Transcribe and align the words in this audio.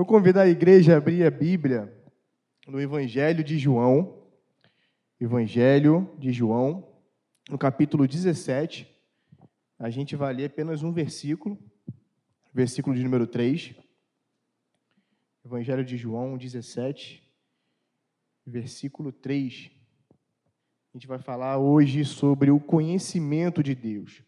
Eu 0.00 0.06
convido 0.06 0.40
a 0.40 0.48
igreja 0.48 0.94
a 0.94 0.96
abrir 0.96 1.26
a 1.26 1.30
Bíblia 1.30 1.94
no 2.66 2.80
Evangelho 2.80 3.44
de 3.44 3.58
João, 3.58 4.24
Evangelho 5.20 6.10
de 6.18 6.32
João, 6.32 6.88
no 7.50 7.58
capítulo 7.58 8.08
17. 8.08 8.90
A 9.78 9.90
gente 9.90 10.16
vai 10.16 10.32
ler 10.32 10.46
apenas 10.46 10.82
um 10.82 10.90
versículo, 10.90 11.58
versículo 12.50 12.96
de 12.96 13.04
número 13.04 13.26
3. 13.26 13.74
Evangelho 15.44 15.84
de 15.84 15.98
João 15.98 16.38
17, 16.38 17.22
versículo 18.46 19.12
3. 19.12 19.70
A 20.94 20.96
gente 20.96 21.06
vai 21.06 21.18
falar 21.18 21.58
hoje 21.58 22.06
sobre 22.06 22.50
o 22.50 22.58
conhecimento 22.58 23.62
de 23.62 23.74
Deus. 23.74 24.22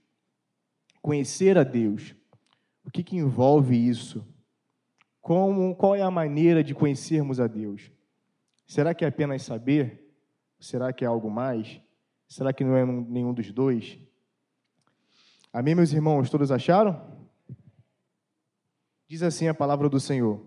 Conhecer 1.01 1.57
a 1.57 1.65
Deus. 1.65 2.15
O 2.85 2.91
que, 2.91 3.03
que 3.03 3.17
envolve 3.17 3.75
isso? 3.75 4.31
Como, 5.23 5.77
qual 5.77 5.95
é 5.95 6.03
a 6.03 6.11
maneira 6.11 6.65
de 6.65 6.75
conhecermos 6.75 7.39
a 7.39 7.47
Deus? 7.47 7.93
Será 8.67 8.93
que 8.93 9.05
é 9.05 9.09
apenas 9.09 9.43
saber? 9.43 10.13
Será 10.59 10.93
que 10.93 11.05
é 11.05 11.07
algo 11.07 11.31
mais? 11.31 11.81
Será 12.29 12.53
que 12.53 12.65
não 12.65 12.77
é 12.77 12.85
nenhum 12.85 13.33
dos 13.33 13.53
dois? 13.53 13.99
Amém, 15.53 15.77
meus 15.77 15.93
irmãos? 15.93 16.29
Todos 16.29 16.51
acharam? 16.51 17.01
Diz 19.07 19.23
assim 19.23 19.47
a 19.47 19.55
palavra 19.55 19.89
do 19.89 20.01
Senhor: 20.01 20.45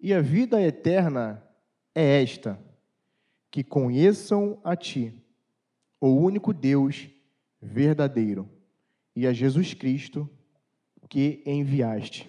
E 0.00 0.12
a 0.12 0.20
vida 0.20 0.60
eterna 0.60 1.40
é 1.94 2.20
esta, 2.20 2.58
que 3.48 3.62
conheçam 3.62 4.60
a 4.64 4.74
Ti, 4.74 5.22
o 6.00 6.08
único 6.08 6.52
Deus 6.52 7.08
verdadeiro, 7.62 8.48
e 9.14 9.24
a 9.24 9.32
Jesus 9.32 9.72
Cristo 9.72 10.28
que 11.08 11.42
enviaste. 11.46 12.28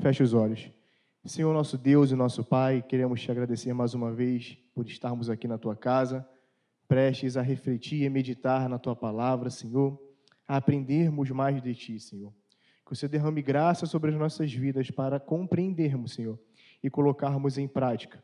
Feche 0.00 0.22
os 0.22 0.32
olhos. 0.32 0.70
Senhor, 1.24 1.52
nosso 1.52 1.76
Deus 1.76 2.12
e 2.12 2.14
nosso 2.14 2.44
Pai, 2.44 2.80
queremos 2.80 3.20
te 3.20 3.32
agradecer 3.32 3.72
mais 3.72 3.94
uma 3.94 4.12
vez 4.12 4.56
por 4.72 4.86
estarmos 4.86 5.28
aqui 5.28 5.48
na 5.48 5.58
tua 5.58 5.74
casa, 5.74 6.26
prestes 6.86 7.36
a 7.36 7.42
refletir 7.42 8.04
e 8.04 8.08
meditar 8.08 8.68
na 8.68 8.78
tua 8.78 8.94
palavra, 8.94 9.50
Senhor, 9.50 10.00
a 10.46 10.56
aprendermos 10.56 11.28
mais 11.30 11.60
de 11.60 11.74
ti, 11.74 11.98
Senhor. 11.98 12.32
Que 12.86 12.94
você 12.94 13.08
derrame 13.08 13.42
graça 13.42 13.86
sobre 13.86 14.12
as 14.12 14.16
nossas 14.16 14.52
vidas 14.52 14.88
para 14.88 15.18
compreendermos, 15.18 16.12
Senhor, 16.12 16.38
e 16.80 16.88
colocarmos 16.88 17.58
em 17.58 17.66
prática. 17.66 18.22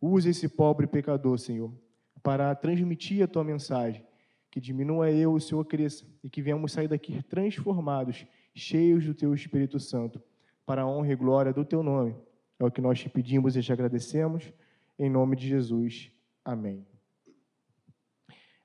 Use 0.00 0.28
esse 0.28 0.48
pobre 0.48 0.88
pecador, 0.88 1.38
Senhor, 1.38 1.72
para 2.20 2.52
transmitir 2.56 3.22
a 3.22 3.28
tua 3.28 3.44
mensagem. 3.44 4.04
Que 4.50 4.60
diminua 4.60 5.08
eu, 5.08 5.34
o 5.34 5.40
Senhor 5.40 5.64
cresça, 5.66 6.04
e 6.22 6.28
que 6.28 6.42
venhamos 6.42 6.72
sair 6.72 6.88
daqui 6.88 7.22
transformados, 7.22 8.26
cheios 8.52 9.06
do 9.06 9.14
teu 9.14 9.32
Espírito 9.32 9.78
Santo 9.78 10.20
para 10.64 10.82
a 10.82 10.86
honra 10.86 11.12
e 11.12 11.16
glória 11.16 11.52
do 11.52 11.64
teu 11.64 11.82
nome. 11.82 12.16
É 12.58 12.64
o 12.64 12.70
que 12.70 12.80
nós 12.80 12.98
te 12.98 13.08
pedimos 13.08 13.56
e 13.56 13.62
te 13.62 13.72
agradecemos. 13.72 14.52
Em 14.98 15.10
nome 15.10 15.36
de 15.36 15.48
Jesus. 15.48 16.12
Amém. 16.44 16.86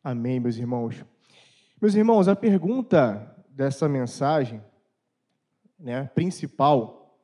Amém, 0.04 0.40
meus 0.40 0.58
irmãos. 0.58 1.04
Meus 1.82 1.96
irmãos, 1.96 2.28
a 2.28 2.36
pergunta 2.36 3.36
dessa 3.50 3.90
mensagem, 3.90 4.62
né, 5.80 6.06
principal, 6.14 7.20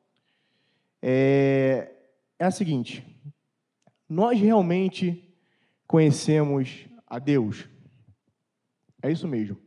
é, 1.00 1.92
é 2.38 2.44
a 2.44 2.50
seguinte: 2.50 3.04
nós 4.08 4.40
realmente 4.40 5.34
conhecemos 5.86 6.86
a 7.06 7.18
Deus? 7.18 7.68
É 9.02 9.10
isso 9.10 9.28
mesmo. 9.28 9.58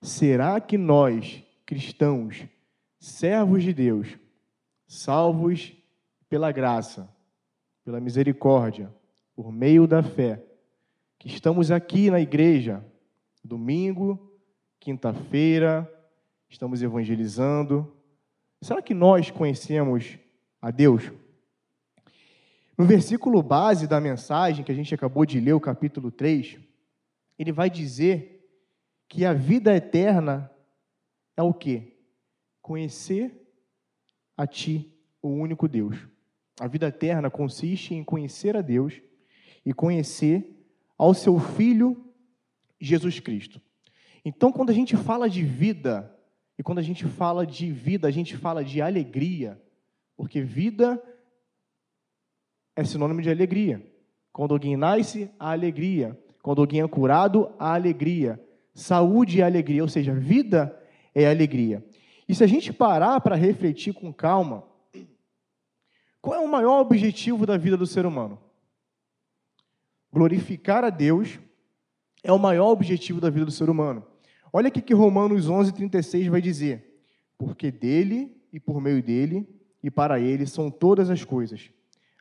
Será 0.00 0.60
que 0.60 0.76
nós, 0.76 1.42
cristãos, 1.64 2.44
servos 3.02 3.64
de 3.64 3.74
Deus, 3.74 4.16
salvos 4.86 5.72
pela 6.28 6.52
graça, 6.52 7.12
pela 7.84 7.98
misericórdia, 7.98 8.94
por 9.34 9.50
meio 9.50 9.88
da 9.88 10.04
fé, 10.04 10.40
que 11.18 11.26
estamos 11.26 11.72
aqui 11.72 12.12
na 12.12 12.20
igreja, 12.20 12.84
domingo, 13.42 14.32
quinta-feira, 14.78 15.92
estamos 16.48 16.80
evangelizando. 16.80 17.92
Será 18.60 18.80
que 18.80 18.94
nós 18.94 19.32
conhecemos 19.32 20.16
a 20.60 20.70
Deus? 20.70 21.10
No 22.78 22.84
versículo 22.84 23.42
base 23.42 23.88
da 23.88 24.00
mensagem 24.00 24.64
que 24.64 24.70
a 24.70 24.76
gente 24.76 24.94
acabou 24.94 25.26
de 25.26 25.40
ler, 25.40 25.54
o 25.54 25.60
capítulo 25.60 26.12
3, 26.12 26.56
ele 27.36 27.50
vai 27.50 27.68
dizer 27.68 28.48
que 29.08 29.24
a 29.24 29.32
vida 29.32 29.74
eterna 29.74 30.48
é 31.36 31.42
o 31.42 31.52
quê? 31.52 31.92
Conhecer 32.62 33.36
a 34.36 34.46
Ti, 34.46 34.90
o 35.20 35.28
único 35.28 35.68
Deus. 35.68 35.98
A 36.60 36.66
vida 36.66 36.86
eterna 36.86 37.28
consiste 37.28 37.94
em 37.94 38.04
conhecer 38.04 38.56
a 38.56 38.62
Deus 38.62 38.94
e 39.66 39.74
conhecer 39.74 40.48
ao 40.96 41.12
Seu 41.12 41.38
Filho 41.38 42.12
Jesus 42.80 43.20
Cristo. 43.20 43.60
Então, 44.24 44.52
quando 44.52 44.70
a 44.70 44.74
gente 44.74 44.96
fala 44.96 45.28
de 45.28 45.42
vida, 45.42 46.16
e 46.58 46.62
quando 46.62 46.78
a 46.78 46.82
gente 46.82 47.04
fala 47.06 47.44
de 47.44 47.70
vida, 47.72 48.06
a 48.06 48.10
gente 48.10 48.36
fala 48.36 48.64
de 48.64 48.80
alegria, 48.80 49.60
porque 50.16 50.40
vida 50.40 51.02
é 52.76 52.84
sinônimo 52.84 53.20
de 53.20 53.30
alegria. 53.30 53.84
Quando 54.32 54.52
alguém 54.54 54.76
nasce, 54.76 55.30
há 55.38 55.50
alegria. 55.52 56.18
Quando 56.42 56.60
alguém 56.60 56.80
é 56.80 56.88
curado, 56.88 57.52
há 57.58 57.74
alegria. 57.74 58.40
Saúde 58.74 59.40
é 59.40 59.44
alegria, 59.44 59.82
ou 59.82 59.88
seja, 59.88 60.14
vida 60.14 60.78
é 61.14 61.28
alegria. 61.28 61.84
E 62.32 62.34
se 62.34 62.42
a 62.42 62.46
gente 62.46 62.72
parar 62.72 63.20
para 63.20 63.36
refletir 63.36 63.92
com 63.92 64.10
calma, 64.10 64.64
qual 66.18 66.40
é 66.40 66.42
o 66.42 66.48
maior 66.48 66.80
objetivo 66.80 67.44
da 67.44 67.58
vida 67.58 67.76
do 67.76 67.86
ser 67.86 68.06
humano? 68.06 68.38
Glorificar 70.10 70.82
a 70.82 70.88
Deus 70.88 71.38
é 72.24 72.32
o 72.32 72.38
maior 72.38 72.70
objetivo 72.70 73.20
da 73.20 73.28
vida 73.28 73.44
do 73.44 73.50
ser 73.50 73.68
humano. 73.68 74.02
Olha 74.50 74.68
aqui 74.68 74.80
que 74.80 74.94
Romanos 74.94 75.46
11, 75.46 75.74
36 75.74 76.28
vai 76.28 76.40
dizer: 76.40 77.04
Porque 77.36 77.70
dele 77.70 78.34
e 78.50 78.58
por 78.58 78.80
meio 78.80 79.02
dele 79.02 79.46
e 79.82 79.90
para 79.90 80.18
ele 80.18 80.46
são 80.46 80.70
todas 80.70 81.10
as 81.10 81.22
coisas. 81.22 81.70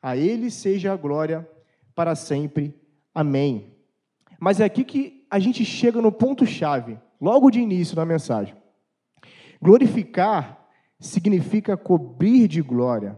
A 0.04 0.18
ele 0.18 0.52
seja 0.52 0.92
a 0.92 0.98
glória 0.98 1.50
para 1.96 2.16
sempre. 2.16 2.76
Amém. 3.16 3.78
Mas 4.38 4.60
é 4.60 4.66
aqui 4.66 4.84
que 4.84 5.26
a 5.32 5.40
gente 5.40 5.64
chega 5.64 6.02
no 6.02 6.12
ponto-chave, 6.12 7.00
logo 7.22 7.50
de 7.50 7.62
início 7.62 7.96
da 7.96 8.06
mensagem. 8.06 8.60
Glorificar 9.62 10.66
significa 11.00 11.78
cobrir 11.78 12.48
de 12.48 12.62
glória, 12.62 13.18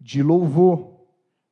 de 0.00 0.22
louvor, 0.22 0.98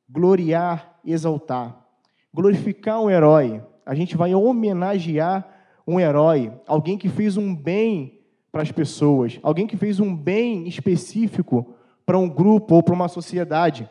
gloriar, 0.09 0.99
exaltar. 1.05 1.85
Glorificar 2.33 3.01
um 3.01 3.09
herói, 3.09 3.63
a 3.85 3.93
gente 3.93 4.17
vai 4.17 4.33
homenagear 4.33 5.47
um 5.85 5.99
herói, 5.99 6.51
alguém 6.67 6.97
que 6.97 7.09
fez 7.09 7.37
um 7.37 7.55
bem 7.55 8.19
para 8.51 8.61
as 8.61 8.71
pessoas, 8.71 9.39
alguém 9.43 9.67
que 9.67 9.77
fez 9.77 9.99
um 9.99 10.15
bem 10.15 10.67
específico 10.67 11.75
para 12.05 12.17
um 12.17 12.27
grupo 12.27 12.75
ou 12.75 12.83
para 12.83 12.93
uma 12.93 13.07
sociedade. 13.07 13.89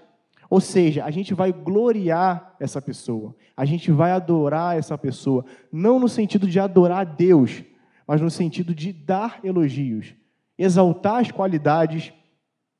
Ou 0.51 0.61
seja, 0.61 1.05
a 1.05 1.11
gente 1.11 1.35
vai 1.35 1.53
gloriar 1.53 2.55
essa 2.59 2.83
pessoa, 2.83 3.35
a 3.57 3.65
gente 3.65 3.91
vai 3.91 4.13
adorar 4.13 4.77
essa 4.77 4.97
pessoa, 4.99 5.45
não 5.73 5.99
no 5.99 6.09
sentido 6.09 6.47
de 6.49 6.59
adorar 6.59 7.07
Deus, 7.07 7.65
mas 8.07 8.21
no 8.21 8.31
sentido 8.31 8.75
de 8.75 8.93
dar 8.93 9.41
elogios, 9.43 10.15
exaltar 10.57 11.21
as 11.21 11.31
qualidades 11.31 12.13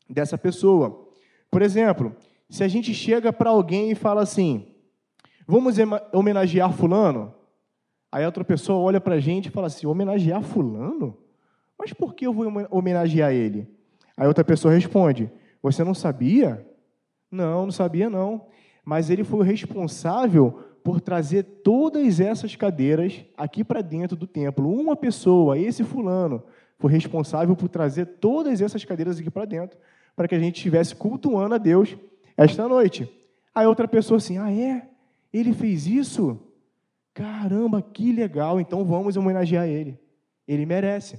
dessa 0.09 0.39
pessoa. 0.39 1.09
Por 1.51 1.63
exemplo, 1.63 2.15
se 2.49 2.63
a 2.63 2.69
gente 2.69 2.95
chega 2.95 3.33
para 3.33 3.51
alguém 3.51 3.91
e 3.91 3.95
fala 3.95 4.23
assim: 4.23 4.69
vamos 5.47 5.77
homenagear 6.13 6.73
Fulano, 6.73 7.35
aí 8.11 8.25
outra 8.25 8.45
pessoa 8.45 8.79
olha 8.79 9.01
para 9.01 9.17
a 9.17 9.21
gente 9.21 9.47
e 9.47 9.51
fala 9.51 9.67
assim: 9.67 9.87
homenagear 9.87 10.43
Fulano? 10.43 11.19
Mas 11.79 11.93
por 11.93 12.15
que 12.15 12.27
eu 12.27 12.33
vou 12.33 12.47
homenagear 12.71 13.33
ele? 13.33 13.69
Aí 14.17 14.27
outra 14.27 14.45
pessoa 14.45 14.73
responde: 14.73 15.31
Você 15.63 15.83
não 15.83 15.95
sabia? 15.95 16.67
Não, 17.31 17.65
não 17.65 17.73
sabia 17.73 18.09
não. 18.09 18.47
Mas 18.85 19.11
ele 19.11 19.25
foi 19.25 19.41
o 19.41 19.43
responsável 19.43 20.66
por 20.87 21.01
trazer 21.01 21.43
todas 21.43 22.21
essas 22.21 22.55
cadeiras 22.55 23.25
aqui 23.37 23.65
para 23.65 23.83
dentro 23.83 24.17
do 24.17 24.25
templo. 24.25 24.73
Uma 24.73 24.95
pessoa, 24.95 25.59
esse 25.59 25.83
fulano, 25.83 26.45
foi 26.79 26.93
responsável 26.93 27.57
por 27.57 27.69
trazer 27.69 28.07
todas 28.21 28.61
essas 28.61 28.85
cadeiras 28.85 29.19
aqui 29.19 29.29
para 29.29 29.45
dentro, 29.45 29.77
para 30.15 30.29
que 30.29 30.37
a 30.37 30.39
gente 30.39 30.59
estivesse 30.59 30.95
cultuando 30.95 31.57
a 31.57 31.59
Deus 31.59 31.97
esta 32.37 32.69
noite. 32.69 33.11
Aí 33.53 33.67
outra 33.67 33.89
pessoa 33.89 34.19
assim: 34.19 34.39
ah, 34.39 34.49
é? 34.53 34.89
Ele 35.33 35.53
fez 35.53 35.89
isso? 35.89 36.41
Caramba, 37.13 37.83
que 37.83 38.13
legal, 38.13 38.61
então 38.61 38.85
vamos 38.85 39.17
homenagear 39.17 39.67
ele. 39.67 39.99
Ele 40.47 40.65
merece. 40.65 41.19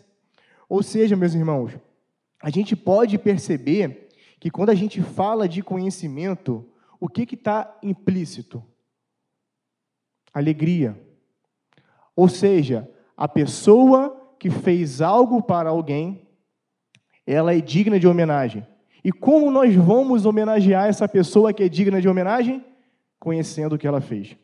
Ou 0.69 0.81
seja, 0.81 1.17
meus 1.17 1.33
irmãos, 1.33 1.73
a 2.41 2.49
gente 2.49 2.73
pode 2.73 3.17
perceber 3.17 4.07
que 4.39 4.49
quando 4.49 4.69
a 4.69 4.75
gente 4.75 5.01
fala 5.01 5.45
de 5.45 5.61
conhecimento, 5.61 6.65
o 7.01 7.09
que 7.09 7.35
está 7.35 7.77
implícito? 7.83 8.63
Alegria. 10.37 10.99
Ou 12.15 12.27
seja, 12.27 12.89
a 13.15 13.27
pessoa 13.27 14.35
que 14.39 14.49
fez 14.49 15.01
algo 15.01 15.41
para 15.41 15.69
alguém, 15.69 16.27
ela 17.25 17.53
é 17.53 17.59
digna 17.59 17.99
de 17.99 18.07
homenagem. 18.07 18.65
E 19.03 19.11
como 19.11 19.51
nós 19.51 19.73
vamos 19.75 20.25
homenagear 20.25 20.87
essa 20.87 21.07
pessoa 21.07 21.53
que 21.53 21.63
é 21.63 21.69
digna 21.69 22.01
de 22.01 22.07
homenagem? 22.07 22.63
Conhecendo 23.19 23.75
o 23.75 23.77
que 23.77 23.87
ela 23.87 24.01
fez. 24.01 24.35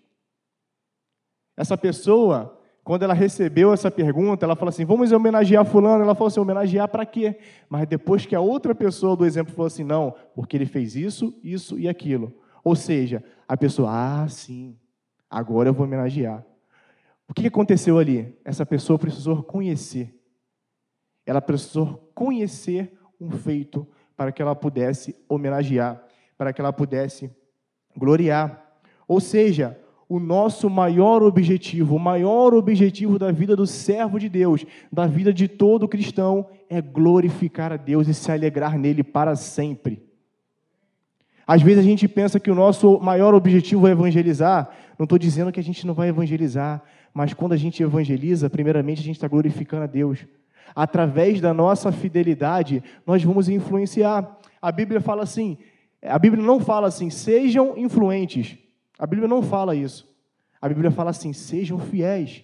Essa 1.55 1.77
pessoa, 1.77 2.59
quando 2.83 3.03
ela 3.03 3.13
recebeu 3.13 3.73
essa 3.73 3.91
pergunta, 3.91 4.45
ela 4.45 4.55
falou 4.55 4.69
assim: 4.69 4.85
vamos 4.85 5.11
homenagear 5.11 5.65
Fulano. 5.65 6.03
Ela 6.03 6.15
falou 6.15 6.27
assim: 6.27 6.39
homenagear 6.39 6.87
para 6.87 7.05
quê? 7.05 7.37
Mas 7.69 7.87
depois 7.87 8.25
que 8.25 8.35
a 8.35 8.39
outra 8.39 8.73
pessoa 8.73 9.15
do 9.15 9.25
exemplo 9.25 9.53
falou 9.53 9.67
assim: 9.67 9.83
não, 9.83 10.15
porque 10.35 10.57
ele 10.57 10.65
fez 10.65 10.95
isso, 10.95 11.37
isso 11.43 11.77
e 11.77 11.87
aquilo. 11.87 12.33
Ou 12.63 12.75
seja, 12.75 13.23
a 13.47 13.57
pessoa, 13.57 13.89
ah, 13.91 14.27
sim, 14.27 14.77
agora 15.33 15.69
eu 15.69 15.73
vou 15.73 15.87
homenagear. 15.87 16.45
O 17.27 17.33
que 17.33 17.47
aconteceu 17.47 17.97
ali? 17.97 18.37
Essa 18.45 18.65
pessoa 18.65 18.99
precisou 18.99 19.41
conhecer. 19.41 20.13
Ela 21.25 21.41
precisou 21.41 22.11
conhecer 22.13 22.93
um 23.19 23.31
feito 23.31 23.87
para 24.15 24.31
que 24.31 24.41
ela 24.41 24.55
pudesse 24.55 25.15
homenagear, 25.27 26.03
para 26.37 26.53
que 26.53 26.61
ela 26.61 26.71
pudesse 26.71 27.31
gloriar. 27.97 28.77
Ou 29.07 29.19
seja, 29.19 29.79
o 30.07 30.19
nosso 30.19 30.69
maior 30.69 31.23
objetivo, 31.23 31.95
o 31.95 31.99
maior 31.99 32.53
objetivo 32.53 33.17
da 33.17 33.31
vida 33.31 33.55
do 33.55 33.65
servo 33.65 34.19
de 34.19 34.29
Deus, 34.29 34.63
da 34.91 35.07
vida 35.07 35.33
de 35.33 35.47
todo 35.47 35.87
cristão, 35.87 36.47
é 36.69 36.79
glorificar 36.79 37.73
a 37.73 37.77
Deus 37.77 38.07
e 38.07 38.13
se 38.13 38.31
alegrar 38.31 38.77
nele 38.77 39.03
para 39.03 39.35
sempre. 39.35 40.13
Às 41.45 41.61
vezes 41.61 41.79
a 41.79 41.87
gente 41.87 42.07
pensa 42.07 42.39
que 42.39 42.51
o 42.51 42.55
nosso 42.55 42.99
maior 42.99 43.33
objetivo 43.33 43.87
é 43.87 43.91
evangelizar. 43.91 44.69
Não 44.97 45.05
estou 45.05 45.17
dizendo 45.17 45.51
que 45.51 45.59
a 45.59 45.63
gente 45.63 45.85
não 45.85 45.93
vai 45.93 46.09
evangelizar, 46.09 46.81
mas 47.13 47.33
quando 47.33 47.53
a 47.53 47.57
gente 47.57 47.81
evangeliza, 47.81 48.49
primeiramente 48.49 49.01
a 49.01 49.03
gente 49.03 49.15
está 49.15 49.27
glorificando 49.27 49.83
a 49.83 49.87
Deus. 49.87 50.25
Através 50.75 51.39
da 51.39 51.53
nossa 51.53 51.91
fidelidade, 51.91 52.83
nós 53.05 53.23
vamos 53.23 53.49
influenciar. 53.49 54.39
A 54.61 54.71
Bíblia 54.71 55.01
fala 55.01 55.23
assim: 55.23 55.57
a 56.01 56.19
Bíblia 56.19 56.43
não 56.43 56.59
fala 56.59 56.87
assim, 56.87 57.09
sejam 57.09 57.77
influentes. 57.77 58.57
A 58.99 59.07
Bíblia 59.07 59.27
não 59.27 59.41
fala 59.41 59.75
isso. 59.75 60.07
A 60.61 60.67
Bíblia 60.67 60.91
fala 60.91 61.11
assim, 61.11 61.33
sejam 61.33 61.79
fiéis. 61.79 62.43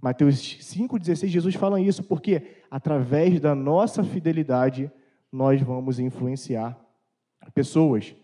Mateus 0.00 0.36
5,16, 0.36 1.26
Jesus 1.26 1.54
fala 1.54 1.80
isso, 1.80 2.04
porque 2.04 2.42
através 2.70 3.40
da 3.40 3.54
nossa 3.54 4.04
fidelidade, 4.04 4.90
nós 5.30 5.60
vamos 5.60 5.98
influenciar 5.98 6.78
pessoas. 7.54 8.14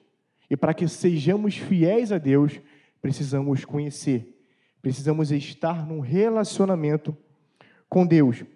E 0.49 0.57
para 0.57 0.75
que 0.75 0.87
sejamos 0.87 1.57
fiéis 1.57 2.13
a 2.13 2.19
Deus, 2.19 2.61
precisamos 3.05 3.67
conhecer, 3.67 4.35
precisamos 4.81 5.31
estar 5.31 5.87
num 5.87 6.01
relacionamento 6.01 7.15
com 7.87 8.07
Deus. 8.07 8.47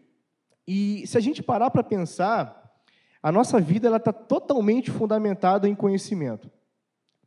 E 0.67 1.07
se 1.07 1.19
a 1.19 1.21
gente 1.21 1.43
parar 1.43 1.69
para 1.71 1.85
pensar, 1.85 2.81
a 3.23 3.31
nossa 3.31 3.61
vida 3.61 3.95
está 3.95 4.11
totalmente 4.11 4.91
fundamentada 4.91 5.69
em 5.69 5.75
conhecimento. 5.75 6.51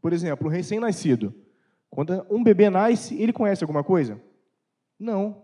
Por 0.02 0.14
exemplo, 0.14 0.48
um 0.48 0.50
recém-nascido. 0.50 1.32
Quando 1.92 2.26
um 2.28 2.44
bebê 2.44 2.72
nasce, 2.72 3.14
ele 3.22 3.32
conhece 3.32 3.64
alguma 3.64 3.84
coisa? 3.84 4.20
Não. 4.98 5.44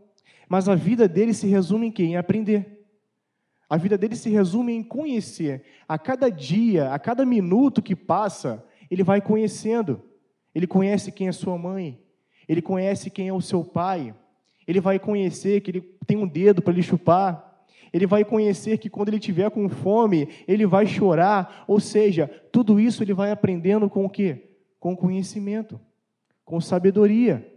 Mas 0.50 0.68
a 0.68 0.74
vida 0.74 1.08
dele 1.08 1.32
se 1.32 1.46
resume 1.46 1.90
em 1.90 1.92
quê? 1.92 2.06
Em 2.06 2.18
aprender. 2.18 2.88
A 3.70 3.78
vida 3.78 4.00
dele 4.00 4.16
se 4.16 4.32
resume 4.32 4.74
em 4.74 4.82
conhecer. 4.82 5.64
A 5.88 6.00
cada 6.00 6.32
dia, 6.32 6.92
a 6.92 6.98
cada 6.98 7.24
minuto 7.24 7.84
que 7.84 7.96
passa, 7.96 8.66
ele 8.90 9.04
vai 9.04 9.22
conhecendo. 9.22 10.07
Ele 10.58 10.66
conhece 10.66 11.12
quem 11.12 11.28
é 11.28 11.32
sua 11.32 11.56
mãe, 11.56 12.00
ele 12.50 12.64
conhece 12.64 13.12
quem 13.12 13.28
é 13.28 13.32
o 13.32 13.40
seu 13.40 13.64
pai, 13.64 14.16
ele 14.68 14.82
vai 14.82 14.98
conhecer 14.98 15.62
que 15.62 15.70
ele 15.70 15.82
tem 16.08 16.18
um 16.18 16.28
dedo 16.28 16.64
para 16.64 16.74
lhe 16.74 16.82
chupar, 16.82 17.64
ele 17.94 18.08
vai 18.08 18.26
conhecer 18.26 18.80
que 18.80 18.90
quando 18.90 19.10
ele 19.10 19.20
tiver 19.20 19.52
com 19.52 19.70
fome, 19.70 20.28
ele 20.48 20.66
vai 20.66 20.88
chorar, 20.88 21.64
ou 21.68 21.80
seja, 21.80 22.28
tudo 22.52 22.80
isso 22.80 23.04
ele 23.04 23.14
vai 23.14 23.30
aprendendo 23.30 23.88
com 23.88 24.04
o 24.04 24.10
quê? 24.10 24.56
Com 24.80 24.98
conhecimento, 24.98 25.80
com 26.44 26.60
sabedoria. 26.60 27.48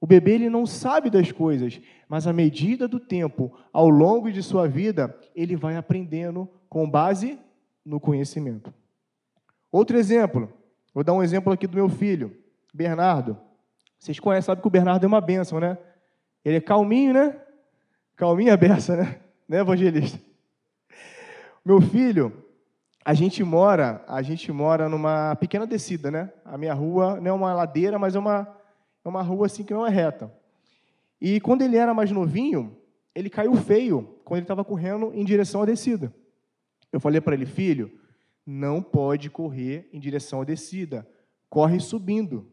O 0.00 0.06
bebê 0.06 0.34
ele 0.34 0.48
não 0.48 0.66
sabe 0.66 1.10
das 1.10 1.32
coisas, 1.32 1.80
mas 2.08 2.28
à 2.28 2.32
medida 2.32 2.86
do 2.86 3.00
tempo, 3.00 3.52
ao 3.72 3.88
longo 3.88 4.30
de 4.30 4.40
sua 4.40 4.68
vida, 4.68 5.18
ele 5.34 5.56
vai 5.56 5.76
aprendendo 5.76 6.48
com 6.68 6.88
base 6.88 7.36
no 7.84 7.98
conhecimento. 7.98 8.72
Outro 9.72 9.98
exemplo, 9.98 10.48
vou 10.94 11.04
dar 11.04 11.12
um 11.12 11.22
exemplo 11.22 11.52
aqui 11.52 11.66
do 11.66 11.76
meu 11.76 11.88
filho, 11.88 12.36
Bernardo. 12.72 13.36
Vocês 13.98 14.18
conhecem, 14.18 14.46
sabem 14.46 14.62
que 14.62 14.68
o 14.68 14.70
Bernardo 14.70 15.04
é 15.04 15.06
uma 15.06 15.20
bênção, 15.20 15.60
né? 15.60 15.76
Ele 16.44 16.56
é 16.56 16.60
calminho, 16.60 17.12
né? 17.12 17.36
Calminho 18.16 18.52
a 18.52 18.56
beça, 18.56 18.96
né? 18.96 19.20
Né, 19.50 19.58
evangelista? 19.58 20.16
Meu 21.64 21.80
filho, 21.80 22.32
a 23.04 23.12
gente 23.12 23.42
mora, 23.42 24.04
a 24.06 24.22
gente 24.22 24.52
mora 24.52 24.88
numa 24.88 25.34
pequena 25.34 25.66
descida, 25.66 26.08
né? 26.08 26.32
A 26.44 26.56
minha 26.56 26.72
rua 26.72 27.20
não 27.20 27.30
é 27.30 27.32
uma 27.32 27.52
ladeira, 27.52 27.98
mas 27.98 28.14
é 28.14 28.18
uma, 28.20 28.46
é 29.04 29.08
uma 29.08 29.22
rua 29.22 29.46
assim 29.46 29.64
que 29.64 29.74
não 29.74 29.84
é 29.84 29.90
reta. 29.90 30.32
E 31.20 31.40
quando 31.40 31.62
ele 31.62 31.76
era 31.76 31.92
mais 31.92 32.12
novinho, 32.12 32.76
ele 33.12 33.28
caiu 33.28 33.54
feio 33.54 34.20
quando 34.24 34.38
ele 34.38 34.44
estava 34.44 34.64
correndo 34.64 35.12
em 35.12 35.24
direção 35.24 35.62
à 35.62 35.66
descida. 35.66 36.14
Eu 36.92 37.00
falei 37.00 37.20
para 37.20 37.34
ele, 37.34 37.46
filho, 37.46 37.99
não 38.50 38.82
pode 38.82 39.30
correr 39.30 39.88
em 39.92 40.00
direção 40.00 40.40
à 40.40 40.44
descida. 40.44 41.08
Corre 41.48 41.78
subindo. 41.78 42.50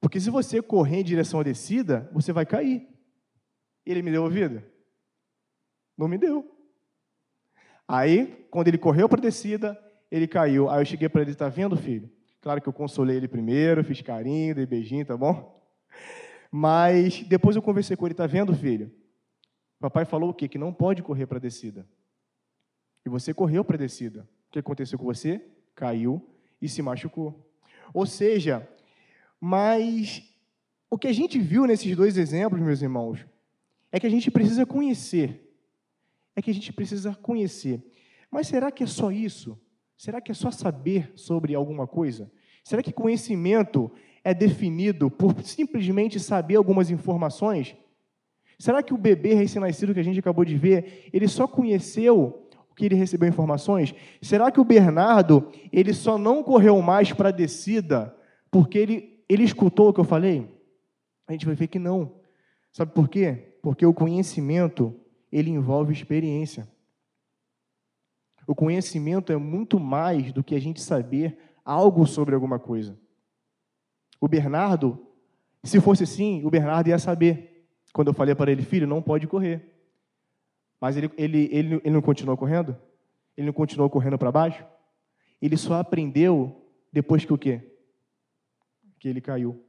Porque 0.00 0.18
se 0.18 0.30
você 0.30 0.62
correr 0.62 1.00
em 1.00 1.04
direção 1.04 1.40
à 1.40 1.42
descida, 1.42 2.10
você 2.12 2.32
vai 2.32 2.46
cair. 2.46 2.88
Ele 3.84 4.00
me 4.00 4.10
deu 4.10 4.22
ouvido? 4.22 4.62
Não 5.98 6.08
me 6.08 6.16
deu. 6.16 6.50
Aí, 7.86 8.46
quando 8.50 8.68
ele 8.68 8.78
correu 8.78 9.06
para 9.06 9.18
a 9.18 9.22
descida, 9.22 9.78
ele 10.10 10.26
caiu. 10.26 10.70
Aí 10.70 10.80
eu 10.80 10.86
cheguei 10.86 11.10
para 11.10 11.20
ele, 11.20 11.32
está 11.32 11.48
vendo, 11.48 11.76
filho? 11.76 12.10
Claro 12.40 12.62
que 12.62 12.68
eu 12.68 12.72
consolei 12.72 13.16
ele 13.16 13.28
primeiro, 13.28 13.84
fiz 13.84 14.00
carinho, 14.00 14.54
dei 14.54 14.64
beijinho, 14.64 15.04
tá 15.04 15.16
bom? 15.16 15.62
Mas 16.50 17.22
depois 17.24 17.54
eu 17.54 17.62
conversei 17.62 17.96
com 17.96 18.06
ele, 18.06 18.14
está 18.14 18.26
vendo, 18.26 18.54
filho? 18.54 18.90
Papai 19.78 20.06
falou 20.06 20.30
o 20.30 20.34
quê? 20.34 20.48
Que 20.48 20.58
não 20.58 20.72
pode 20.72 21.02
correr 21.02 21.26
para 21.26 21.36
a 21.36 21.40
descida. 21.40 21.86
E 23.04 23.10
você 23.10 23.34
correu 23.34 23.62
para 23.62 23.76
a 23.76 23.78
descida. 23.78 24.26
Que 24.52 24.58
aconteceu 24.58 24.98
com 24.98 25.06
você? 25.06 25.42
Caiu 25.74 26.22
e 26.60 26.68
se 26.68 26.82
machucou. 26.82 27.50
Ou 27.92 28.04
seja, 28.06 28.68
mas 29.40 30.22
o 30.90 30.98
que 30.98 31.08
a 31.08 31.12
gente 31.12 31.38
viu 31.38 31.66
nesses 31.66 31.96
dois 31.96 32.18
exemplos, 32.18 32.60
meus 32.60 32.82
irmãos, 32.82 33.26
é 33.90 33.98
que 33.98 34.06
a 34.06 34.10
gente 34.10 34.30
precisa 34.30 34.66
conhecer. 34.66 35.56
É 36.36 36.42
que 36.42 36.50
a 36.50 36.54
gente 36.54 36.70
precisa 36.70 37.14
conhecer. 37.14 37.82
Mas 38.30 38.46
será 38.46 38.70
que 38.70 38.84
é 38.84 38.86
só 38.86 39.10
isso? 39.10 39.58
Será 39.96 40.20
que 40.20 40.30
é 40.30 40.34
só 40.34 40.50
saber 40.50 41.10
sobre 41.16 41.54
alguma 41.54 41.86
coisa? 41.86 42.30
Será 42.62 42.82
que 42.82 42.92
conhecimento 42.92 43.90
é 44.22 44.34
definido 44.34 45.10
por 45.10 45.42
simplesmente 45.42 46.20
saber 46.20 46.56
algumas 46.56 46.90
informações? 46.90 47.74
Será 48.58 48.82
que 48.82 48.92
o 48.92 48.98
bebê 48.98 49.32
recém-nascido 49.32 49.94
que 49.94 50.00
a 50.00 50.04
gente 50.04 50.20
acabou 50.20 50.44
de 50.44 50.56
ver, 50.56 51.08
ele 51.12 51.26
só 51.26 51.48
conheceu 51.48 52.41
que 52.74 52.84
ele 52.84 52.94
recebeu 52.94 53.28
informações? 53.28 53.94
Será 54.20 54.50
que 54.50 54.60
o 54.60 54.64
Bernardo, 54.64 55.50
ele 55.72 55.92
só 55.92 56.16
não 56.16 56.42
correu 56.42 56.80
mais 56.80 57.12
para 57.12 57.28
a 57.28 57.32
descida 57.32 58.16
porque 58.50 58.78
ele, 58.78 59.24
ele 59.28 59.44
escutou 59.44 59.88
o 59.88 59.92
que 59.92 60.00
eu 60.00 60.04
falei? 60.04 60.48
A 61.26 61.32
gente 61.32 61.46
vai 61.46 61.54
ver 61.54 61.68
que 61.68 61.78
não. 61.78 62.16
Sabe 62.72 62.92
por 62.92 63.08
quê? 63.08 63.56
Porque 63.62 63.84
o 63.84 63.94
conhecimento, 63.94 64.94
ele 65.30 65.50
envolve 65.50 65.92
experiência. 65.92 66.68
O 68.46 68.54
conhecimento 68.54 69.32
é 69.32 69.36
muito 69.36 69.78
mais 69.78 70.32
do 70.32 70.42
que 70.42 70.54
a 70.54 70.60
gente 70.60 70.80
saber 70.80 71.38
algo 71.64 72.06
sobre 72.06 72.34
alguma 72.34 72.58
coisa. 72.58 72.98
O 74.20 74.28
Bernardo, 74.28 75.06
se 75.62 75.80
fosse 75.80 76.04
assim, 76.04 76.44
o 76.44 76.50
Bernardo 76.50 76.88
ia 76.88 76.98
saber. 76.98 77.66
Quando 77.92 78.08
eu 78.08 78.14
falei 78.14 78.34
para 78.34 78.50
ele, 78.50 78.62
filho, 78.62 78.86
não 78.86 79.02
pode 79.02 79.26
correr. 79.26 79.71
Mas 80.82 80.96
ele, 80.96 81.08
ele, 81.16 81.48
ele, 81.52 81.74
ele 81.76 81.90
não 81.90 82.02
continuou 82.02 82.36
correndo? 82.36 82.76
Ele 83.36 83.46
não 83.46 83.52
continuou 83.52 83.88
correndo 83.88 84.18
para 84.18 84.32
baixo? 84.32 84.66
Ele 85.40 85.56
só 85.56 85.74
aprendeu 85.74 86.60
depois 86.92 87.24
que 87.24 87.32
o 87.32 87.38
quê? 87.38 87.72
Que 88.98 89.06
ele 89.06 89.20
caiu. 89.20 89.64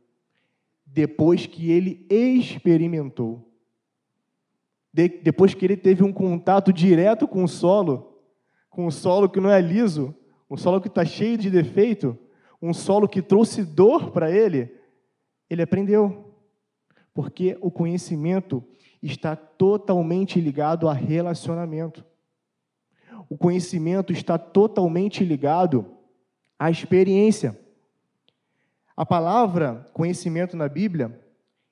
Depois 0.84 1.46
que 1.46 1.70
ele 1.70 2.08
experimentou. 2.10 3.48
De, 4.92 5.08
depois 5.08 5.54
que 5.54 5.64
ele 5.64 5.78
teve 5.78 6.04
um 6.04 6.12
contato 6.12 6.74
direto 6.74 7.28
com 7.28 7.44
o 7.44 7.48
solo, 7.48 8.20
com 8.68 8.88
o 8.88 8.92
solo 8.92 9.30
que 9.30 9.40
não 9.40 9.52
é 9.52 9.62
liso, 9.62 10.16
um 10.50 10.58
solo 10.58 10.82
que 10.82 10.88
está 10.88 11.06
cheio 11.06 11.38
de 11.38 11.52
defeito, 11.52 12.18
um 12.60 12.74
solo 12.74 13.08
que 13.08 13.22
trouxe 13.22 13.64
dor 13.64 14.10
para 14.10 14.32
ele, 14.32 14.76
ele 15.48 15.62
aprendeu. 15.62 16.23
Porque 17.14 17.58
o 17.62 17.70
conhecimento 17.70 18.64
está 19.02 19.36
totalmente 19.36 20.40
ligado 20.40 20.88
a 20.88 20.94
relacionamento. 20.94 22.04
O 23.30 23.38
conhecimento 23.38 24.12
está 24.12 24.38
totalmente 24.38 25.24
ligado 25.24 25.86
à 26.58 26.70
experiência. 26.70 27.60
A 28.96 29.06
palavra 29.06 29.90
conhecimento 29.94 30.56
na 30.56 30.70
Bíblia, 30.70 31.20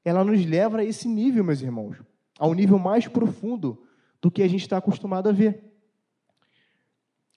ela 0.03 0.23
nos 0.23 0.45
leva 0.45 0.79
a 0.79 0.83
esse 0.83 1.07
nível, 1.07 1.43
meus 1.43 1.61
irmãos, 1.61 1.97
ao 2.37 2.53
nível 2.53 2.79
mais 2.79 3.07
profundo 3.07 3.85
do 4.21 4.31
que 4.31 4.43
a 4.43 4.47
gente 4.47 4.61
está 4.61 4.77
acostumado 4.77 5.29
a 5.29 5.31
ver. 5.31 5.71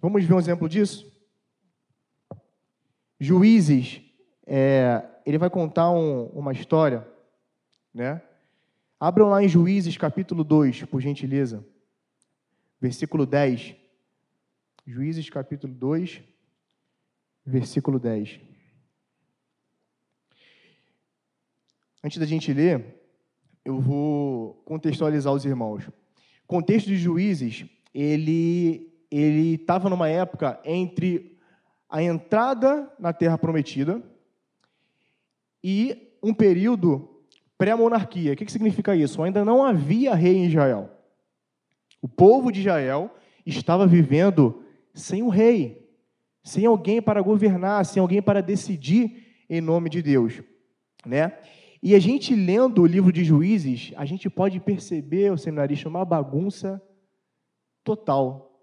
Vamos 0.00 0.24
ver 0.24 0.34
um 0.34 0.38
exemplo 0.38 0.68
disso? 0.68 1.10
Juízes, 3.18 4.02
é, 4.46 5.02
ele 5.24 5.38
vai 5.38 5.48
contar 5.48 5.90
um, 5.90 6.26
uma 6.26 6.52
história, 6.52 7.06
né? 7.94 8.20
Abram 8.98 9.28
lá 9.28 9.42
em 9.42 9.48
Juízes, 9.48 9.96
capítulo 9.96 10.42
2, 10.42 10.84
por 10.84 11.00
gentileza. 11.00 11.64
Versículo 12.80 13.24
10. 13.24 13.76
Juízes, 14.86 15.30
capítulo 15.30 15.72
2, 15.72 16.22
versículo 17.46 17.98
10. 17.98 18.40
Antes 22.02 22.18
da 22.18 22.26
gente 22.26 22.52
ler, 22.52 23.00
eu 23.64 23.80
vou 23.80 24.54
contextualizar 24.64 25.32
os 25.32 25.44
irmãos. 25.44 25.88
Contexto 26.46 26.88
de 26.88 26.96
Juízes, 26.96 27.64
ele 27.94 28.90
ele 29.10 29.54
estava 29.54 29.88
numa 29.88 30.08
época 30.08 30.60
entre 30.64 31.38
a 31.88 32.02
entrada 32.02 32.92
na 32.98 33.12
Terra 33.12 33.38
Prometida 33.38 34.02
e 35.62 36.16
um 36.20 36.34
período 36.34 37.13
pré-monarquia. 37.58 38.32
O 38.32 38.36
que 38.36 38.50
significa 38.50 38.94
isso? 38.94 39.22
Ainda 39.22 39.44
não 39.44 39.64
havia 39.64 40.14
rei 40.14 40.36
em 40.36 40.46
Israel. 40.46 40.90
O 42.00 42.08
povo 42.08 42.50
de 42.52 42.60
Israel 42.60 43.14
estava 43.46 43.86
vivendo 43.86 44.62
sem 44.92 45.22
um 45.22 45.28
rei, 45.28 45.90
sem 46.42 46.66
alguém 46.66 47.00
para 47.00 47.20
governar, 47.22 47.84
sem 47.86 48.00
alguém 48.00 48.22
para 48.22 48.42
decidir 48.42 49.44
em 49.48 49.60
nome 49.60 49.88
de 49.90 50.02
Deus, 50.02 50.42
né? 51.04 51.38
E 51.82 51.94
a 51.94 51.98
gente 51.98 52.34
lendo 52.34 52.82
o 52.82 52.86
livro 52.86 53.12
de 53.12 53.24
Juízes, 53.24 53.92
a 53.96 54.06
gente 54.06 54.30
pode 54.30 54.58
perceber, 54.58 55.30
o 55.30 55.36
seminarista, 55.36 55.88
uma 55.88 56.04
bagunça 56.04 56.82
total 57.82 58.54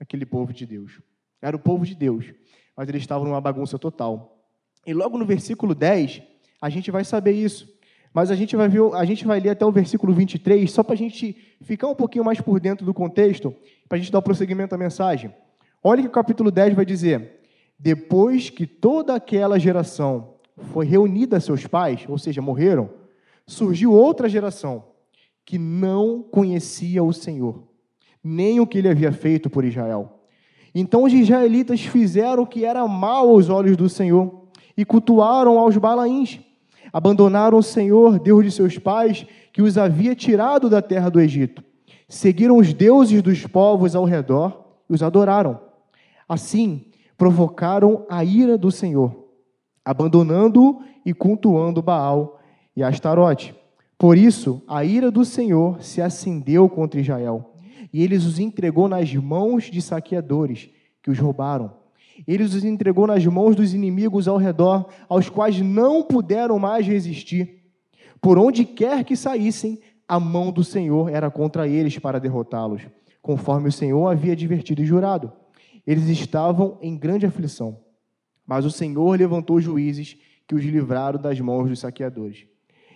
aquele 0.00 0.26
povo 0.26 0.52
de 0.52 0.66
Deus. 0.66 1.00
Era 1.40 1.56
o 1.56 1.60
povo 1.60 1.84
de 1.84 1.94
Deus, 1.94 2.32
mas 2.76 2.88
eles 2.88 3.02
estavam 3.02 3.26
numa 3.26 3.40
bagunça 3.40 3.78
total. 3.78 4.46
E 4.86 4.92
logo 4.92 5.18
no 5.18 5.26
versículo 5.26 5.74
10, 5.74 6.22
a 6.60 6.68
gente 6.68 6.90
vai 6.90 7.04
saber 7.04 7.32
isso. 7.32 7.75
Mas 8.16 8.30
a 8.30 8.34
gente 8.34 8.56
vai 8.56 8.66
ver, 8.66 8.80
a 8.94 9.04
gente 9.04 9.26
vai 9.26 9.38
ler 9.38 9.50
até 9.50 9.66
o 9.66 9.70
versículo 9.70 10.14
23, 10.14 10.72
só 10.72 10.82
para 10.82 10.94
a 10.94 10.96
gente 10.96 11.36
ficar 11.60 11.88
um 11.88 11.94
pouquinho 11.94 12.24
mais 12.24 12.40
por 12.40 12.58
dentro 12.58 12.86
do 12.86 12.94
contexto, 12.94 13.54
para 13.86 13.98
a 13.98 14.00
gente 14.00 14.10
dar 14.10 14.20
o 14.20 14.22
prosseguimento 14.22 14.74
à 14.74 14.78
mensagem. 14.78 15.30
Olha 15.84 16.00
que 16.00 16.08
o 16.08 16.10
capítulo 16.10 16.50
10 16.50 16.72
vai 16.72 16.86
dizer: 16.86 17.40
Depois 17.78 18.48
que 18.48 18.66
toda 18.66 19.14
aquela 19.14 19.58
geração 19.58 20.36
foi 20.72 20.86
reunida 20.86 21.36
a 21.36 21.40
seus 21.40 21.66
pais, 21.66 22.06
ou 22.08 22.16
seja, 22.16 22.40
morreram, 22.40 22.88
surgiu 23.46 23.92
outra 23.92 24.30
geração 24.30 24.84
que 25.44 25.58
não 25.58 26.22
conhecia 26.22 27.04
o 27.04 27.12
Senhor 27.12 27.66
nem 28.24 28.60
o 28.60 28.66
que 28.66 28.78
ele 28.78 28.88
havia 28.88 29.12
feito 29.12 29.50
por 29.50 29.62
Israel. 29.62 30.22
Então 30.74 31.04
os 31.04 31.12
israelitas 31.12 31.82
fizeram 31.82 32.44
o 32.44 32.46
que 32.46 32.64
era 32.64 32.88
mal 32.88 33.28
aos 33.28 33.50
olhos 33.50 33.76
do 33.76 33.90
Senhor 33.90 34.48
e 34.74 34.86
cultuaram 34.86 35.58
aos 35.58 35.76
Balaíns. 35.76 36.40
Abandonaram 36.92 37.58
o 37.58 37.62
Senhor, 37.62 38.18
Deus 38.18 38.44
de 38.44 38.50
seus 38.50 38.78
pais, 38.78 39.26
que 39.52 39.62
os 39.62 39.76
havia 39.76 40.14
tirado 40.14 40.68
da 40.68 40.82
terra 40.82 41.08
do 41.08 41.20
Egito. 41.20 41.62
Seguiram 42.08 42.58
os 42.58 42.72
deuses 42.72 43.22
dos 43.22 43.46
povos 43.46 43.96
ao 43.96 44.04
redor 44.04 44.64
e 44.88 44.94
os 44.94 45.02
adoraram. 45.02 45.60
Assim, 46.28 46.86
provocaram 47.16 48.04
a 48.08 48.24
ira 48.24 48.56
do 48.56 48.70
Senhor, 48.70 49.14
abandonando-o 49.84 50.82
e 51.04 51.12
cultuando 51.12 51.82
Baal 51.82 52.40
e 52.76 52.82
Astarote. 52.82 53.54
Por 53.98 54.18
isso, 54.18 54.62
a 54.68 54.84
ira 54.84 55.10
do 55.10 55.24
Senhor 55.24 55.82
se 55.82 56.02
acendeu 56.02 56.68
contra 56.68 57.00
Israel 57.00 57.52
e 57.92 58.02
ele 58.02 58.16
os 58.16 58.38
entregou 58.38 58.88
nas 58.88 59.14
mãos 59.14 59.64
de 59.64 59.80
saqueadores 59.80 60.68
que 61.02 61.10
os 61.10 61.18
roubaram. 61.18 61.72
Ele 62.26 62.44
os 62.44 62.64
entregou 62.64 63.06
nas 63.06 63.24
mãos 63.26 63.56
dos 63.56 63.74
inimigos 63.74 64.28
ao 64.28 64.36
redor, 64.36 64.88
aos 65.08 65.28
quais 65.28 65.60
não 65.60 66.02
puderam 66.02 66.58
mais 66.58 66.86
resistir. 66.86 67.64
Por 68.20 68.38
onde 68.38 68.64
quer 68.64 69.04
que 69.04 69.16
saíssem, 69.16 69.80
a 70.08 70.20
mão 70.20 70.52
do 70.52 70.62
Senhor 70.62 71.10
era 71.10 71.30
contra 71.30 71.66
eles 71.66 71.98
para 71.98 72.20
derrotá-los, 72.20 72.82
conforme 73.20 73.68
o 73.68 73.72
Senhor 73.72 74.06
havia 74.08 74.32
advertido 74.32 74.82
e 74.82 74.86
jurado. 74.86 75.32
Eles 75.86 76.08
estavam 76.08 76.78
em 76.80 76.96
grande 76.96 77.26
aflição, 77.26 77.78
mas 78.46 78.64
o 78.64 78.70
Senhor 78.70 79.18
levantou 79.18 79.60
juízes 79.60 80.16
que 80.46 80.54
os 80.54 80.62
livraram 80.62 81.20
das 81.20 81.40
mãos 81.40 81.68
dos 81.68 81.80
saqueadores. 81.80 82.46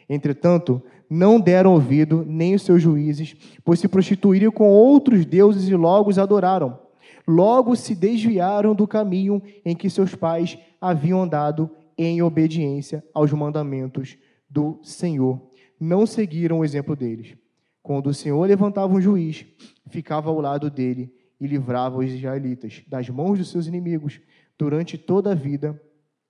Entretanto, 0.08 0.82
não 1.08 1.40
deram 1.40 1.72
ouvido 1.72 2.24
nem 2.26 2.54
os 2.54 2.62
seus 2.62 2.82
juízes, 2.82 3.36
pois 3.64 3.80
se 3.80 3.88
prostituíram 3.88 4.50
com 4.50 4.68
outros 4.68 5.24
deuses 5.24 5.68
e 5.68 5.74
logo 5.74 6.10
os 6.10 6.18
adoraram. 6.18 6.78
Logo 7.26 7.76
se 7.76 7.94
desviaram 7.94 8.74
do 8.74 8.86
caminho 8.86 9.42
em 9.64 9.74
que 9.74 9.90
seus 9.90 10.14
pais 10.14 10.58
haviam 10.80 11.22
andado 11.22 11.70
em 11.96 12.22
obediência 12.22 13.04
aos 13.12 13.32
mandamentos 13.32 14.16
do 14.48 14.78
Senhor. 14.82 15.40
Não 15.78 16.06
seguiram 16.06 16.60
o 16.60 16.64
exemplo 16.64 16.96
deles. 16.96 17.36
Quando 17.82 18.08
o 18.08 18.14
Senhor 18.14 18.46
levantava 18.46 18.92
um 18.92 19.00
juiz, 19.00 19.46
ficava 19.88 20.30
ao 20.30 20.40
lado 20.40 20.70
dele 20.70 21.12
e 21.40 21.46
livrava 21.46 21.98
os 21.98 22.10
israelitas 22.10 22.82
das 22.86 23.08
mãos 23.08 23.38
dos 23.38 23.50
seus 23.50 23.66
inimigos 23.66 24.20
durante 24.58 24.98
toda 24.98 25.32
a 25.32 25.34
vida 25.34 25.80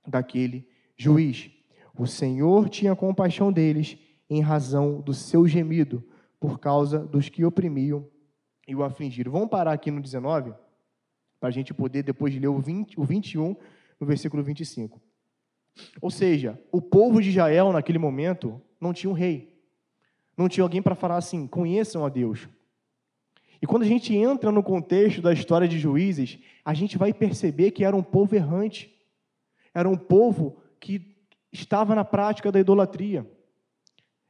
daquele 0.06 0.66
juiz. 0.96 1.50
O 1.98 2.06
Senhor 2.06 2.68
tinha 2.68 2.94
compaixão 2.94 3.52
deles 3.52 3.98
em 4.28 4.40
razão 4.40 5.00
do 5.00 5.12
seu 5.12 5.46
gemido, 5.46 6.02
por 6.38 6.58
causa 6.58 7.00
dos 7.00 7.28
que 7.28 7.44
oprimiam 7.44 8.06
e 8.66 8.74
o 8.74 8.82
afligiram. 8.82 9.32
Vamos 9.32 9.50
parar 9.50 9.72
aqui 9.72 9.90
no 9.90 10.00
19, 10.00 10.54
para 11.40 11.48
a 11.48 11.52
gente 11.52 11.72
poder 11.72 12.02
depois 12.02 12.38
ler 12.38 12.48
o, 12.48 12.58
20, 12.58 13.00
o 13.00 13.04
21, 13.04 13.56
no 13.98 14.06
versículo 14.06 14.42
25. 14.42 15.00
Ou 16.00 16.10
seja, 16.10 16.60
o 16.70 16.82
povo 16.82 17.22
de 17.22 17.30
Israel, 17.30 17.72
naquele 17.72 17.98
momento, 17.98 18.60
não 18.78 18.92
tinha 18.92 19.10
um 19.10 19.14
rei. 19.14 19.58
Não 20.36 20.48
tinha 20.48 20.62
alguém 20.62 20.82
para 20.82 20.94
falar 20.94 21.16
assim: 21.16 21.46
conheçam 21.46 22.04
a 22.04 22.08
Deus. 22.08 22.48
E 23.62 23.66
quando 23.66 23.82
a 23.82 23.86
gente 23.86 24.14
entra 24.14 24.50
no 24.50 24.62
contexto 24.62 25.20
da 25.20 25.32
história 25.32 25.68
de 25.68 25.78
juízes, 25.78 26.38
a 26.64 26.72
gente 26.72 26.96
vai 26.96 27.12
perceber 27.12 27.70
que 27.72 27.84
era 27.84 27.96
um 27.96 28.02
povo 28.02 28.34
errante. 28.34 28.94
Era 29.74 29.88
um 29.88 29.96
povo 29.96 30.56
que 30.78 31.14
estava 31.52 31.94
na 31.94 32.04
prática 32.04 32.50
da 32.50 32.58
idolatria. 32.58 33.26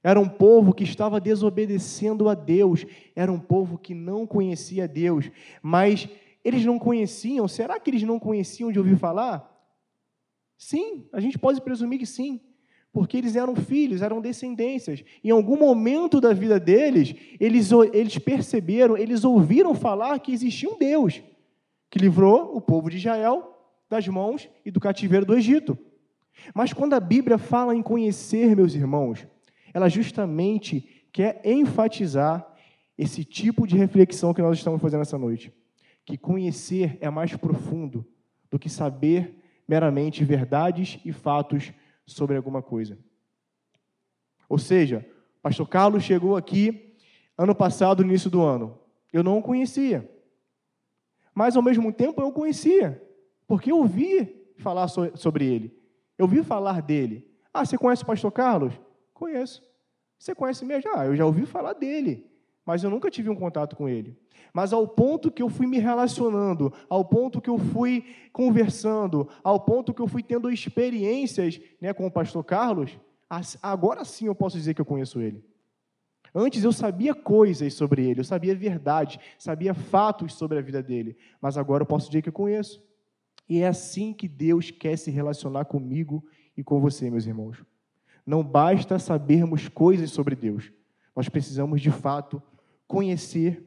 Era 0.02 0.18
um 0.18 0.28
povo 0.28 0.72
que 0.72 0.82
estava 0.82 1.20
desobedecendo 1.20 2.28
a 2.28 2.34
Deus. 2.34 2.84
Era 3.14 3.30
um 3.30 3.38
povo 3.38 3.78
que 3.78 3.94
não 3.94 4.26
conhecia 4.26 4.88
Deus. 4.88 5.30
Mas 5.62 6.08
eles 6.44 6.64
não 6.64 6.78
conheciam. 6.78 7.46
Será 7.46 7.78
que 7.78 7.90
eles 7.90 8.02
não 8.02 8.18
conheciam 8.18 8.72
de 8.72 8.78
ouvir 8.78 8.96
falar? 8.96 9.48
Sim, 10.56 11.06
a 11.12 11.20
gente 11.20 11.38
pode 11.38 11.60
presumir 11.60 11.98
que 11.98 12.06
sim. 12.06 12.40
Porque 12.92 13.16
eles 13.16 13.36
eram 13.36 13.54
filhos, 13.54 14.02
eram 14.02 14.20
descendências. 14.20 15.04
Em 15.22 15.30
algum 15.30 15.56
momento 15.56 16.20
da 16.20 16.32
vida 16.32 16.58
deles, 16.58 17.14
eles, 17.38 17.70
eles 17.92 18.18
perceberam, 18.18 18.96
eles 18.96 19.24
ouviram 19.24 19.74
falar 19.74 20.18
que 20.18 20.32
existia 20.32 20.68
um 20.68 20.76
Deus 20.76 21.22
que 21.88 21.98
livrou 21.98 22.56
o 22.56 22.60
povo 22.60 22.90
de 22.90 22.96
Israel 22.96 23.56
das 23.88 24.06
mãos 24.06 24.48
e 24.64 24.70
do 24.70 24.80
cativeiro 24.80 25.26
do 25.26 25.36
Egito. 25.36 25.78
Mas 26.54 26.72
quando 26.72 26.94
a 26.94 27.00
Bíblia 27.00 27.38
fala 27.38 27.74
em 27.74 27.82
conhecer, 27.82 28.56
meus 28.56 28.74
irmãos, 28.74 29.26
ela 29.74 29.88
justamente 29.88 31.06
quer 31.12 31.40
enfatizar 31.44 32.46
esse 32.96 33.24
tipo 33.24 33.66
de 33.66 33.76
reflexão 33.76 34.34
que 34.34 34.42
nós 34.42 34.58
estamos 34.58 34.80
fazendo 34.80 35.02
essa 35.02 35.18
noite. 35.18 35.52
Que 36.10 36.18
conhecer 36.18 36.98
é 37.00 37.08
mais 37.08 37.36
profundo 37.36 38.04
do 38.50 38.58
que 38.58 38.68
saber 38.68 39.40
meramente 39.68 40.24
verdades 40.24 40.98
e 41.04 41.12
fatos 41.12 41.72
sobre 42.04 42.36
alguma 42.36 42.60
coisa. 42.60 42.98
Ou 44.48 44.58
seja, 44.58 45.08
pastor 45.40 45.68
Carlos 45.68 46.02
chegou 46.02 46.36
aqui 46.36 46.96
ano 47.38 47.54
passado, 47.54 48.02
no 48.02 48.08
início 48.08 48.28
do 48.28 48.42
ano. 48.42 48.76
Eu 49.12 49.22
não 49.22 49.38
o 49.38 49.42
conhecia. 49.42 50.10
Mas, 51.32 51.54
ao 51.54 51.62
mesmo 51.62 51.92
tempo, 51.92 52.20
eu 52.20 52.26
o 52.26 52.32
conhecia, 52.32 53.00
porque 53.46 53.70
eu 53.70 53.78
ouvi 53.78 54.50
falar 54.56 54.88
sobre 54.88 55.46
ele. 55.46 55.80
Eu 56.18 56.24
ouvi 56.24 56.42
falar 56.42 56.82
dele. 56.82 57.24
Ah, 57.54 57.64
você 57.64 57.78
conhece 57.78 58.02
o 58.02 58.06
pastor 58.06 58.32
Carlos? 58.32 58.74
Conheço. 59.14 59.62
Você 60.18 60.34
conhece 60.34 60.64
mesmo? 60.64 60.90
Ah, 60.92 61.06
eu 61.06 61.14
já 61.14 61.24
ouvi 61.24 61.46
falar 61.46 61.74
dele, 61.74 62.28
mas 62.64 62.84
eu 62.84 62.90
nunca 62.90 63.10
tive 63.10 63.28
um 63.28 63.34
contato 63.34 63.76
com 63.76 63.88
ele. 63.88 64.16
Mas 64.52 64.72
ao 64.72 64.86
ponto 64.86 65.30
que 65.30 65.42
eu 65.42 65.48
fui 65.48 65.66
me 65.66 65.78
relacionando, 65.78 66.72
ao 66.88 67.04
ponto 67.04 67.40
que 67.40 67.50
eu 67.50 67.58
fui 67.58 68.04
conversando, 68.32 69.28
ao 69.42 69.60
ponto 69.60 69.94
que 69.94 70.02
eu 70.02 70.08
fui 70.08 70.22
tendo 70.22 70.50
experiências 70.50 71.60
né, 71.80 71.92
com 71.92 72.06
o 72.06 72.10
pastor 72.10 72.44
Carlos, 72.44 72.98
agora 73.62 74.04
sim 74.04 74.26
eu 74.26 74.34
posso 74.34 74.56
dizer 74.56 74.74
que 74.74 74.80
eu 74.80 74.86
conheço 74.86 75.20
ele. 75.20 75.44
Antes 76.34 76.62
eu 76.62 76.72
sabia 76.72 77.14
coisas 77.14 77.74
sobre 77.74 78.08
ele, 78.08 78.20
eu 78.20 78.24
sabia 78.24 78.54
verdade, 78.54 79.18
sabia 79.36 79.74
fatos 79.74 80.34
sobre 80.34 80.58
a 80.58 80.62
vida 80.62 80.82
dele, 80.82 81.16
mas 81.40 81.58
agora 81.58 81.82
eu 81.82 81.86
posso 81.86 82.06
dizer 82.08 82.22
que 82.22 82.28
eu 82.28 82.32
conheço. 82.32 82.82
E 83.48 83.60
é 83.60 83.66
assim 83.66 84.12
que 84.12 84.28
Deus 84.28 84.70
quer 84.70 84.96
se 84.96 85.10
relacionar 85.10 85.64
comigo 85.64 86.24
e 86.56 86.62
com 86.62 86.80
você, 86.80 87.10
meus 87.10 87.26
irmãos. 87.26 87.64
Não 88.24 88.44
basta 88.44 88.98
sabermos 88.98 89.66
coisas 89.66 90.12
sobre 90.12 90.36
Deus, 90.36 90.72
nós 91.16 91.28
precisamos 91.28 91.80
de 91.80 91.90
fato 91.90 92.40
conhecer 92.90 93.64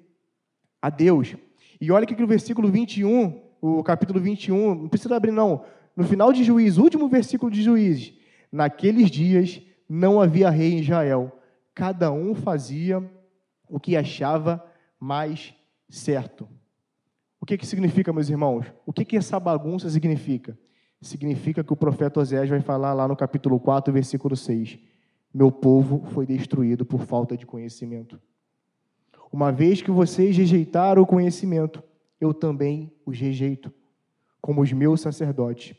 a 0.82 0.90
Deus. 0.90 1.38
E 1.80 1.90
olha 1.90 2.06
que 2.06 2.14
no 2.14 2.28
versículo 2.28 2.68
21, 2.70 3.42
o 3.62 3.82
capítulo 3.82 4.20
21, 4.20 4.76
não 4.76 4.90
precisa 4.90 5.16
abrir 5.16 5.32
não, 5.32 5.64
no 5.96 6.04
final 6.04 6.34
de 6.34 6.44
Juízes, 6.44 6.78
último 6.78 7.08
versículo 7.08 7.50
de 7.50 7.64
Juízes, 7.64 8.14
naqueles 8.52 9.10
dias 9.10 9.62
não 9.88 10.22
havia 10.22 10.50
rei 10.50 10.74
em 10.74 10.80
Israel, 10.80 11.32
cada 11.74 12.12
um 12.12 12.36
fazia 12.36 13.02
o 13.70 13.80
que 13.80 13.96
achava 13.96 14.64
mais 15.00 15.54
certo. 15.90 16.46
O 17.40 17.46
que, 17.46 17.58
que 17.58 17.66
significa, 17.66 18.12
meus 18.12 18.30
irmãos? 18.30 18.66
O 18.86 18.92
que, 18.92 19.06
que 19.06 19.16
essa 19.16 19.40
bagunça 19.40 19.90
significa? 19.90 20.58
Significa 21.02 21.64
que 21.64 21.74
o 21.74 21.78
profeta 21.78 22.20
Osés 22.20 22.50
vai 22.50 22.60
falar 22.60 22.94
lá 22.94 23.08
no 23.08 23.16
capítulo 23.16 23.60
4, 23.60 23.94
versículo 23.94 24.36
6. 24.36 24.80
Meu 25.34 25.52
povo 25.52 26.04
foi 26.12 26.26
destruído 26.26 26.86
por 26.86 27.02
falta 27.02 27.38
de 27.38 27.46
conhecimento. 27.46 28.20
Uma 29.34 29.52
vez 29.52 29.82
que 29.82 29.90
vocês 29.90 30.38
rejeitaram 30.38 31.02
o 31.02 31.08
conhecimento, 31.08 31.82
eu 32.22 32.36
também 32.36 32.94
os 33.04 33.18
rejeito, 33.18 33.74
como 34.40 34.62
os 34.62 34.72
meus 34.72 35.02
sacerdotes. 35.02 35.76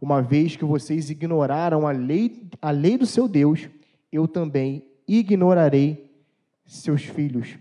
Uma 0.00 0.22
vez 0.22 0.56
que 0.56 0.64
vocês 0.64 1.10
ignoraram 1.10 1.86
a 1.86 1.90
lei, 1.90 2.48
a 2.62 2.70
lei 2.70 2.96
do 2.96 3.04
seu 3.04 3.28
Deus, 3.28 3.68
eu 4.10 4.26
também 4.26 4.86
ignorarei 5.06 6.18
seus 6.64 7.04
filhos. 7.04 7.58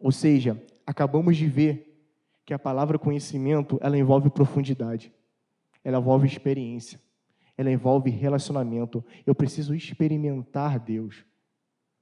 Ou 0.00 0.10
seja, 0.10 0.58
acabamos 0.86 1.36
de 1.36 1.46
ver 1.46 1.94
que 2.46 2.54
a 2.54 2.58
palavra 2.58 2.98
conhecimento, 2.98 3.78
ela 3.82 3.98
envolve 3.98 4.30
profundidade. 4.30 5.12
Ela 5.84 5.98
envolve 5.98 6.26
experiência. 6.26 6.98
Ela 7.58 7.70
envolve 7.70 8.08
relacionamento. 8.08 9.04
Eu 9.26 9.34
preciso 9.34 9.74
experimentar 9.74 10.78
Deus 10.78 11.26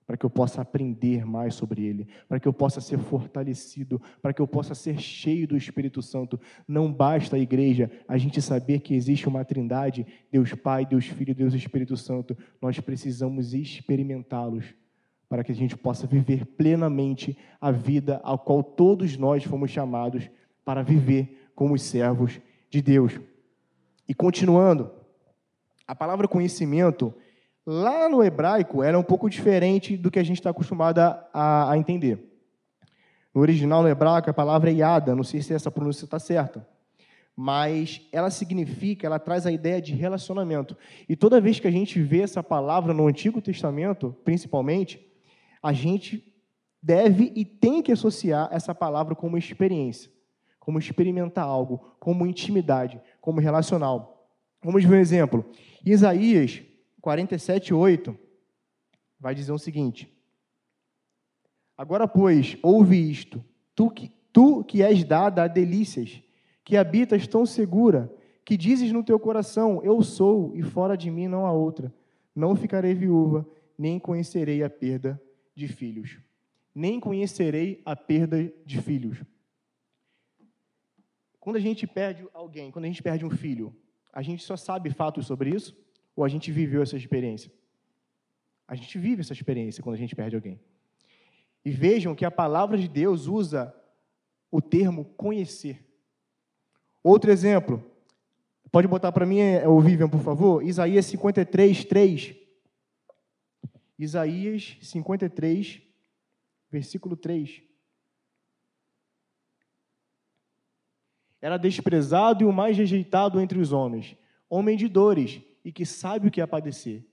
para 0.07 0.17
que 0.17 0.25
eu 0.25 0.31
possa 0.31 0.61
aprender 0.61 1.25
mais 1.25 1.55
sobre 1.55 1.85
Ele, 1.85 2.09
para 2.29 2.39
que 2.39 2.47
eu 2.47 2.53
possa 2.53 2.81
ser 2.81 2.99
fortalecido, 2.99 4.01
para 4.21 4.33
que 4.33 4.41
eu 4.41 4.47
possa 4.47 4.75
ser 4.75 4.99
cheio 4.99 5.49
do 5.49 5.57
Espírito 5.57 6.03
Santo. 6.03 6.39
Não 6.69 6.93
basta, 6.93 7.37
a 7.37 7.39
igreja, 7.39 7.91
a 8.07 8.19
gente 8.19 8.43
saber 8.43 8.81
que 8.81 8.95
existe 8.95 9.29
uma 9.29 9.45
trindade, 9.45 10.07
Deus 10.31 10.53
Pai, 10.53 10.85
Deus 10.85 11.07
Filho, 11.07 11.35
Deus 11.35 11.55
Espírito 11.55 11.97
Santo. 11.97 12.37
Nós 12.61 12.79
precisamos 12.81 13.55
experimentá-los 13.55 14.75
para 15.29 15.43
que 15.43 15.53
a 15.53 15.55
gente 15.55 15.77
possa 15.77 16.07
viver 16.07 16.45
plenamente 16.45 17.37
a 17.61 17.71
vida 17.71 18.21
a 18.23 18.37
qual 18.37 18.63
todos 18.63 19.17
nós 19.17 19.43
fomos 19.43 19.71
chamados 19.71 20.29
para 20.65 20.83
viver 20.83 21.51
como 21.55 21.75
os 21.75 21.83
servos 21.83 22.41
de 22.71 22.83
Deus. 22.83 23.19
E 24.09 24.15
continuando, 24.15 24.91
a 25.87 25.95
palavra 25.95 26.29
conhecimento 26.29 27.15
Lá 27.67 28.11
no 28.11 28.23
hebraico 28.23 28.83
era 28.83 28.99
um 28.99 29.03
pouco 29.03 29.29
diferente 29.31 29.97
do 29.97 30.11
que 30.11 30.19
a 30.19 30.23
gente 30.23 30.39
está 30.39 30.51
acostumado 30.51 30.99
a, 31.33 31.73
entender. 31.77 32.19
No 33.35 33.41
original, 33.41 33.83
no 33.83 33.89
hebraico, 33.89 34.29
a 34.29 34.35
palavra 34.35 34.71
é 34.71 34.75
yada, 34.75 35.15
não 35.15 35.25
sei 35.25 35.41
se 35.41 35.55
essa 35.55 35.71
pronúncia 35.71 36.05
está 36.05 36.19
certa, 36.19 36.67
mas 37.35 38.03
ela 38.13 38.31
significa, 38.31 39.07
ela 39.07 39.19
traz 39.19 39.47
a 39.47 39.51
ideia 39.51 39.81
de 39.81 39.95
relacionamento. 39.95 40.77
E 41.09 41.17
toda 41.17 41.41
vez 41.41 41.59
que 41.59 41.67
a 41.67 41.71
gente 41.71 42.01
vê 42.03 42.21
essa 42.21 42.43
palavra 42.43 42.93
no 42.93 43.07
Antigo 43.07 43.41
Testamento, 43.41 44.15
principalmente, 44.23 45.01
a 45.63 45.73
gente 45.73 46.23
deve 46.83 47.33
e 47.35 47.47
tem 47.47 47.83
que 47.83 47.91
associar 47.91 48.51
essa 48.53 48.75
palavra 48.75 49.15
como 49.15 49.39
experiência, 49.39 50.11
como 50.61 50.79
experimentar 50.79 51.47
algo, 51.47 51.97
como 51.99 52.27
intimidade, 52.27 53.01
como 53.23 53.41
relacional. 53.41 54.29
Vamos 54.63 54.85
ver 54.85 54.97
um 54.97 55.01
exemplo. 55.01 55.45
Isaías 55.85 56.63
47, 57.05 57.75
8, 57.75 58.19
vai 59.21 59.35
dizer 59.35 59.53
o 59.53 59.59
seguinte: 59.59 60.11
Agora, 61.77 62.09
pois, 62.09 62.57
ouve 62.63 62.97
isto, 62.97 63.45
tu 63.75 63.91
que, 63.91 64.11
tu 64.33 64.65
que 64.65 64.83
és 64.83 65.05
dada 65.05 65.43
a 65.43 65.47
delícias, 65.47 66.23
que 66.65 66.79
habitas 66.79 67.27
tão 67.27 67.45
segura, 67.45 68.11
que 68.43 68.57
dizes 68.57 68.91
no 68.91 69.05
teu 69.05 69.21
coração: 69.21 69.83
Eu 69.85 70.03
sou, 70.03 70.57
e 70.57 70.63
fora 70.63 70.97
de 70.97 71.11
mim 71.11 71.29
não 71.29 71.45
há 71.45 71.53
outra. 71.53 71.93
Não 72.35 72.57
ficarei 72.57 72.95
viúva, 72.95 73.47
nem 73.77 73.99
conhecerei 73.99 74.63
a 74.63 74.71
perda 74.71 75.21
de 75.55 75.69
filhos. 75.69 76.19
Nem 76.75 76.99
conhecerei 76.99 77.83
a 77.85 77.95
perda 77.95 78.51
de 78.65 78.81
filhos. 78.81 79.23
Quando 81.39 81.57
a 81.57 81.61
gente 81.61 81.87
perde 81.87 82.27
alguém, 82.33 82.71
quando 82.71 82.87
a 82.87 82.89
gente 82.89 83.03
perde 83.03 83.27
um 83.27 83.31
filho, 83.31 83.77
a 84.11 84.23
gente 84.23 84.43
só 84.43 84.57
sabe 84.57 84.89
fatos 84.89 85.27
sobre 85.27 85.51
isso? 85.51 85.84
Ou 86.17 86.25
a 86.25 86.29
gente 86.29 86.53
viveu 86.53 86.83
essa 86.83 86.97
experiência? 86.97 87.51
A 88.67 88.75
gente 88.75 88.99
vive 88.99 89.21
essa 89.21 89.33
experiência 89.33 89.83
quando 89.83 89.97
a 89.97 89.99
gente 89.99 90.15
perde 90.15 90.37
alguém. 90.37 90.61
E 91.65 91.71
vejam 91.71 92.15
que 92.15 92.25
a 92.25 92.31
palavra 92.31 92.79
de 92.79 92.89
Deus 92.89 93.27
usa 93.27 93.75
o 94.51 94.61
termo 94.61 95.05
conhecer. 95.17 95.85
Outro 97.03 97.31
exemplo, 97.31 97.85
pode 98.71 98.87
botar 98.87 99.13
para 99.13 99.27
mim, 99.27 99.39
é, 99.39 99.67
o 99.69 99.81
Vivian, 99.81 100.09
por 100.09 100.21
favor? 100.21 100.63
Isaías 100.63 101.07
53, 101.07 101.85
3. 101.85 102.35
Isaías 103.99 104.79
53, 104.81 105.83
versículo 106.71 107.17
3. 107.17 107.63
Era 111.41 111.57
desprezado 111.59 112.43
e 112.43 112.47
o 112.47 112.53
mais 112.53 112.77
rejeitado 112.77 113.41
entre 113.41 113.59
os 113.59 113.71
homens, 113.73 114.17
homem 114.49 114.77
de 114.77 114.89
dores 114.89 115.43
e 115.65 115.73
que 115.73 115.87
sabe 115.87 116.29
o 116.29 116.31
que 116.31 116.41
é 116.41 116.47
padecer, 116.47 117.05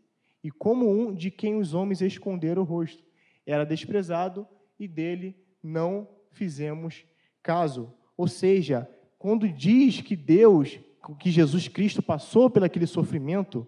e 0.44 0.52
como 0.52 0.90
um 0.92 1.14
de 1.14 1.32
quem 1.32 1.56
os 1.56 1.74
homens 1.74 2.02
esconderam 2.02 2.64
o 2.64 2.66
rosto. 2.66 3.04
Era 3.46 3.64
desprezado 3.64 4.48
e 4.80 4.88
dele 4.88 5.36
não 5.64 6.08
fizemos 6.32 7.06
caso. 7.42 7.94
Ou 8.18 8.28
seja, 8.28 8.90
quando 9.18 9.48
diz 9.48 10.02
que 10.02 10.16
Deus, 10.16 10.80
que 11.20 11.32
Jesus 11.32 11.68
Cristo 11.68 12.02
passou 12.02 12.50
pelo 12.50 12.66
aquele 12.66 12.88
sofrimento, 12.88 13.68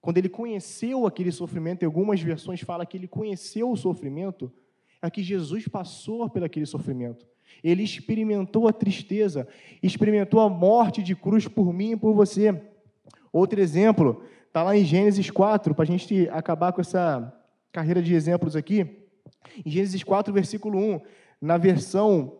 quando 0.00 0.18
ele 0.18 0.28
conheceu 0.28 1.06
aquele 1.06 1.32
sofrimento, 1.32 1.82
em 1.82 1.86
algumas 1.86 2.20
versões 2.20 2.60
fala 2.60 2.86
que 2.86 2.96
ele 2.96 3.08
conheceu 3.08 3.70
o 3.70 3.76
sofrimento, 3.76 4.52
é 5.00 5.10
que 5.10 5.22
Jesus 5.22 5.66
passou 5.66 6.28
pelo 6.30 6.46
aquele 6.46 6.66
sofrimento. 6.66 7.26
Ele 7.62 7.82
experimentou 7.82 8.68
a 8.68 8.72
tristeza, 8.72 9.48
experimentou 9.82 10.40
a 10.40 10.48
morte 10.48 11.02
de 11.02 11.14
cruz 11.14 11.48
por 11.48 11.72
mim 11.72 11.92
e 11.92 11.96
por 11.96 12.14
você. 12.14 12.60
Outro 13.34 13.60
exemplo 13.60 14.22
está 14.46 14.62
lá 14.62 14.76
em 14.76 14.84
Gênesis 14.84 15.28
4, 15.28 15.74
para 15.74 15.82
a 15.82 15.86
gente 15.86 16.28
acabar 16.28 16.72
com 16.72 16.80
essa 16.80 17.36
carreira 17.72 18.00
de 18.00 18.14
exemplos 18.14 18.54
aqui. 18.54 19.08
Em 19.66 19.68
Gênesis 19.68 20.04
4, 20.04 20.32
versículo 20.32 20.78
1, 20.78 21.00
na 21.40 21.58
versão 21.58 22.38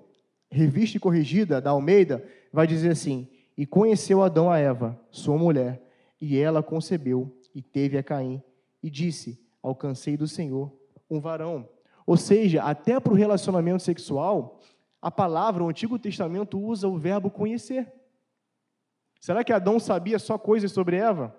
revista 0.49 0.97
e 0.97 1.01
corrigida 1.01 1.61
da 1.61 1.71
Almeida, 1.71 2.25
vai 2.53 2.65
dizer 2.65 2.93
assim: 2.93 3.27
E 3.59 3.67
conheceu 3.67 4.23
Adão 4.23 4.49
a 4.49 4.59
Eva, 4.59 4.97
sua 5.11 5.37
mulher, 5.37 5.83
e 6.21 6.39
ela 6.39 6.63
concebeu 6.63 7.37
e 7.53 7.61
teve 7.61 7.99
a 7.99 8.03
Caim, 8.05 8.41
e 8.81 8.89
disse: 8.89 9.45
Alcancei 9.61 10.17
do 10.17 10.29
Senhor 10.29 10.73
um 11.11 11.19
varão. 11.19 11.69
Ou 12.07 12.17
seja, 12.17 12.63
até 12.63 13.01
para 13.01 13.13
o 13.13 13.17
relacionamento 13.17 13.83
sexual, 13.83 14.61
a 15.03 15.11
palavra, 15.11 15.65
o 15.65 15.69
Antigo 15.69 15.99
Testamento 15.99 16.57
usa 16.57 16.87
o 16.87 16.97
verbo 16.97 17.33
conhecer. 17.33 17.93
Será 19.25 19.43
que 19.43 19.55
Adão 19.55 19.81
sabia 19.81 20.19
só 20.19 20.37
coisas 20.37 20.71
sobre 20.71 20.97
Eva? 20.97 21.35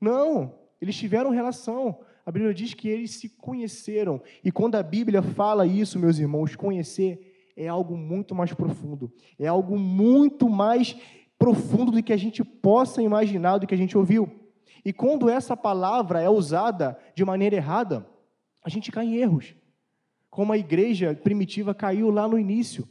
Não, 0.00 0.52
eles 0.82 0.96
tiveram 0.96 1.30
relação. 1.30 2.00
A 2.26 2.32
Bíblia 2.32 2.52
diz 2.52 2.74
que 2.74 2.88
eles 2.88 3.12
se 3.12 3.28
conheceram. 3.28 4.20
E 4.42 4.50
quando 4.50 4.74
a 4.74 4.82
Bíblia 4.82 5.22
fala 5.22 5.64
isso, 5.64 5.96
meus 5.96 6.18
irmãos, 6.18 6.56
conhecer 6.56 7.52
é 7.56 7.68
algo 7.68 7.96
muito 7.96 8.34
mais 8.34 8.52
profundo. 8.52 9.12
É 9.38 9.46
algo 9.46 9.78
muito 9.78 10.48
mais 10.48 10.96
profundo 11.38 11.92
do 11.92 12.02
que 12.02 12.12
a 12.12 12.16
gente 12.16 12.42
possa 12.42 13.00
imaginar, 13.00 13.58
do 13.58 13.66
que 13.68 13.74
a 13.74 13.78
gente 13.78 13.96
ouviu. 13.96 14.28
E 14.84 14.92
quando 14.92 15.30
essa 15.30 15.56
palavra 15.56 16.20
é 16.20 16.28
usada 16.28 16.98
de 17.14 17.24
maneira 17.24 17.54
errada, 17.54 18.04
a 18.60 18.68
gente 18.68 18.90
cai 18.90 19.06
em 19.06 19.14
erros. 19.18 19.54
Como 20.28 20.52
a 20.52 20.58
igreja 20.58 21.14
primitiva 21.14 21.76
caiu 21.76 22.10
lá 22.10 22.26
no 22.26 22.36
início. 22.36 22.88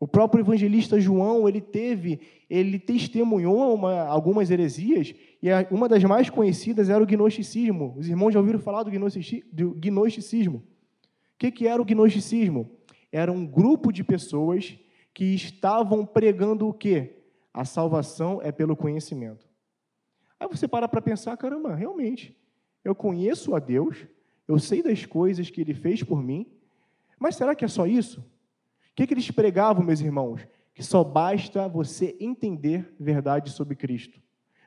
O 0.00 0.06
próprio 0.06 0.42
evangelista 0.42 1.00
João, 1.00 1.48
ele 1.48 1.60
teve, 1.60 2.20
ele 2.48 2.78
testemunhou 2.78 3.74
uma, 3.74 4.02
algumas 4.02 4.48
heresias, 4.48 5.12
e 5.42 5.48
uma 5.70 5.88
das 5.88 6.04
mais 6.04 6.30
conhecidas 6.30 6.88
era 6.88 7.02
o 7.02 7.06
gnosticismo. 7.06 7.94
Os 7.96 8.08
irmãos 8.08 8.32
já 8.32 8.38
ouviram 8.38 8.60
falar 8.60 8.84
do 8.84 8.90
gnosticismo? 8.90 10.58
O 10.58 10.62
que, 11.38 11.50
que 11.50 11.66
era 11.66 11.82
o 11.82 11.84
gnosticismo? 11.84 12.70
Era 13.10 13.32
um 13.32 13.44
grupo 13.44 13.92
de 13.92 14.04
pessoas 14.04 14.78
que 15.12 15.34
estavam 15.34 16.06
pregando 16.06 16.68
o 16.68 16.72
quê? 16.72 17.16
A 17.52 17.64
salvação 17.64 18.40
é 18.40 18.52
pelo 18.52 18.76
conhecimento. 18.76 19.48
Aí 20.38 20.46
você 20.46 20.68
para 20.68 20.86
para 20.86 21.02
pensar, 21.02 21.36
caramba, 21.36 21.74
realmente, 21.74 22.36
eu 22.84 22.94
conheço 22.94 23.54
a 23.56 23.58
Deus, 23.58 24.06
eu 24.46 24.60
sei 24.60 24.80
das 24.80 25.04
coisas 25.04 25.50
que 25.50 25.60
Ele 25.60 25.74
fez 25.74 26.04
por 26.04 26.22
mim, 26.22 26.46
mas 27.18 27.34
será 27.34 27.54
que 27.56 27.64
é 27.64 27.68
só 27.68 27.84
isso? 27.84 28.24
Que, 28.98 29.06
que 29.06 29.14
eles 29.14 29.30
pregavam, 29.30 29.84
meus 29.84 30.00
irmãos? 30.00 30.44
Que 30.74 30.82
só 30.82 31.04
basta 31.04 31.68
você 31.68 32.16
entender 32.18 32.96
verdade 32.98 33.48
sobre 33.50 33.76
Cristo, 33.76 34.20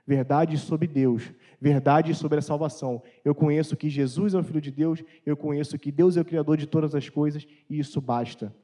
verdade 0.07 0.57
sobre 0.57 0.87
Deus, 0.87 1.33
verdade 1.59 2.15
sobre 2.15 2.39
a 2.39 2.41
salvação. 2.41 3.03
Eu 3.25 3.35
conheço 3.35 3.75
que 3.75 3.89
Jesus 3.89 4.33
é 4.33 4.39
o 4.39 4.43
Filho 4.43 4.61
de 4.61 4.71
Deus, 4.71 5.03
eu 5.25 5.35
conheço 5.35 5.77
que 5.77 5.91
Deus 5.91 6.15
é 6.15 6.21
o 6.21 6.25
Criador 6.25 6.55
de 6.55 6.65
todas 6.65 6.95
as 6.95 7.09
coisas, 7.09 7.45
e 7.69 7.77
isso 7.77 7.99
basta. 7.99 8.55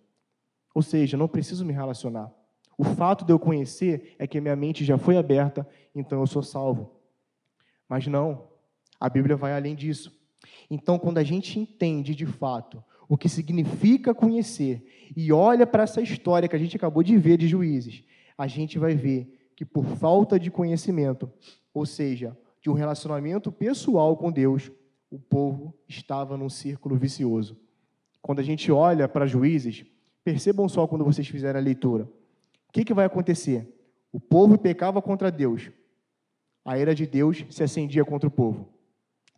Ou 0.73 0.81
seja, 0.81 1.17
não 1.17 1.27
preciso 1.27 1.65
me 1.65 1.73
relacionar. 1.73 2.31
O 2.77 2.85
fato 2.85 3.25
de 3.25 3.33
eu 3.33 3.39
conhecer 3.39 4.15
é 4.17 4.25
que 4.25 4.39
minha 4.39 4.55
mente 4.55 4.85
já 4.85 4.97
foi 4.97 5.17
aberta, 5.17 5.67
então 5.93 6.21
eu 6.21 6.27
sou 6.27 6.43
salvo. 6.43 6.95
Mas 7.89 8.07
não, 8.07 8.47
a 8.97 9.09
Bíblia 9.09 9.35
vai 9.35 9.53
além 9.53 9.75
disso. 9.75 10.17
Então, 10.69 10.97
quando 10.97 11.17
a 11.17 11.23
gente 11.23 11.59
entende 11.59 12.15
de 12.15 12.25
fato 12.25 12.81
o 13.07 13.17
que 13.17 13.29
significa 13.29 14.13
conhecer 14.13 14.85
e 15.15 15.31
olha 15.31 15.65
para 15.65 15.83
essa 15.83 16.01
história 16.01 16.47
que 16.47 16.55
a 16.55 16.59
gente 16.59 16.75
acabou 16.75 17.01
de 17.01 17.17
ver 17.17 17.37
de 17.37 17.47
juízes, 17.47 18.03
a 18.37 18.47
gente 18.47 18.77
vai 18.77 18.95
ver 18.95 19.51
que 19.55 19.65
por 19.65 19.85
falta 19.85 20.39
de 20.39 20.51
conhecimento, 20.51 21.31
ou 21.73 21.85
seja, 21.85 22.37
de 22.61 22.69
um 22.69 22.73
relacionamento 22.73 23.51
pessoal 23.51 24.15
com 24.15 24.31
Deus, 24.31 24.71
o 25.09 25.17
povo 25.17 25.73
estava 25.87 26.37
num 26.37 26.49
círculo 26.49 26.95
vicioso. 26.95 27.57
Quando 28.21 28.39
a 28.39 28.43
gente 28.43 28.71
olha 28.71 29.07
para 29.07 29.25
juízes, 29.25 29.85
percebam 30.23 30.67
só 30.67 30.85
quando 30.85 31.05
vocês 31.05 31.27
fizerem 31.27 31.61
a 31.61 31.63
leitura. 31.63 32.03
O 32.67 32.71
que, 32.73 32.83
que 32.83 32.93
vai 32.93 33.05
acontecer? 33.05 33.73
O 34.11 34.19
povo 34.19 34.57
pecava 34.57 35.01
contra 35.01 35.31
Deus. 35.31 35.71
A 36.65 36.77
ira 36.77 36.93
de 36.93 37.07
Deus 37.07 37.45
se 37.49 37.63
acendia 37.63 38.03
contra 38.03 38.27
o 38.27 38.31
povo. 38.31 38.67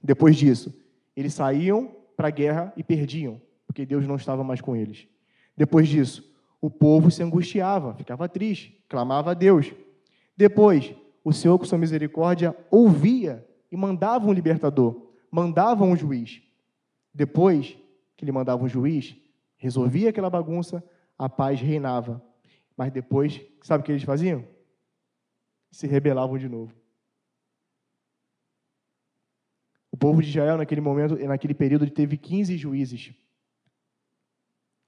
Depois 0.01 0.35
disso, 0.35 0.73
eles 1.15 1.33
saíam 1.33 1.95
para 2.17 2.29
a 2.29 2.31
guerra 2.31 2.73
e 2.75 2.83
perdiam, 2.83 3.39
porque 3.69 3.85
Deus 3.85 4.07
não 4.07 4.15
estava 4.15 4.43
mais 4.43 4.59
com 4.59 4.75
eles. 4.75 5.07
Depois 5.55 5.87
disso, 5.87 6.27
o 6.59 6.71
povo 6.71 7.11
se 7.11 7.21
angustiava, 7.21 7.93
ficava 7.93 8.27
triste, 8.27 8.83
clamava 8.89 9.29
a 9.29 9.33
Deus. 9.35 9.71
Depois, 10.35 10.95
o 11.23 11.31
Senhor, 11.31 11.59
com 11.59 11.65
sua 11.65 11.77
misericórdia, 11.77 12.57
ouvia 12.71 13.47
e 13.71 13.77
mandava 13.77 14.25
um 14.25 14.33
libertador, 14.33 15.13
mandava 15.29 15.83
um 15.83 15.95
juiz. 15.95 16.41
Depois 17.13 17.77
que 18.17 18.25
ele 18.25 18.31
mandava 18.31 18.63
um 18.63 18.67
juiz, 18.67 19.15
resolvia 19.55 20.09
aquela 20.09 20.31
bagunça, 20.31 20.83
a 21.15 21.29
paz 21.29 21.61
reinava. 21.61 22.19
Mas 22.75 22.91
depois, 22.91 23.39
sabe 23.61 23.83
o 23.83 23.85
que 23.85 23.91
eles 23.91 24.03
faziam? 24.03 24.43
Se 25.69 25.85
rebelavam 25.85 26.39
de 26.39 26.49
novo. 26.49 26.73
O 29.91 29.97
povo 29.97 30.23
de 30.23 30.29
Israel, 30.29 30.57
naquele 30.57 30.81
momento, 30.81 31.15
naquele 31.27 31.53
período, 31.53 31.87
teve 31.87 32.17
15 32.17 32.57
juízes. 32.57 33.13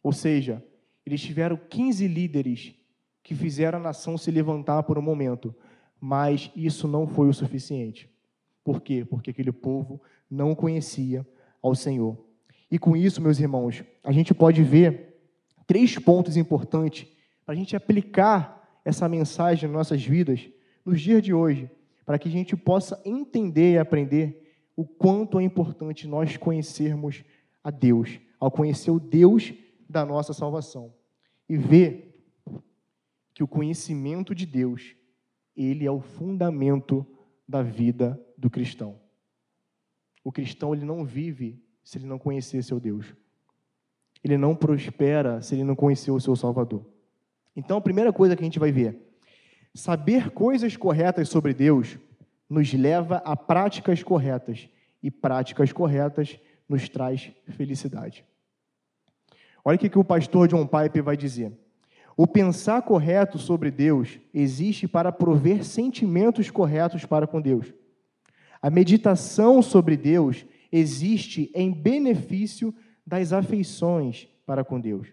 Ou 0.04 0.12
seja, 0.12 0.64
eles 1.06 1.22
tiveram 1.22 1.58
15 1.58 2.08
líderes 2.08 2.74
que 3.24 3.36
fizeram 3.36 3.80
a 3.80 3.82
nação 3.82 4.18
se 4.18 4.32
levantar 4.32 4.84
por 4.84 4.98
um 4.98 5.02
momento, 5.02 5.54
mas 6.00 6.52
isso 6.56 6.88
não 6.88 7.08
foi 7.08 7.30
o 7.30 7.34
suficiente. 7.34 8.10
Por 8.64 8.82
quê? 8.82 9.06
Porque 9.06 9.32
aquele 9.32 9.52
povo 9.52 10.02
não 10.30 10.56
conhecia 10.56 11.26
ao 11.62 11.76
Senhor. 11.76 12.18
E 12.70 12.80
com 12.80 12.96
isso, 12.96 13.22
meus 13.22 13.40
irmãos, 13.40 13.84
a 14.04 14.12
gente 14.12 14.34
pode 14.34 14.64
ver 14.64 15.20
três 15.68 15.98
pontos 15.98 16.38
importantes 16.38 17.08
para 17.46 17.54
a 17.54 17.58
gente 17.58 17.76
aplicar 17.76 18.80
essa 18.84 19.08
mensagem 19.08 19.70
nas 19.70 19.78
nossas 19.78 20.04
vidas 20.04 20.50
nos 20.86 21.00
dias 21.00 21.22
de 21.22 21.34
hoje, 21.34 21.70
para 22.06 22.18
que 22.18 22.28
a 22.28 22.32
gente 22.32 22.56
possa 22.56 23.00
entender 23.06 23.74
e 23.74 23.78
aprender 23.78 24.42
o 24.76 24.86
quanto 24.86 25.40
é 25.40 25.44
importante 25.44 26.08
nós 26.08 26.38
conhecermos 26.38 27.24
a 27.64 27.70
Deus, 27.70 28.20
ao 28.40 28.50
conhecer 28.50 28.90
o 28.90 29.00
Deus 29.00 29.54
da 29.92 30.06
nossa 30.06 30.34
salvação 30.34 30.94
e 31.48 31.58
ver 31.58 32.12
que 33.34 33.44
o 33.44 33.48
conhecimento 33.48 34.34
de 34.34 34.46
Deus, 34.46 34.96
ele 35.56 35.86
é 35.86 35.92
o 35.92 36.00
fundamento 36.00 37.06
da 37.48 37.62
vida 37.62 38.20
do 38.38 38.50
cristão. 38.50 39.00
O 40.24 40.32
cristão 40.32 40.74
ele 40.74 40.86
não 40.86 41.04
vive 41.04 41.62
se 41.84 41.98
ele 41.98 42.06
não 42.06 42.18
conhecer 42.18 42.64
seu 42.64 42.80
Deus. 42.80 43.14
Ele 44.24 44.38
não 44.38 44.56
prospera 44.56 45.42
se 45.42 45.56
ele 45.56 45.64
não 45.64 45.76
conhecer 45.76 46.12
o 46.12 46.20
seu 46.20 46.36
Salvador. 46.36 46.86
Então, 47.56 47.78
a 47.78 47.82
primeira 47.82 48.14
coisa 48.14 48.36
que 48.36 48.44
a 48.44 48.46
gente 48.46 48.60
vai 48.60 48.72
ver, 48.72 48.98
saber 49.74 50.30
coisas 50.32 50.78
corretas 50.78 51.28
sobre 51.28 51.54
Deus 51.54 51.98
nos 52.50 52.72
leva 52.74 53.18
a 53.26 53.36
práticas 53.36 54.04
corretas 54.04 54.70
e 55.02 55.10
práticas 55.10 55.72
corretas 55.74 56.40
nos 56.70 56.88
traz 56.88 57.32
felicidade. 57.50 58.24
Olha 59.64 59.76
o 59.76 59.80
que 59.80 59.98
o 59.98 60.04
pastor 60.04 60.48
John 60.48 60.66
Pipe 60.66 61.02
vai 61.02 61.16
dizer. 61.16 61.52
O 62.18 62.28
pensar 62.28 62.82
correto 62.82 63.38
sobre 63.38 63.72
Deus 63.72 64.20
existe 64.34 64.88
para 64.88 65.12
prover 65.12 65.64
sentimentos 65.64 66.50
corretos 66.50 67.06
para 67.06 67.26
com 67.26 67.42
Deus. 67.42 67.74
A 68.62 68.70
meditação 68.70 69.62
sobre 69.62 69.98
Deus 69.98 70.46
existe 70.72 71.52
em 71.56 71.72
benefício 71.72 72.74
das 73.06 73.34
afeições 73.34 74.28
para 74.46 74.64
com 74.64 74.80
Deus. 74.80 75.08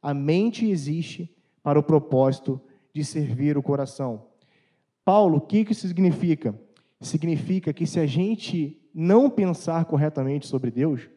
A 0.00 0.14
mente 0.14 0.66
existe 0.68 1.34
para 1.62 1.78
o 1.78 1.82
propósito 1.82 2.60
de 2.92 3.04
servir 3.04 3.56
o 3.56 3.62
coração. 3.62 4.26
Paulo, 5.04 5.38
o 5.38 5.40
que 5.40 5.66
isso 5.68 5.88
significa? 5.88 6.58
Significa 7.00 7.72
que 7.72 7.86
se 7.86 7.98
a 7.98 8.06
gente 8.06 8.80
não 8.94 9.28
pensar 9.28 9.84
corretamente 9.86 10.46
sobre 10.46 10.70
Deus, 10.70 11.08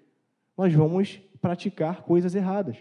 nós 0.58 0.74
vamos 0.74 1.22
praticar 1.42 2.02
coisas 2.02 2.36
erradas. 2.36 2.78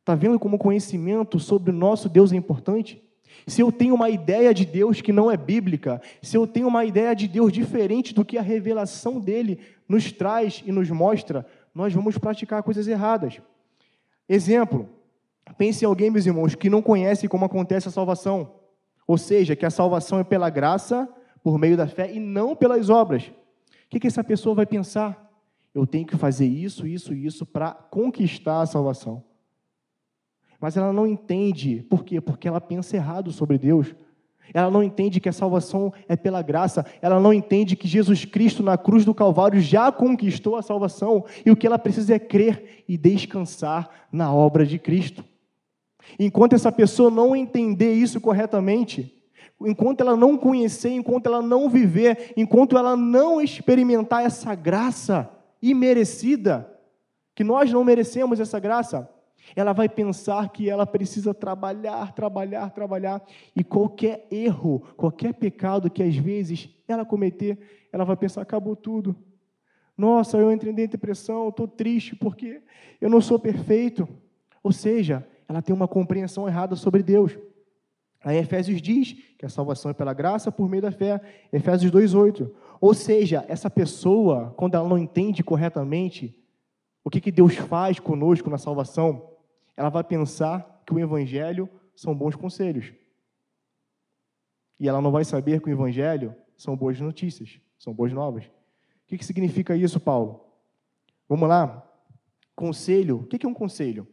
Está 0.00 0.14
vendo 0.14 0.38
como 0.38 0.56
o 0.56 0.58
conhecimento 0.58 1.38
sobre 1.38 1.70
o 1.70 1.74
nosso 1.74 2.08
Deus 2.08 2.32
é 2.32 2.36
importante? 2.36 3.02
Se 3.46 3.60
eu 3.60 3.72
tenho 3.72 3.94
uma 3.94 4.10
ideia 4.10 4.52
de 4.52 4.64
Deus 4.64 5.00
que 5.00 5.12
não 5.12 5.30
é 5.30 5.36
bíblica, 5.36 6.00
se 6.20 6.36
eu 6.36 6.46
tenho 6.46 6.68
uma 6.68 6.84
ideia 6.84 7.14
de 7.14 7.26
Deus 7.26 7.52
diferente 7.52 8.14
do 8.14 8.24
que 8.24 8.38
a 8.38 8.42
revelação 8.42 9.20
dele 9.20 9.60
nos 9.88 10.12
traz 10.12 10.62
e 10.66 10.72
nos 10.72 10.90
mostra, 10.90 11.46
nós 11.74 11.92
vamos 11.92 12.18
praticar 12.18 12.62
coisas 12.62 12.86
erradas. 12.86 13.40
Exemplo: 14.28 14.88
pense 15.56 15.84
em 15.84 15.88
alguém, 15.88 16.10
meus 16.10 16.26
irmãos, 16.26 16.54
que 16.54 16.70
não 16.70 16.82
conhece 16.82 17.28
como 17.28 17.44
acontece 17.44 17.88
a 17.88 17.92
salvação. 17.92 18.54
Ou 19.06 19.18
seja, 19.18 19.56
que 19.56 19.66
a 19.66 19.70
salvação 19.70 20.18
é 20.18 20.24
pela 20.24 20.50
graça, 20.50 21.08
por 21.42 21.58
meio 21.58 21.76
da 21.76 21.86
fé 21.86 22.12
e 22.12 22.20
não 22.20 22.54
pelas 22.54 22.88
obras. 22.88 23.24
O 23.24 23.32
que, 23.88 24.00
que 24.00 24.06
essa 24.06 24.22
pessoa 24.22 24.54
vai 24.54 24.66
pensar? 24.66 25.31
Eu 25.74 25.86
tenho 25.86 26.06
que 26.06 26.16
fazer 26.16 26.46
isso, 26.46 26.86
isso 26.86 27.14
isso 27.14 27.46
para 27.46 27.72
conquistar 27.72 28.60
a 28.60 28.66
salvação 28.66 29.24
mas 30.62 30.76
ela 30.76 30.92
não 30.92 31.08
entende. 31.08 31.84
Por 31.90 32.04
quê? 32.04 32.20
Porque 32.20 32.46
ela 32.46 32.60
pensa 32.60 32.94
errado 32.94 33.32
sobre 33.32 33.58
Deus. 33.58 33.92
Ela 34.54 34.70
não 34.70 34.80
entende 34.80 35.18
que 35.18 35.28
a 35.28 35.32
salvação 35.32 35.92
é 36.06 36.14
pela 36.14 36.40
graça. 36.40 36.86
Ela 37.02 37.18
não 37.18 37.32
entende 37.32 37.74
que 37.74 37.88
Jesus 37.88 38.24
Cristo 38.24 38.62
na 38.62 38.78
cruz 38.78 39.04
do 39.04 39.12
Calvário 39.12 39.60
já 39.60 39.90
conquistou 39.90 40.54
a 40.54 40.62
salvação. 40.62 41.24
E 41.44 41.50
o 41.50 41.56
que 41.56 41.66
ela 41.66 41.80
precisa 41.80 42.14
é 42.14 42.18
crer 42.20 42.84
e 42.88 42.96
descansar 42.96 43.90
na 44.12 44.32
obra 44.32 44.64
de 44.64 44.78
Cristo. 44.78 45.24
Enquanto 46.16 46.52
essa 46.52 46.70
pessoa 46.70 47.10
não 47.10 47.34
entender 47.34 47.94
isso 47.94 48.20
corretamente, 48.20 49.20
enquanto 49.60 50.02
ela 50.02 50.14
não 50.14 50.38
conhecer, 50.38 50.90
enquanto 50.90 51.26
ela 51.26 51.42
não 51.42 51.68
viver, 51.68 52.34
enquanto 52.36 52.78
ela 52.78 52.96
não 52.96 53.40
experimentar 53.40 54.24
essa 54.24 54.54
graça 54.54 55.28
imerecida, 55.62 56.68
que 57.34 57.44
nós 57.44 57.72
não 57.72 57.84
merecemos 57.84 58.40
essa 58.40 58.58
graça, 58.58 59.08
ela 59.54 59.72
vai 59.72 59.88
pensar 59.88 60.50
que 60.50 60.68
ela 60.68 60.86
precisa 60.86 61.32
trabalhar, 61.32 62.12
trabalhar, 62.12 62.70
trabalhar, 62.70 63.22
e 63.54 63.62
qualquer 63.62 64.26
erro, 64.30 64.80
qualquer 64.96 65.34
pecado 65.34 65.90
que 65.90 66.02
às 66.02 66.16
vezes 66.16 66.68
ela 66.86 67.04
cometer, 67.04 67.58
ela 67.92 68.04
vai 68.04 68.16
pensar: 68.16 68.42
acabou 68.42 68.76
tudo. 68.76 69.16
Nossa, 69.96 70.38
eu 70.38 70.50
entrei 70.50 70.72
em 70.72 70.86
depressão, 70.86 71.48
estou 71.48 71.68
triste 71.68 72.16
porque 72.16 72.62
eu 73.00 73.10
não 73.10 73.20
sou 73.20 73.38
perfeito. 73.38 74.08
Ou 74.62 74.72
seja, 74.72 75.26
ela 75.48 75.60
tem 75.60 75.74
uma 75.74 75.88
compreensão 75.88 76.48
errada 76.48 76.74
sobre 76.76 77.02
Deus. 77.02 77.36
Aí 78.24 78.36
Efésios 78.36 78.80
diz 78.80 79.14
que 79.36 79.44
a 79.44 79.48
salvação 79.48 79.90
é 79.90 79.94
pela 79.94 80.14
graça 80.14 80.52
por 80.52 80.68
meio 80.68 80.82
da 80.82 80.92
fé. 80.92 81.20
Efésios 81.52 81.90
2,8. 81.90 82.50
Ou 82.80 82.94
seja, 82.94 83.44
essa 83.48 83.68
pessoa, 83.68 84.54
quando 84.56 84.74
ela 84.74 84.88
não 84.88 84.98
entende 84.98 85.42
corretamente 85.42 86.38
o 87.04 87.10
que, 87.10 87.20
que 87.20 87.32
Deus 87.32 87.56
faz 87.56 87.98
conosco 87.98 88.48
na 88.48 88.58
salvação, 88.58 89.30
ela 89.76 89.88
vai 89.88 90.04
pensar 90.04 90.82
que 90.86 90.94
o 90.94 90.98
Evangelho 90.98 91.68
são 91.94 92.14
bons 92.14 92.36
conselhos. 92.36 92.92
E 94.78 94.88
ela 94.88 95.00
não 95.00 95.10
vai 95.10 95.24
saber 95.24 95.60
que 95.60 95.68
o 95.68 95.72
Evangelho 95.72 96.34
são 96.56 96.76
boas 96.76 97.00
notícias, 97.00 97.60
são 97.78 97.92
boas 97.92 98.12
novas. 98.12 98.44
O 98.44 98.50
que, 99.08 99.18
que 99.18 99.24
significa 99.24 99.76
isso, 99.76 99.98
Paulo? 99.98 100.44
Vamos 101.28 101.48
lá. 101.48 101.86
Conselho. 102.54 103.20
O 103.20 103.26
que 103.26 103.44
é 103.44 103.48
um 103.48 103.54
conselho? 103.54 104.06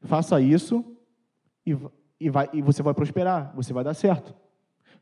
Faça 0.00 0.40
isso 0.40 0.84
e, 1.66 1.76
e, 2.20 2.28
vai, 2.30 2.48
e 2.52 2.62
você 2.62 2.82
vai 2.82 2.94
prosperar, 2.94 3.52
você 3.54 3.72
vai 3.72 3.84
dar 3.84 3.94
certo. 3.94 4.34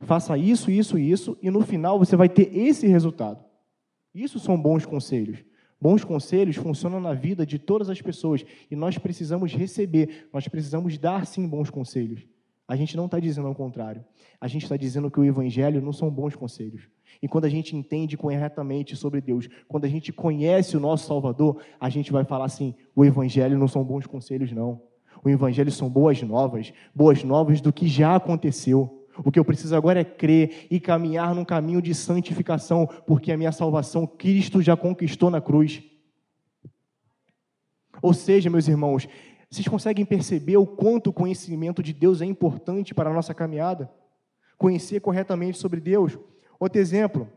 Faça 0.00 0.36
isso, 0.36 0.70
isso, 0.70 0.98
isso, 0.98 1.38
e 1.42 1.50
no 1.50 1.62
final 1.62 1.98
você 1.98 2.16
vai 2.16 2.28
ter 2.28 2.54
esse 2.56 2.86
resultado. 2.86 3.44
Isso 4.14 4.38
são 4.38 4.60
bons 4.60 4.84
conselhos. 4.84 5.42
Bons 5.80 6.04
conselhos 6.04 6.56
funcionam 6.56 7.00
na 7.00 7.12
vida 7.12 7.44
de 7.44 7.58
todas 7.58 7.90
as 7.90 8.00
pessoas 8.00 8.44
e 8.70 8.76
nós 8.76 8.96
precisamos 8.96 9.52
receber, 9.52 10.28
nós 10.32 10.48
precisamos 10.48 10.96
dar 10.96 11.26
sim 11.26 11.46
bons 11.46 11.70
conselhos. 11.70 12.26
A 12.68 12.74
gente 12.74 12.96
não 12.96 13.04
está 13.04 13.20
dizendo 13.20 13.46
ao 13.46 13.54
contrário. 13.54 14.04
A 14.40 14.48
gente 14.48 14.64
está 14.64 14.76
dizendo 14.76 15.10
que 15.10 15.20
o 15.20 15.24
Evangelho 15.24 15.80
não 15.80 15.92
são 15.92 16.10
bons 16.10 16.34
conselhos. 16.34 16.88
E 17.22 17.28
quando 17.28 17.44
a 17.44 17.48
gente 17.48 17.76
entende 17.76 18.16
corretamente 18.16 18.96
sobre 18.96 19.20
Deus, 19.20 19.48
quando 19.68 19.84
a 19.84 19.88
gente 19.88 20.12
conhece 20.12 20.76
o 20.76 20.80
nosso 20.80 21.06
Salvador, 21.06 21.62
a 21.78 21.88
gente 21.88 22.10
vai 22.10 22.24
falar 22.24 22.46
assim: 22.46 22.74
o 22.94 23.04
Evangelho 23.04 23.58
não 23.58 23.68
são 23.68 23.84
bons 23.84 24.06
conselhos, 24.06 24.50
não. 24.50 24.82
O 25.24 25.28
Evangelho 25.28 25.70
são 25.70 25.88
boas 25.88 26.22
novas, 26.22 26.72
boas 26.94 27.22
novas 27.22 27.60
do 27.60 27.72
que 27.72 27.86
já 27.86 28.16
aconteceu. 28.16 29.06
O 29.24 29.32
que 29.32 29.38
eu 29.38 29.44
preciso 29.44 29.74
agora 29.74 30.00
é 30.00 30.04
crer 30.04 30.66
e 30.70 30.78
caminhar 30.78 31.34
num 31.34 31.44
caminho 31.44 31.80
de 31.80 31.94
santificação, 31.94 32.86
porque 33.06 33.32
a 33.32 33.36
minha 33.36 33.52
salvação 33.52 34.06
Cristo 34.06 34.60
já 34.60 34.76
conquistou 34.76 35.30
na 35.30 35.40
cruz. 35.40 35.82
Ou 38.02 38.12
seja, 38.12 38.50
meus 38.50 38.68
irmãos, 38.68 39.08
vocês 39.50 39.66
conseguem 39.66 40.04
perceber 40.04 40.56
o 40.56 40.66
quanto 40.66 41.10
o 41.10 41.12
conhecimento 41.12 41.82
de 41.82 41.92
Deus 41.92 42.20
é 42.20 42.26
importante 42.26 42.94
para 42.94 43.10
a 43.10 43.12
nossa 43.12 43.32
caminhada? 43.32 43.90
Conhecer 44.58 45.00
corretamente 45.00 45.58
sobre 45.58 45.80
Deus. 45.80 46.18
Outro 46.58 46.80
exemplo, 46.80 47.28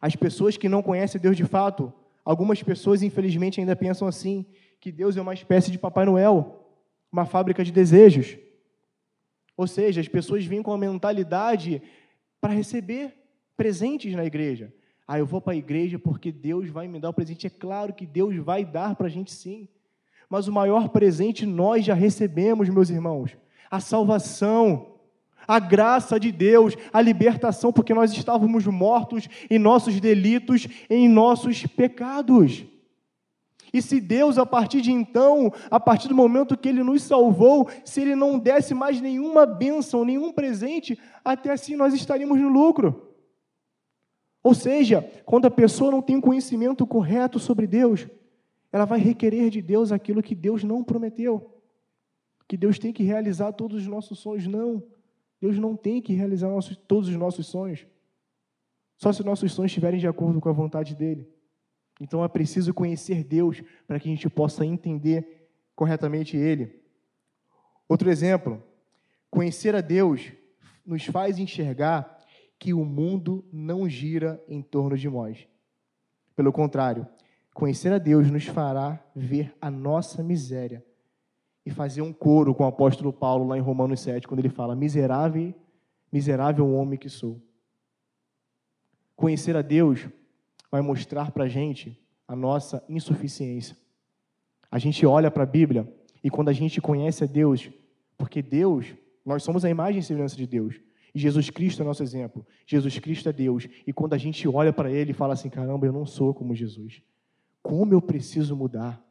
as 0.00 0.16
pessoas 0.16 0.56
que 0.56 0.68
não 0.68 0.82
conhecem 0.82 1.20
Deus 1.20 1.36
de 1.36 1.44
fato, 1.44 1.92
algumas 2.24 2.62
pessoas, 2.62 3.02
infelizmente, 3.02 3.60
ainda 3.60 3.76
pensam 3.76 4.08
assim: 4.08 4.44
que 4.80 4.90
Deus 4.90 5.16
é 5.16 5.20
uma 5.20 5.34
espécie 5.34 5.70
de 5.70 5.78
Papai 5.78 6.04
Noel, 6.04 6.65
uma 7.16 7.24
fábrica 7.24 7.64
de 7.64 7.72
desejos. 7.72 8.36
Ou 9.56 9.66
seja, 9.66 10.02
as 10.02 10.08
pessoas 10.08 10.44
vêm 10.44 10.62
com 10.62 10.72
a 10.72 10.76
mentalidade 10.76 11.80
para 12.38 12.52
receber 12.52 13.14
presentes 13.56 14.14
na 14.14 14.24
igreja. 14.24 14.70
Ah, 15.08 15.18
eu 15.18 15.24
vou 15.24 15.40
para 15.40 15.54
a 15.54 15.56
igreja 15.56 15.98
porque 15.98 16.30
Deus 16.30 16.68
vai 16.68 16.86
me 16.86 17.00
dar 17.00 17.08
o 17.08 17.14
presente. 17.14 17.46
É 17.46 17.50
claro 17.50 17.94
que 17.94 18.04
Deus 18.04 18.36
vai 18.36 18.66
dar 18.66 18.94
para 18.96 19.06
a 19.06 19.10
gente 19.10 19.32
sim. 19.32 19.66
Mas 20.28 20.46
o 20.46 20.52
maior 20.52 20.90
presente 20.90 21.46
nós 21.46 21.86
já 21.86 21.94
recebemos, 21.94 22.68
meus 22.68 22.90
irmãos: 22.90 23.34
a 23.70 23.80
salvação, 23.80 24.98
a 25.48 25.58
graça 25.58 26.20
de 26.20 26.30
Deus, 26.30 26.76
a 26.92 27.00
libertação, 27.00 27.72
porque 27.72 27.94
nós 27.94 28.12
estávamos 28.12 28.66
mortos 28.66 29.26
em 29.48 29.58
nossos 29.58 29.98
delitos, 30.00 30.68
em 30.90 31.08
nossos 31.08 31.66
pecados. 31.66 32.66
E 33.72 33.82
se 33.82 34.00
Deus, 34.00 34.38
a 34.38 34.46
partir 34.46 34.80
de 34.80 34.92
então, 34.92 35.52
a 35.70 35.78
partir 35.78 36.08
do 36.08 36.14
momento 36.14 36.56
que 36.56 36.68
Ele 36.68 36.82
nos 36.82 37.02
salvou, 37.02 37.68
se 37.84 38.00
Ele 38.00 38.14
não 38.14 38.38
desse 38.38 38.74
mais 38.74 39.00
nenhuma 39.00 39.46
bênção, 39.46 40.04
nenhum 40.04 40.32
presente, 40.32 40.98
até 41.24 41.50
assim 41.50 41.76
nós 41.76 41.94
estaríamos 41.94 42.40
no 42.40 42.48
lucro. 42.48 43.14
Ou 44.42 44.54
seja, 44.54 45.02
quando 45.24 45.46
a 45.46 45.50
pessoa 45.50 45.90
não 45.90 46.00
tem 46.00 46.20
conhecimento 46.20 46.86
correto 46.86 47.38
sobre 47.38 47.66
Deus, 47.66 48.06
ela 48.70 48.84
vai 48.84 48.98
requerer 48.98 49.50
de 49.50 49.60
Deus 49.60 49.90
aquilo 49.90 50.22
que 50.22 50.34
Deus 50.34 50.62
não 50.62 50.84
prometeu. 50.84 51.52
Que 52.46 52.56
Deus 52.56 52.78
tem 52.78 52.92
que 52.92 53.02
realizar 53.02 53.52
todos 53.52 53.78
os 53.78 53.86
nossos 53.86 54.20
sonhos. 54.20 54.46
Não. 54.46 54.82
Deus 55.40 55.58
não 55.58 55.76
tem 55.76 56.00
que 56.00 56.12
realizar 56.12 56.48
nossos, 56.48 56.76
todos 56.76 57.08
os 57.08 57.16
nossos 57.16 57.46
sonhos. 57.46 57.86
Só 58.96 59.12
se 59.12 59.24
nossos 59.24 59.52
sonhos 59.52 59.70
estiverem 59.70 59.98
de 59.98 60.06
acordo 60.06 60.40
com 60.40 60.48
a 60.48 60.52
vontade 60.52 60.94
dEle. 60.94 61.28
Então 62.00 62.22
é 62.24 62.28
preciso 62.28 62.74
conhecer 62.74 63.24
Deus 63.24 63.62
para 63.86 63.98
que 63.98 64.08
a 64.08 64.12
gente 64.12 64.28
possa 64.28 64.64
entender 64.64 65.48
corretamente 65.74 66.36
Ele. 66.36 66.82
Outro 67.88 68.10
exemplo, 68.10 68.62
conhecer 69.30 69.74
a 69.74 69.80
Deus 69.80 70.32
nos 70.84 71.04
faz 71.04 71.38
enxergar 71.38 72.16
que 72.58 72.72
o 72.72 72.84
mundo 72.84 73.44
não 73.52 73.88
gira 73.88 74.42
em 74.48 74.62
torno 74.62 74.96
de 74.96 75.08
nós. 75.08 75.46
Pelo 76.34 76.52
contrário, 76.52 77.06
conhecer 77.54 77.92
a 77.92 77.98
Deus 77.98 78.30
nos 78.30 78.44
fará 78.44 79.02
ver 79.14 79.54
a 79.60 79.70
nossa 79.70 80.22
miséria 80.22 80.84
e 81.64 81.70
fazer 81.70 82.02
um 82.02 82.12
coro 82.12 82.54
com 82.54 82.64
o 82.64 82.68
apóstolo 82.68 83.12
Paulo 83.12 83.46
lá 83.48 83.58
em 83.58 83.60
Romanos 83.60 84.00
7, 84.00 84.28
quando 84.28 84.40
ele 84.40 84.48
fala: 84.48 84.76
Miserável, 84.76 85.54
miserável 86.12 86.70
homem 86.72 86.98
que 86.98 87.08
sou. 87.08 87.42
Conhecer 89.16 89.56
a 89.56 89.62
Deus 89.62 90.08
vai 90.70 90.80
mostrar 90.80 91.30
para 91.30 91.44
a 91.44 91.48
gente 91.48 91.98
a 92.26 92.34
nossa 92.34 92.84
insuficiência. 92.88 93.76
A 94.70 94.78
gente 94.78 95.06
olha 95.06 95.30
para 95.30 95.44
a 95.44 95.46
Bíblia 95.46 95.90
e 96.22 96.30
quando 96.30 96.48
a 96.48 96.52
gente 96.52 96.80
conhece 96.80 97.24
a 97.24 97.26
Deus, 97.26 97.70
porque 98.16 98.42
Deus, 98.42 98.94
nós 99.24 99.42
somos 99.42 99.64
a 99.64 99.70
imagem 99.70 100.00
e 100.00 100.02
semelhança 100.02 100.36
de 100.36 100.46
Deus. 100.46 100.80
E 101.14 101.18
Jesus 101.18 101.48
Cristo 101.48 101.82
é 101.82 101.84
nosso 101.84 102.02
exemplo. 102.02 102.46
Jesus 102.66 102.98
Cristo 102.98 103.28
é 103.28 103.32
Deus. 103.32 103.66
E 103.86 103.92
quando 103.92 104.12
a 104.12 104.18
gente 104.18 104.46
olha 104.46 104.72
para 104.72 104.90
Ele 104.90 105.12
e 105.12 105.14
fala 105.14 105.34
assim: 105.34 105.48
caramba, 105.48 105.86
eu 105.86 105.92
não 105.92 106.04
sou 106.04 106.34
como 106.34 106.54
Jesus. 106.54 107.00
Como 107.62 107.94
eu 107.94 108.02
preciso 108.02 108.54
mudar? 108.54 109.02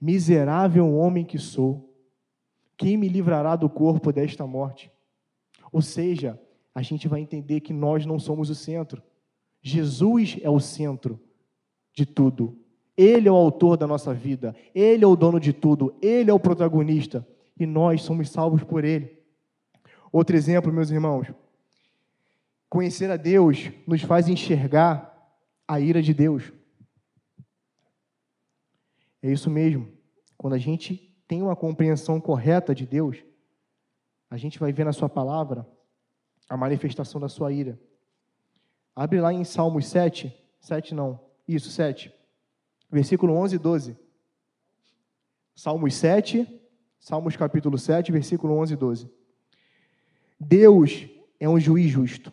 Miserável 0.00 0.94
homem 0.94 1.24
que 1.24 1.38
sou. 1.38 1.92
Quem 2.76 2.96
me 2.96 3.08
livrará 3.08 3.56
do 3.56 3.68
corpo 3.68 4.12
desta 4.12 4.46
morte? 4.46 4.90
Ou 5.72 5.82
seja, 5.82 6.40
a 6.74 6.82
gente 6.82 7.08
vai 7.08 7.20
entender 7.20 7.60
que 7.60 7.72
nós 7.72 8.06
não 8.06 8.18
somos 8.18 8.48
o 8.48 8.54
centro. 8.54 9.02
Jesus 9.62 10.38
é 10.42 10.48
o 10.48 10.60
centro 10.60 11.20
de 11.92 12.06
tudo. 12.06 12.56
Ele 12.96 13.28
é 13.28 13.32
o 13.32 13.36
autor 13.36 13.76
da 13.76 13.86
nossa 13.86 14.12
vida. 14.12 14.54
Ele 14.74 15.04
é 15.04 15.06
o 15.06 15.16
dono 15.16 15.40
de 15.40 15.52
tudo. 15.52 15.94
Ele 16.02 16.30
é 16.30 16.34
o 16.34 16.40
protagonista. 16.40 17.26
E 17.58 17.66
nós 17.66 18.02
somos 18.02 18.30
salvos 18.30 18.62
por 18.62 18.84
Ele. 18.84 19.18
Outro 20.12 20.36
exemplo, 20.36 20.72
meus 20.72 20.90
irmãos. 20.90 21.28
Conhecer 22.68 23.10
a 23.10 23.16
Deus 23.16 23.70
nos 23.86 24.02
faz 24.02 24.28
enxergar 24.28 25.10
a 25.66 25.80
ira 25.80 26.02
de 26.02 26.14
Deus. 26.14 26.52
É 29.22 29.30
isso 29.30 29.50
mesmo. 29.50 29.88
Quando 30.36 30.54
a 30.54 30.58
gente 30.58 31.14
tem 31.28 31.42
uma 31.42 31.54
compreensão 31.54 32.20
correta 32.20 32.74
de 32.74 32.86
Deus, 32.86 33.18
a 34.30 34.36
gente 34.36 34.58
vai 34.58 34.72
ver 34.72 34.84
na 34.84 34.92
Sua 34.92 35.08
palavra 35.08 35.66
a 36.48 36.56
manifestação 36.56 37.20
da 37.20 37.28
Sua 37.28 37.52
ira. 37.52 37.78
Abre 39.00 39.18
lá 39.18 39.32
em 39.32 39.44
Salmos 39.44 39.86
7, 39.86 40.30
7 40.60 40.94
não, 40.94 41.18
isso, 41.48 41.70
7, 41.70 42.12
versículo 42.92 43.32
11 43.32 43.56
e 43.56 43.58
12. 43.58 43.96
Salmos 45.54 45.94
7, 45.94 46.46
Salmos 46.98 47.34
capítulo 47.34 47.78
7, 47.78 48.12
versículo 48.12 48.58
11 48.58 48.74
e 48.74 48.76
12. 48.76 49.10
Deus 50.38 51.08
é 51.40 51.48
um 51.48 51.58
juiz 51.58 51.90
justo, 51.90 52.30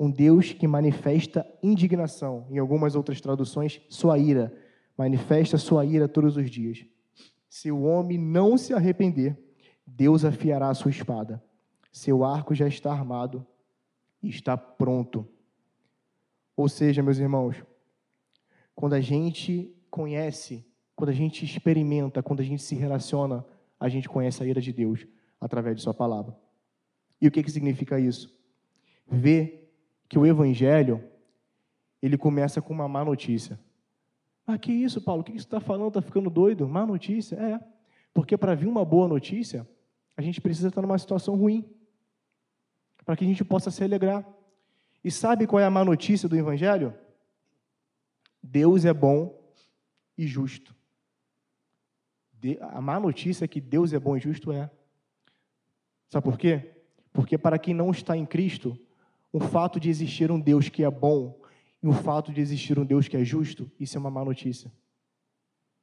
um 0.00 0.10
Deus 0.10 0.52
que 0.52 0.66
manifesta 0.66 1.46
indignação, 1.62 2.44
em 2.50 2.58
algumas 2.58 2.96
outras 2.96 3.20
traduções, 3.20 3.80
sua 3.88 4.18
ira, 4.18 4.52
manifesta 4.98 5.58
sua 5.58 5.86
ira 5.86 6.08
todos 6.08 6.36
os 6.36 6.50
dias. 6.50 6.84
Se 7.48 7.70
o 7.70 7.82
homem 7.82 8.18
não 8.18 8.58
se 8.58 8.74
arrepender, 8.74 9.38
Deus 9.86 10.24
afiará 10.24 10.70
a 10.70 10.74
sua 10.74 10.90
espada. 10.90 11.40
Seu 11.92 12.24
arco 12.24 12.52
já 12.52 12.66
está 12.66 12.90
armado 12.90 13.46
e 14.20 14.28
está 14.28 14.56
pronto. 14.56 15.24
Ou 16.60 16.68
seja, 16.68 17.02
meus 17.02 17.16
irmãos, 17.16 17.56
quando 18.74 18.92
a 18.92 19.00
gente 19.00 19.74
conhece, 19.90 20.62
quando 20.94 21.08
a 21.08 21.14
gente 21.14 21.42
experimenta, 21.42 22.22
quando 22.22 22.40
a 22.40 22.42
gente 22.42 22.62
se 22.62 22.74
relaciona, 22.74 23.42
a 23.78 23.88
gente 23.88 24.10
conhece 24.10 24.42
a 24.42 24.46
ira 24.46 24.60
de 24.60 24.70
Deus 24.70 25.06
através 25.40 25.74
de 25.76 25.82
Sua 25.82 25.94
palavra. 25.94 26.36
E 27.18 27.26
o 27.26 27.30
que, 27.30 27.42
que 27.42 27.50
significa 27.50 27.98
isso? 27.98 28.38
Ver 29.06 29.72
que 30.06 30.18
o 30.18 30.26
Evangelho 30.26 31.02
ele 32.02 32.18
começa 32.18 32.60
com 32.60 32.74
uma 32.74 32.86
má 32.86 33.02
notícia. 33.02 33.58
Ah, 34.46 34.58
que 34.58 34.70
isso, 34.70 35.00
Paulo? 35.00 35.22
O 35.22 35.24
que 35.24 35.32
você 35.32 35.38
está 35.38 35.60
falando? 35.60 35.88
Está 35.88 36.02
ficando 36.02 36.28
doido? 36.28 36.68
Má 36.68 36.84
notícia? 36.84 37.36
É. 37.36 37.58
Porque 38.12 38.36
para 38.36 38.54
vir 38.54 38.66
uma 38.66 38.84
boa 38.84 39.08
notícia, 39.08 39.66
a 40.14 40.20
gente 40.20 40.42
precisa 40.42 40.68
estar 40.68 40.82
numa 40.82 40.98
situação 40.98 41.36
ruim. 41.36 41.64
Para 43.02 43.16
que 43.16 43.24
a 43.24 43.26
gente 43.26 43.46
possa 43.46 43.70
se 43.70 43.82
alegrar. 43.82 44.26
E 45.02 45.10
sabe 45.10 45.46
qual 45.46 45.60
é 45.60 45.64
a 45.64 45.70
má 45.70 45.84
notícia 45.84 46.28
do 46.28 46.36
Evangelho? 46.36 46.94
Deus 48.42 48.84
é 48.84 48.92
bom 48.92 49.38
e 50.16 50.26
justo. 50.26 50.74
A 52.60 52.80
má 52.80 52.98
notícia 52.98 53.44
é 53.44 53.48
que 53.48 53.60
Deus 53.60 53.92
é 53.92 53.98
bom 53.98 54.16
e 54.16 54.20
justo 54.20 54.52
é. 54.52 54.70
Sabe 56.08 56.24
por 56.24 56.38
quê? 56.38 56.74
Porque 57.12 57.36
para 57.36 57.58
quem 57.58 57.74
não 57.74 57.90
está 57.90 58.16
em 58.16 58.26
Cristo, 58.26 58.78
o 59.32 59.40
fato 59.40 59.78
de 59.78 59.88
existir 59.88 60.30
um 60.30 60.40
Deus 60.40 60.68
que 60.68 60.84
é 60.84 60.90
bom 60.90 61.40
e 61.82 61.86
o 61.86 61.92
fato 61.92 62.32
de 62.32 62.40
existir 62.40 62.78
um 62.78 62.84
Deus 62.84 63.08
que 63.08 63.16
é 63.16 63.24
justo, 63.24 63.70
isso 63.78 63.96
é 63.96 64.00
uma 64.00 64.10
má 64.10 64.24
notícia. 64.24 64.72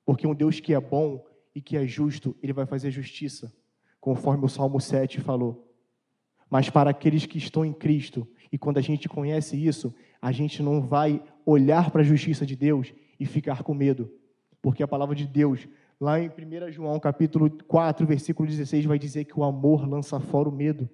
Porque 0.06 0.28
um 0.28 0.36
Deus 0.36 0.60
que 0.60 0.74
é 0.74 0.80
bom 0.80 1.26
e 1.54 1.62
que 1.62 1.76
é 1.76 1.86
justo, 1.86 2.36
ele 2.42 2.54
vai 2.54 2.66
fazer 2.66 2.92
justiça, 2.92 3.52
conforme 4.00 4.46
o 4.46 4.50
Salmo 4.50 4.80
7 4.80 5.20
falou. 5.22 5.67
Mas 6.50 6.70
para 6.70 6.90
aqueles 6.90 7.26
que 7.26 7.38
estão 7.38 7.66
em 7.66 7.74
Cristo, 7.74 8.28
e 8.52 8.58
quando 8.58 8.78
a 8.78 8.82
gente 8.82 9.10
conhece 9.10 9.58
isso, 9.58 9.94
a 10.22 10.32
gente 10.32 10.64
não 10.64 10.82
vai 10.82 11.22
olhar 11.46 11.92
para 11.92 12.02
a 12.02 12.06
justiça 12.06 12.46
de 12.46 12.56
Deus 12.56 12.94
e 13.20 13.26
ficar 13.26 13.64
com 13.64 13.74
medo. 13.74 14.12
Porque 14.62 14.82
a 14.82 14.88
palavra 14.88 15.16
de 15.16 15.28
Deus, 15.28 15.68
lá 16.00 16.20
em 16.20 16.30
1 16.30 16.72
João 16.72 17.00
capítulo 17.00 17.50
4, 17.50 18.06
versículo 18.06 18.48
16, 18.48 18.86
vai 18.86 18.98
dizer 18.98 19.26
que 19.26 19.40
o 19.40 19.44
amor 19.44 19.88
lança 19.88 20.20
fora 20.20 20.50
o 20.50 20.52
medo. 20.52 20.90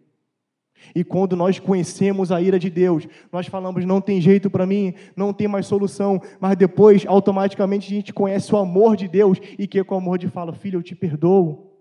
E 0.94 1.04
quando 1.04 1.36
nós 1.36 1.60
conhecemos 1.60 2.32
a 2.32 2.42
ira 2.42 2.60
de 2.60 2.70
Deus, 2.70 3.08
nós 3.32 3.48
falamos, 3.48 3.86
não 3.86 4.02
tem 4.02 4.20
jeito 4.20 4.50
para 4.50 4.66
mim, 4.66 4.94
não 5.16 5.32
tem 5.32 5.48
mais 5.48 5.66
solução, 5.68 6.22
mas 6.40 6.58
depois, 6.58 7.06
automaticamente, 7.06 7.92
a 7.92 7.96
gente 7.96 8.12
conhece 8.12 8.54
o 8.54 8.58
amor 8.58 8.96
de 8.96 9.08
Deus 9.08 9.40
e 9.58 9.68
que 9.68 9.84
com 9.84 9.96
o 9.96 9.98
amor 10.00 10.18
de 10.18 10.28
fala, 10.28 10.52
filho, 10.52 10.80
eu 10.80 10.84
te 10.84 10.96
perdoo. 10.96 11.73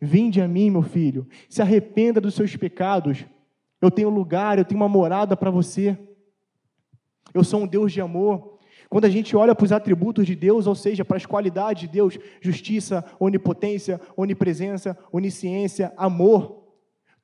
Vinde 0.00 0.40
a 0.40 0.48
mim, 0.48 0.70
meu 0.70 0.82
filho, 0.82 1.26
se 1.48 1.60
arrependa 1.60 2.20
dos 2.20 2.34
seus 2.34 2.56
pecados, 2.56 3.26
eu 3.82 3.90
tenho 3.90 4.08
lugar, 4.08 4.58
eu 4.58 4.64
tenho 4.64 4.80
uma 4.80 4.88
morada 4.88 5.36
para 5.36 5.50
você. 5.50 5.98
Eu 7.34 7.44
sou 7.44 7.62
um 7.62 7.66
Deus 7.66 7.92
de 7.92 8.00
amor. 8.00 8.58
Quando 8.88 9.04
a 9.04 9.10
gente 9.10 9.36
olha 9.36 9.54
para 9.54 9.64
os 9.64 9.72
atributos 9.72 10.26
de 10.26 10.34
Deus, 10.34 10.66
ou 10.66 10.74
seja, 10.74 11.04
para 11.04 11.16
as 11.16 11.26
qualidades 11.26 11.82
de 11.82 11.88
Deus, 11.88 12.18
justiça, 12.40 13.04
onipotência, 13.20 14.00
onipresença, 14.16 14.98
onisciência, 15.12 15.92
amor, 15.96 16.64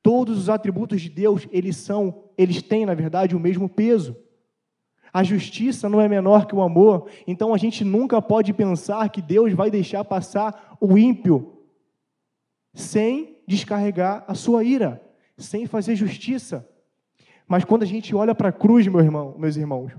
todos 0.01 0.37
os 0.37 0.49
atributos 0.49 1.01
de 1.01 1.09
Deus, 1.09 1.47
eles 1.51 1.75
são, 1.77 2.23
eles 2.37 2.61
têm, 2.61 2.85
na 2.85 2.93
verdade, 2.93 3.35
o 3.35 3.39
mesmo 3.39 3.67
peso. 3.67 4.15
A 5.11 5.23
justiça 5.23 5.89
não 5.89 5.99
é 5.99 6.07
menor 6.07 6.45
que 6.45 6.55
o 6.55 6.61
amor, 6.61 7.09
então 7.25 7.53
a 7.53 7.57
gente 7.57 7.83
nunca 7.83 8.21
pode 8.21 8.53
pensar 8.53 9.09
que 9.09 9.21
Deus 9.21 9.51
vai 9.53 9.69
deixar 9.69 10.05
passar 10.05 10.77
o 10.79 10.97
ímpio 10.97 11.56
sem 12.77 13.39
descarregar 13.47 14.23
a 14.27 14.35
sua 14.35 14.63
ira, 14.63 15.01
sem 15.35 15.65
fazer 15.65 15.95
justiça. 15.95 16.69
Mas 17.47 17.65
quando 17.65 17.81
a 17.81 17.87
gente 17.87 18.15
olha 18.15 18.35
para 18.35 18.49
a 18.49 18.51
cruz, 18.51 18.85
meu 18.87 18.99
irmão, 18.99 19.35
meus 19.35 19.55
irmãos, 19.55 19.91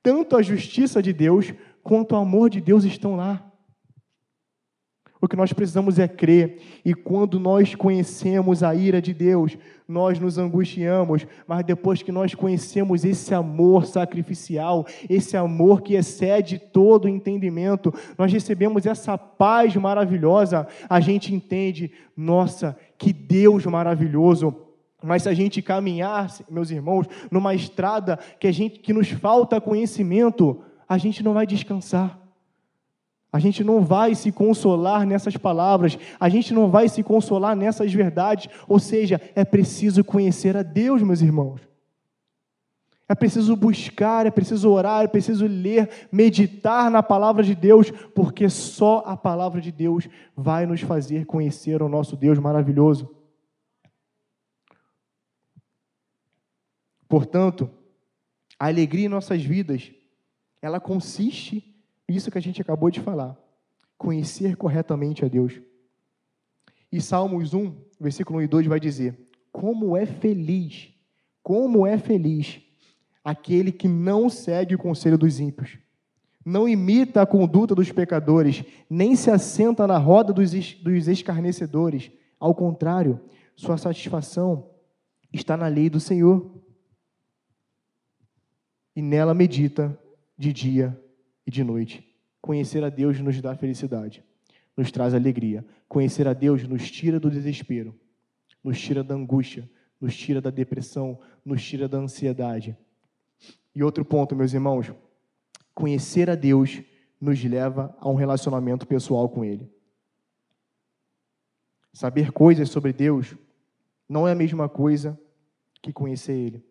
tanto 0.00 0.36
a 0.36 0.42
justiça 0.42 1.02
de 1.02 1.12
Deus 1.12 1.52
quanto 1.82 2.12
o 2.12 2.16
amor 2.16 2.48
de 2.48 2.60
Deus 2.60 2.84
estão 2.84 3.16
lá. 3.16 3.51
O 5.22 5.28
que 5.28 5.36
nós 5.36 5.52
precisamos 5.52 6.00
é 6.00 6.08
crer, 6.08 6.58
e 6.84 6.92
quando 6.92 7.38
nós 7.38 7.76
conhecemos 7.76 8.64
a 8.64 8.74
ira 8.74 9.00
de 9.00 9.14
Deus, 9.14 9.56
nós 9.86 10.18
nos 10.18 10.36
angustiamos, 10.36 11.24
mas 11.46 11.64
depois 11.64 12.02
que 12.02 12.10
nós 12.10 12.34
conhecemos 12.34 13.04
esse 13.04 13.32
amor 13.32 13.86
sacrificial, 13.86 14.84
esse 15.08 15.36
amor 15.36 15.80
que 15.80 15.94
excede 15.94 16.58
todo 16.58 17.08
entendimento, 17.08 17.94
nós 18.18 18.32
recebemos 18.32 18.84
essa 18.84 19.16
paz 19.16 19.76
maravilhosa, 19.76 20.66
a 20.90 20.98
gente 20.98 21.32
entende, 21.32 21.92
nossa, 22.16 22.76
que 22.98 23.12
Deus 23.12 23.64
maravilhoso. 23.64 24.52
Mas 25.00 25.22
se 25.22 25.28
a 25.28 25.34
gente 25.34 25.62
caminhar, 25.62 26.36
meus 26.50 26.72
irmãos, 26.72 27.06
numa 27.30 27.54
estrada 27.54 28.18
que 28.40 28.48
a 28.48 28.52
gente 28.52 28.80
que 28.80 28.92
nos 28.92 29.08
falta 29.08 29.60
conhecimento, 29.60 30.60
a 30.88 30.98
gente 30.98 31.22
não 31.22 31.32
vai 31.32 31.46
descansar. 31.46 32.21
A 33.32 33.38
gente 33.38 33.64
não 33.64 33.82
vai 33.82 34.14
se 34.14 34.30
consolar 34.30 35.06
nessas 35.06 35.38
palavras, 35.38 35.98
a 36.20 36.28
gente 36.28 36.52
não 36.52 36.70
vai 36.70 36.86
se 36.88 37.02
consolar 37.02 37.56
nessas 37.56 37.90
verdades, 37.90 38.52
ou 38.68 38.78
seja, 38.78 39.18
é 39.34 39.42
preciso 39.42 40.04
conhecer 40.04 40.54
a 40.54 40.62
Deus, 40.62 41.00
meus 41.02 41.22
irmãos. 41.22 41.62
É 43.08 43.14
preciso 43.14 43.56
buscar, 43.56 44.26
é 44.26 44.30
preciso 44.30 44.70
orar, 44.70 45.04
é 45.04 45.08
preciso 45.08 45.46
ler, 45.46 46.08
meditar 46.12 46.90
na 46.90 47.02
palavra 47.02 47.42
de 47.42 47.54
Deus, 47.54 47.90
porque 48.14 48.48
só 48.50 49.02
a 49.06 49.16
palavra 49.16 49.60
de 49.60 49.72
Deus 49.72 50.08
vai 50.36 50.66
nos 50.66 50.82
fazer 50.82 51.24
conhecer 51.24 51.82
o 51.82 51.88
nosso 51.88 52.16
Deus 52.16 52.38
maravilhoso. 52.38 53.14
Portanto, 57.08 57.70
a 58.58 58.68
alegria 58.68 59.06
em 59.06 59.08
nossas 59.08 59.42
vidas, 59.42 59.90
ela 60.62 60.80
consiste 60.80 61.71
nisso 62.12 62.30
que 62.30 62.36
a 62.36 62.42
gente 62.42 62.60
acabou 62.60 62.90
de 62.90 63.00
falar, 63.00 63.36
conhecer 63.96 64.54
corretamente 64.56 65.24
a 65.24 65.28
Deus. 65.28 65.60
E 66.90 67.00
Salmos 67.00 67.54
1, 67.54 67.74
versículo 67.98 68.38
1 68.38 68.42
e 68.42 68.46
2 68.46 68.66
vai 68.66 68.78
dizer: 68.78 69.18
Como 69.50 69.96
é 69.96 70.04
feliz, 70.04 70.92
como 71.42 71.86
é 71.86 71.96
feliz 71.96 72.60
aquele 73.24 73.72
que 73.72 73.88
não 73.88 74.28
segue 74.28 74.74
o 74.74 74.78
conselho 74.78 75.16
dos 75.16 75.40
ímpios, 75.40 75.78
não 76.44 76.68
imita 76.68 77.22
a 77.22 77.26
conduta 77.26 77.74
dos 77.74 77.90
pecadores, 77.90 78.62
nem 78.90 79.16
se 79.16 79.30
assenta 79.30 79.86
na 79.86 79.96
roda 79.96 80.32
dos, 80.32 80.50
dos 80.74 81.08
escarnecedores. 81.08 82.10
Ao 82.38 82.54
contrário, 82.54 83.20
sua 83.56 83.78
satisfação 83.78 84.68
está 85.32 85.56
na 85.56 85.68
lei 85.68 85.88
do 85.88 86.00
Senhor 86.00 86.60
e 88.94 89.00
nela 89.00 89.32
medita 89.32 89.98
de 90.36 90.52
dia 90.52 91.01
e 91.46 91.50
de 91.50 91.62
noite. 91.64 92.08
Conhecer 92.40 92.82
a 92.82 92.88
Deus 92.88 93.20
nos 93.20 93.40
dá 93.40 93.54
felicidade, 93.54 94.24
nos 94.76 94.90
traz 94.90 95.14
alegria. 95.14 95.64
Conhecer 95.88 96.26
a 96.26 96.32
Deus 96.32 96.66
nos 96.66 96.90
tira 96.90 97.20
do 97.20 97.30
desespero, 97.30 97.94
nos 98.62 98.80
tira 98.80 99.04
da 99.04 99.14
angústia, 99.14 99.68
nos 100.00 100.16
tira 100.16 100.40
da 100.40 100.50
depressão, 100.50 101.20
nos 101.44 101.62
tira 101.62 101.88
da 101.88 101.98
ansiedade. 101.98 102.76
E 103.74 103.82
outro 103.82 104.04
ponto, 104.04 104.34
meus 104.34 104.52
irmãos, 104.52 104.92
conhecer 105.74 106.28
a 106.28 106.34
Deus 106.34 106.82
nos 107.20 107.42
leva 107.44 107.96
a 108.00 108.08
um 108.10 108.14
relacionamento 108.14 108.86
pessoal 108.86 109.28
com 109.28 109.44
Ele. 109.44 109.70
Saber 111.92 112.32
coisas 112.32 112.68
sobre 112.70 112.92
Deus 112.92 113.36
não 114.08 114.26
é 114.26 114.32
a 114.32 114.34
mesma 114.34 114.68
coisa 114.68 115.18
que 115.80 115.92
conhecer 115.92 116.32
Ele. 116.32 116.64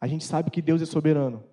A 0.00 0.06
gente 0.06 0.24
sabe 0.24 0.50
que 0.50 0.62
Deus 0.62 0.80
é 0.80 0.86
soberano. 0.86 1.44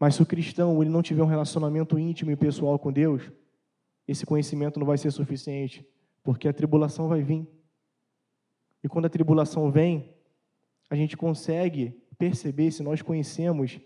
Mas 0.00 0.14
se 0.14 0.22
o 0.22 0.26
cristão 0.26 0.80
ele 0.80 0.90
não 0.90 1.02
tiver 1.02 1.22
um 1.22 1.26
relacionamento 1.26 1.98
íntimo 1.98 2.30
e 2.30 2.36
pessoal 2.36 2.78
com 2.78 2.90
Deus, 2.90 3.30
esse 4.08 4.24
conhecimento 4.24 4.80
não 4.80 4.86
vai 4.86 4.96
ser 4.96 5.10
suficiente, 5.10 5.86
porque 6.22 6.48
a 6.48 6.54
tribulação 6.54 7.06
vai 7.06 7.22
vir. 7.22 7.46
E 8.82 8.88
quando 8.88 9.04
a 9.04 9.10
tribulação 9.10 9.70
vem, 9.70 10.14
a 10.88 10.96
gente 10.96 11.18
consegue 11.18 11.90
perceber 12.16 12.70
se 12.70 12.82
nós 12.82 13.02
conhecemos 13.02 13.78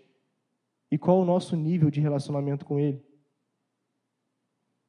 e 0.89 0.97
qual 0.97 1.19
o 1.19 1.25
nosso 1.25 1.53
nível 1.53 1.91
de 1.91 1.99
relacionamento 1.99 2.65
com 2.65 2.79
Ele. 2.79 3.03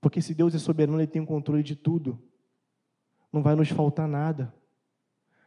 Porque 0.00 0.22
se 0.22 0.32
Deus 0.32 0.54
é 0.54 0.58
soberano, 0.58 1.00
Ele 1.00 1.08
tem 1.08 1.20
o 1.20 1.26
controle 1.26 1.64
de 1.64 1.74
tudo. 1.74 2.22
Não 3.32 3.42
vai 3.42 3.56
nos 3.56 3.68
faltar 3.68 4.06
nada. 4.06 4.54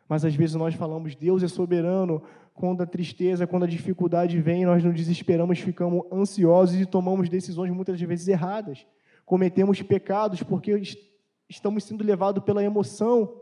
Mas 0.10 0.26
às 0.26 0.34
vezes 0.34 0.56
nós 0.56 0.74
falamos, 0.74 1.16
Deus 1.16 1.44
é 1.44 1.48
soberano, 1.48 2.24
quando 2.56 2.82
a 2.82 2.86
tristeza, 2.88 3.46
quando 3.46 3.64
a 3.64 3.68
dificuldade 3.68 4.42
vem, 4.42 4.66
nós 4.66 4.84
nos 4.84 4.96
desesperamos, 4.96 5.60
ficamos 5.60 6.04
ansiosos 6.12 6.82
e 6.82 6.86
tomamos 6.88 7.30
decisões 7.30 7.72
muitas 7.72 8.02
vezes 8.02 8.28
erradas. 8.28 8.88
Cometemos 9.24 9.80
pecados 9.84 10.42
porque 10.42 10.82
estamos 11.48 11.84
sendo 11.84 12.04
levados 12.04 12.44
pela 12.44 12.64
emoção, 12.64 13.40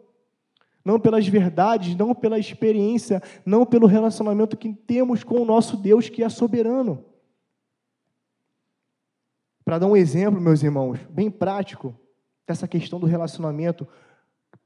não 0.83 0.99
pelas 0.99 1.25
verdades, 1.25 1.95
não 1.95 2.13
pela 2.13 2.37
experiência, 2.37 3.23
não 3.45 3.65
pelo 3.65 3.87
relacionamento 3.87 4.57
que 4.57 4.73
temos 4.73 5.23
com 5.23 5.41
o 5.41 5.45
nosso 5.45 5.77
Deus 5.77 6.09
que 6.09 6.21
é 6.21 6.27
soberano. 6.27 7.03
Para 9.63 9.79
dar 9.79 9.87
um 9.87 9.95
exemplo, 9.95 10.39
meus 10.39 10.61
irmãos, 10.63 10.99
bem 11.09 11.31
prático, 11.31 11.97
dessa 12.45 12.67
questão 12.67 12.99
do 12.99 13.05
relacionamento, 13.05 13.87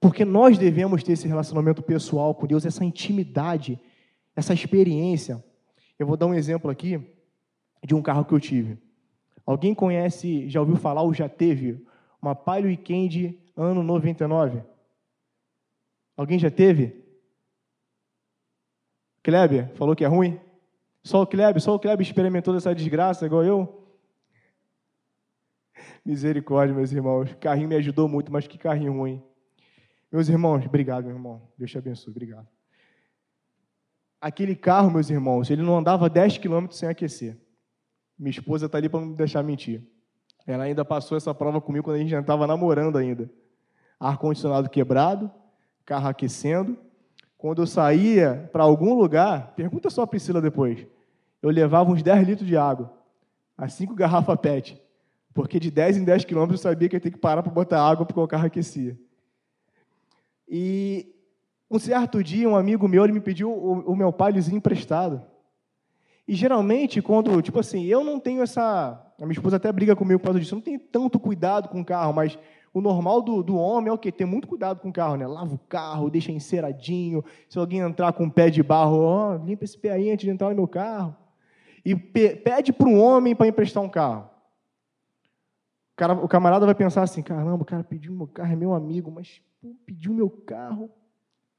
porque 0.01 0.25
nós 0.25 0.57
devemos 0.57 1.03
ter 1.03 1.11
esse 1.11 1.27
relacionamento 1.27 1.83
pessoal 1.83 2.33
com 2.33 2.47
Deus, 2.47 2.65
essa 2.65 2.83
intimidade, 2.83 3.79
essa 4.35 4.51
experiência. 4.51 5.41
Eu 5.97 6.07
vou 6.07 6.17
dar 6.17 6.25
um 6.25 6.33
exemplo 6.33 6.71
aqui 6.71 6.99
de 7.85 7.93
um 7.93 8.01
carro 8.01 8.25
que 8.25 8.33
eu 8.33 8.39
tive. 8.39 8.79
Alguém 9.45 9.75
conhece, 9.75 10.49
já 10.49 10.59
ouviu 10.59 10.75
falar 10.75 11.03
ou 11.03 11.13
já 11.13 11.29
teve 11.29 11.85
uma 12.19 12.33
Palio 12.33 12.67
Weekend 12.67 13.39
ano 13.55 13.83
99? 13.83 14.63
Alguém 16.17 16.39
já 16.39 16.49
teve? 16.49 16.99
Kleber 19.21 19.69
falou 19.75 19.95
que 19.95 20.03
é 20.03 20.07
ruim? 20.07 20.39
Só 21.03 21.21
o 21.21 21.27
Kleber, 21.27 21.61
só 21.61 21.75
o 21.75 21.79
Kleber 21.79 22.01
experimentou 22.01 22.55
essa 22.55 22.73
desgraça 22.73 23.27
igual 23.27 23.43
eu? 23.43 23.87
Misericórdia, 26.03 26.75
meus 26.75 26.91
irmãos. 26.91 27.35
Carrinho 27.39 27.69
me 27.69 27.75
ajudou 27.75 28.09
muito, 28.09 28.31
mas 28.31 28.47
que 28.47 28.57
carrinho 28.57 28.93
ruim. 28.93 29.21
Meus 30.11 30.27
irmãos, 30.27 30.65
obrigado, 30.65 31.05
meu 31.05 31.15
irmão. 31.15 31.41
Deus 31.57 31.71
te 31.71 31.77
abençoe, 31.77 32.11
obrigado. 32.11 32.47
Aquele 34.19 34.55
carro, 34.55 34.91
meus 34.91 35.09
irmãos, 35.09 35.49
ele 35.49 35.61
não 35.61 35.77
andava 35.77 36.09
10 36.09 36.37
quilômetros 36.37 36.77
sem 36.77 36.89
aquecer. 36.89 37.37
Minha 38.19 38.31
esposa 38.31 38.65
está 38.65 38.77
ali 38.77 38.89
para 38.89 38.99
não 38.99 39.07
me 39.07 39.15
deixar 39.15 39.41
mentir. 39.41 39.81
Ela 40.45 40.65
ainda 40.65 40.83
passou 40.83 41.17
essa 41.17 41.33
prova 41.33 41.61
comigo 41.61 41.85
quando 41.85 41.95
a 41.95 41.99
gente 41.99 42.13
estava 42.13 42.45
namorando 42.45 42.97
ainda. 42.97 43.31
Ar-condicionado 43.99 44.69
quebrado, 44.69 45.31
carro 45.85 46.09
aquecendo. 46.09 46.77
Quando 47.37 47.61
eu 47.61 47.67
saía 47.67 48.49
para 48.51 48.63
algum 48.63 48.93
lugar, 48.93 49.53
pergunta 49.55 49.89
só 49.89 50.03
a 50.03 50.07
Priscila 50.07 50.41
depois, 50.41 50.85
eu 51.41 51.49
levava 51.49 51.89
uns 51.89 52.03
10 52.03 52.27
litros 52.27 52.47
de 52.47 52.55
água, 52.55 52.93
as 53.57 53.73
5 53.73 53.95
garrafas 53.95 54.39
PET, 54.39 54.79
porque 55.33 55.59
de 55.59 55.71
10 55.71 55.97
em 55.97 56.03
10 56.03 56.25
quilômetros 56.25 56.59
eu 56.59 56.69
sabia 56.69 56.87
que 56.87 56.95
ia 56.95 56.99
ter 56.99 57.11
que 57.11 57.17
parar 57.17 57.41
para 57.41 57.51
botar 57.51 57.81
água 57.81 58.05
porque 58.05 58.19
o 58.19 58.27
carro 58.27 58.45
aquecia. 58.45 58.95
E 60.53 61.15
um 61.69 61.79
certo 61.79 62.21
dia, 62.21 62.49
um 62.49 62.57
amigo 62.57 62.85
meu 62.85 63.05
ele 63.05 63.13
me 63.13 63.21
pediu 63.21 63.49
o, 63.49 63.93
o 63.93 63.95
meu 63.95 64.11
palhozinho 64.11 64.57
emprestado. 64.57 65.21
E 66.27 66.35
geralmente, 66.35 67.01
quando, 67.01 67.41
tipo 67.41 67.57
assim, 67.57 67.85
eu 67.85 68.03
não 68.03 68.19
tenho 68.19 68.41
essa. 68.41 69.01
A 69.17 69.25
minha 69.25 69.31
esposa 69.31 69.55
até 69.55 69.71
briga 69.71 69.95
comigo 69.95 70.19
por 70.19 70.25
causa 70.25 70.39
disso. 70.41 70.53
Eu 70.53 70.57
não 70.57 70.63
tenho 70.63 70.79
tanto 70.79 71.17
cuidado 71.17 71.69
com 71.69 71.79
o 71.79 71.85
carro, 71.85 72.11
mas 72.11 72.37
o 72.73 72.81
normal 72.81 73.21
do, 73.21 73.41
do 73.41 73.55
homem 73.55 73.89
é 73.89 73.93
o 73.93 73.97
quê? 73.97 74.11
Ter 74.11 74.25
muito 74.25 74.45
cuidado 74.45 74.81
com 74.81 74.89
o 74.89 74.93
carro, 74.93 75.15
né? 75.15 75.25
Lava 75.25 75.55
o 75.55 75.57
carro, 75.57 76.09
deixa 76.09 76.33
enceradinho. 76.33 77.23
Se 77.47 77.57
alguém 77.57 77.79
entrar 77.79 78.11
com 78.11 78.25
um 78.25 78.29
pé 78.29 78.49
de 78.49 78.61
barro, 78.61 78.99
ó, 78.99 79.35
limpa 79.35 79.63
esse 79.63 79.77
pé 79.77 79.91
aí 79.91 80.11
antes 80.11 80.25
de 80.25 80.31
entrar 80.31 80.49
no 80.49 80.55
meu 80.55 80.67
carro. 80.67 81.15
E 81.85 81.95
pe 81.95 82.35
pede 82.35 82.73
para 82.73 82.89
um 82.89 83.01
homem 83.01 83.33
para 83.33 83.47
emprestar 83.47 83.81
um 83.81 83.89
carro. 83.89 84.29
O, 85.93 85.95
cara, 85.95 86.13
o 86.13 86.27
camarada 86.27 86.65
vai 86.65 86.75
pensar 86.75 87.03
assim: 87.03 87.21
caramba, 87.21 87.63
o 87.63 87.65
cara 87.65 87.85
pediu 87.85 88.13
meu 88.13 88.27
carro, 88.27 88.51
é 88.51 88.55
meu 88.55 88.73
amigo, 88.73 89.09
mas 89.09 89.41
Pediu 89.85 90.13
meu 90.13 90.29
carro. 90.29 90.85
O 90.85 90.91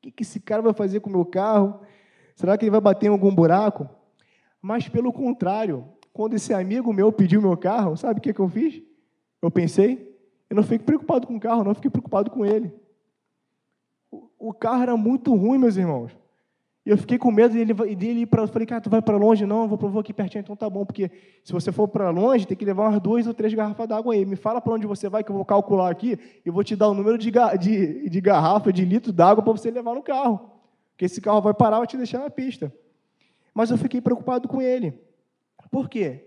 que, 0.03 0.11
que 0.11 0.23
esse 0.23 0.41
cara 0.41 0.63
vai 0.63 0.75
fazer 0.75 1.01
com 1.01 1.09
o 1.09 1.13
meu 1.13 1.25
carro? 1.25 1.81
Será 2.35 2.57
que 2.59 2.65
ele 2.65 2.71
vai 2.71 2.81
bater 2.81 3.07
em 3.07 3.11
algum 3.11 3.35
buraco? 3.35 3.89
Mas, 4.61 4.89
pelo 4.89 5.13
contrário, 5.13 5.87
quando 6.13 6.35
esse 6.35 6.53
amigo 6.53 6.93
meu 6.93 7.13
pediu 7.13 7.41
meu 7.41 7.57
carro, 7.57 7.97
sabe 7.97 8.19
o 8.19 8.23
que, 8.23 8.33
que 8.33 8.41
eu 8.41 8.49
fiz? 8.49 8.83
Eu 9.41 9.51
pensei, 9.51 10.17
eu 10.49 10.57
não 10.57 10.63
fiquei 10.63 10.79
preocupado 10.79 11.27
com 11.27 11.37
o 11.37 11.41
carro, 11.41 11.65
não, 11.65 11.75
fiquei 11.75 11.91
preocupado 11.91 12.31
com 12.31 12.45
ele. 12.45 12.73
O 14.39 14.53
carro 14.53 14.83
era 14.83 14.97
muito 14.97 15.35
ruim, 15.35 15.59
meus 15.59 15.77
irmãos. 15.77 16.17
E 16.85 16.91
eu 16.91 16.99
fiquei 16.99 17.17
com 17.17 17.31
medo 17.31 17.55
dele, 17.55 17.73
dele 17.95 18.21
ir 18.23 18.27
para. 18.27 18.47
Falei, 18.49 18.67
cara, 18.67 18.81
tu 18.81 18.91
vai 18.91 19.01
para 19.01 19.17
longe? 19.17 19.47
Não, 19.47 19.69
vou, 19.69 19.79
vou 19.79 20.01
aqui 20.01 20.13
pertinho, 20.13 20.41
então 20.41 20.57
tá 20.57 20.69
bom, 20.69 20.85
porque 20.85 21.11
se 21.45 21.53
você 21.53 21.71
for 21.71 21.87
para 21.87 22.11
longe, 22.11 22.47
tem 22.47 22.57
que 22.57 22.65
levar 22.65 22.89
umas 22.89 23.01
duas 23.01 23.27
ou 23.27 23.33
três 23.33 23.55
garrafas 23.55 23.87
d'água 23.87 24.15
aí. 24.15 24.25
Me 24.25 24.35
fala 24.35 24.61
para 24.61 24.73
onde 24.73 24.87
você 24.87 25.09
vai, 25.09 25.23
que 25.23 25.31
eu 25.31 25.37
vou 25.37 25.45
calcular 25.45 25.91
aqui 25.91 26.19
e 26.45 26.51
vou 26.51 26.65
te 26.65 26.75
dar 26.75 26.89
o 26.89 26.95
número 26.95 27.17
de, 27.17 27.31
de, 27.61 28.11
de 28.11 28.21
garrafa, 28.21 28.73
de 28.73 28.85
litro 28.85 29.13
d'água 29.13 29.45
para 29.45 29.53
você 29.53 29.71
levar 29.71 29.95
no 29.95 30.03
carro. 30.03 30.51
Porque 30.91 31.05
esse 31.05 31.21
carro 31.21 31.41
vai 31.41 31.55
parar, 31.55 31.79
vai 31.79 31.87
te 31.87 31.97
deixar 31.97 32.19
na 32.19 32.31
pista. 32.31 32.73
Mas 33.55 33.71
eu 33.71 33.79
fiquei 33.79 34.01
preocupado 34.01 34.49
com 34.49 34.61
ele. 34.61 34.93
Por 35.71 35.89
quê? 35.89 36.27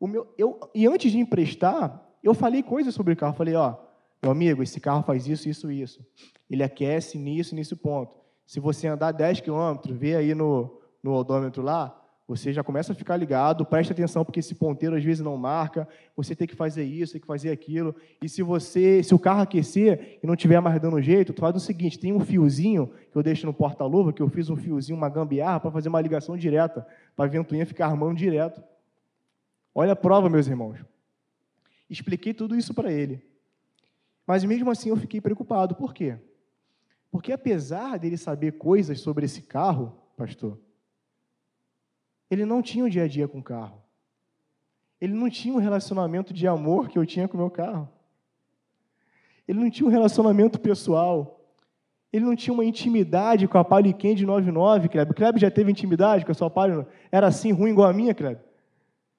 O 0.00 0.06
meu, 0.06 0.26
eu, 0.36 0.58
e 0.74 0.86
antes 0.86 1.12
de 1.12 1.18
emprestar, 1.18 2.02
eu 2.22 2.34
falei 2.34 2.62
coisas 2.62 2.92
sobre 2.92 3.12
o 3.12 3.16
carro. 3.16 3.34
Falei, 3.34 3.54
ó, 3.54 3.76
meu 4.20 4.32
amigo, 4.32 4.62
esse 4.62 4.80
carro 4.80 5.02
faz 5.02 5.28
isso, 5.28 5.48
isso, 5.48 5.70
isso. 5.70 6.04
Ele 6.50 6.62
aquece 6.62 7.16
nisso, 7.18 7.54
nesse 7.54 7.76
ponto. 7.76 8.25
Se 8.46 8.60
você 8.60 8.86
andar 8.86 9.12
10 9.12 9.40
quilômetros, 9.40 9.96
vê 9.96 10.14
aí 10.14 10.34
no, 10.34 10.80
no 11.02 11.12
odômetro 11.12 11.62
lá, 11.62 12.00
você 12.28 12.52
já 12.52 12.62
começa 12.62 12.92
a 12.92 12.94
ficar 12.94 13.16
ligado, 13.16 13.64
presta 13.64 13.92
atenção, 13.92 14.24
porque 14.24 14.40
esse 14.40 14.54
ponteiro 14.54 14.96
às 14.96 15.04
vezes 15.04 15.22
não 15.22 15.36
marca, 15.36 15.86
você 16.16 16.34
tem 16.34 16.46
que 16.46 16.56
fazer 16.56 16.82
isso, 16.84 17.12
tem 17.12 17.20
que 17.20 17.26
fazer 17.26 17.50
aquilo. 17.50 17.94
E 18.20 18.28
se 18.28 18.42
você, 18.42 19.00
se 19.02 19.14
o 19.14 19.18
carro 19.18 19.42
aquecer 19.42 20.18
e 20.22 20.26
não 20.26 20.34
tiver 20.34 20.58
mais 20.60 20.80
dando 20.80 21.00
jeito, 21.00 21.32
tu 21.32 21.40
faz 21.40 21.54
o 21.54 21.60
seguinte: 21.60 21.98
tem 21.98 22.12
um 22.12 22.20
fiozinho 22.20 22.90
que 23.12 23.16
eu 23.16 23.22
deixo 23.22 23.46
no 23.46 23.54
porta-luva, 23.54 24.12
que 24.12 24.22
eu 24.22 24.28
fiz 24.28 24.50
um 24.50 24.56
fiozinho, 24.56 24.96
uma 24.96 25.08
gambiarra, 25.08 25.60
para 25.60 25.70
fazer 25.70 25.88
uma 25.88 26.00
ligação 26.00 26.36
direta, 26.36 26.84
para 27.14 27.26
a 27.26 27.28
ventoinha 27.28 27.64
ficar 27.64 27.86
armando 27.86 28.16
direto. 28.16 28.62
Olha 29.72 29.92
a 29.92 29.96
prova, 29.96 30.28
meus 30.28 30.48
irmãos. 30.48 30.78
Expliquei 31.88 32.34
tudo 32.34 32.56
isso 32.56 32.74
para 32.74 32.92
ele. 32.92 33.22
Mas 34.26 34.42
mesmo 34.42 34.68
assim 34.70 34.88
eu 34.88 34.96
fiquei 34.96 35.20
preocupado. 35.20 35.76
Por 35.76 35.94
quê? 35.94 36.18
Porque 37.10 37.32
apesar 37.32 37.98
dele 37.98 38.16
saber 38.16 38.52
coisas 38.52 39.00
sobre 39.00 39.26
esse 39.26 39.42
carro, 39.42 39.96
pastor, 40.16 40.58
ele 42.30 42.44
não 42.44 42.60
tinha 42.60 42.84
o 42.84 42.86
um 42.86 42.90
dia 42.90 43.04
a 43.04 43.08
dia 43.08 43.28
com 43.28 43.38
o 43.38 43.42
carro. 43.42 43.82
Ele 45.00 45.12
não 45.12 45.28
tinha 45.28 45.54
um 45.54 45.58
relacionamento 45.58 46.32
de 46.32 46.46
amor 46.46 46.88
que 46.88 46.98
eu 46.98 47.06
tinha 47.06 47.28
com 47.28 47.36
o 47.36 47.40
meu 47.40 47.50
carro. 47.50 47.88
Ele 49.46 49.60
não 49.60 49.70
tinha 49.70 49.86
um 49.86 49.90
relacionamento 49.90 50.58
pessoal. 50.58 51.40
Ele 52.12 52.24
não 52.24 52.34
tinha 52.34 52.52
uma 52.52 52.64
intimidade 52.64 53.46
com 53.46 53.58
a 53.58 53.64
Palio 53.64 53.94
Candy 53.94 54.24
99, 54.24 54.88
Kleber. 54.88 55.12
O 55.12 55.14
Kleber 55.14 55.40
já 55.40 55.50
teve 55.50 55.70
intimidade 55.70 56.24
com 56.24 56.32
a 56.32 56.34
sua 56.34 56.50
Palio? 56.50 56.86
Era 57.12 57.26
assim, 57.26 57.52
ruim 57.52 57.70
igual 57.70 57.88
a 57.88 57.92
minha, 57.92 58.14
Kleber? 58.14 58.42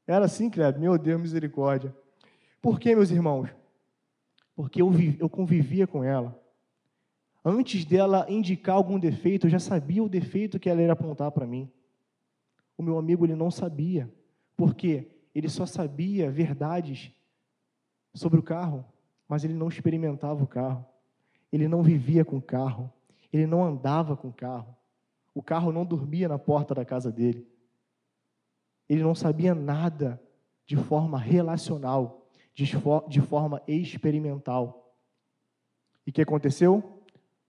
Era 0.05 0.25
assim, 0.25 0.49
Kleber? 0.49 0.79
Meu 0.79 0.97
Deus, 0.97 1.21
misericórdia. 1.21 1.95
Por 2.61 2.79
quê, 2.79 2.95
meus 2.95 3.11
irmãos? 3.11 3.49
Porque 4.55 4.81
eu, 4.81 4.91
eu 5.19 5.29
convivia 5.29 5.85
com 5.85 6.03
ela. 6.03 6.37
Antes 7.43 7.85
dela 7.85 8.25
indicar 8.29 8.75
algum 8.75 8.99
defeito, 8.99 9.47
eu 9.47 9.51
já 9.51 9.59
sabia 9.59 10.03
o 10.03 10.09
defeito 10.09 10.59
que 10.59 10.69
ela 10.69 10.81
ia 10.81 10.91
apontar 10.91 11.31
para 11.31 11.47
mim. 11.47 11.71
O 12.77 12.83
meu 12.83 12.97
amigo 12.97 13.25
ele 13.25 13.35
não 13.35 13.49
sabia, 13.49 14.11
porque 14.55 15.07
ele 15.33 15.49
só 15.49 15.65
sabia 15.65 16.29
verdades 16.29 17.11
sobre 18.13 18.39
o 18.39 18.43
carro, 18.43 18.85
mas 19.27 19.43
ele 19.43 19.53
não 19.53 19.67
experimentava 19.67 20.43
o 20.43 20.47
carro. 20.47 20.85
Ele 21.51 21.67
não 21.67 21.81
vivia 21.81 22.25
com 22.25 22.37
o 22.37 22.41
carro, 22.41 22.91
ele 23.31 23.47
não 23.47 23.63
andava 23.63 24.17
com 24.17 24.27
o 24.27 24.33
carro. 24.33 24.75
O 25.33 25.41
carro 25.41 25.71
não 25.71 25.85
dormia 25.85 26.27
na 26.27 26.37
porta 26.37 26.73
da 26.73 26.83
casa 26.83 27.11
dele. 27.11 27.47
Ele 28.89 29.03
não 29.03 29.13
sabia 29.13 29.53
nada 29.53 30.21
de 30.65 30.75
forma 30.75 31.17
relacional, 31.17 32.27
de 32.53 33.21
forma 33.21 33.61
experimental. 33.67 34.95
E 36.05 36.09
o 36.09 36.13
que 36.13 36.21
aconteceu? 36.21 36.96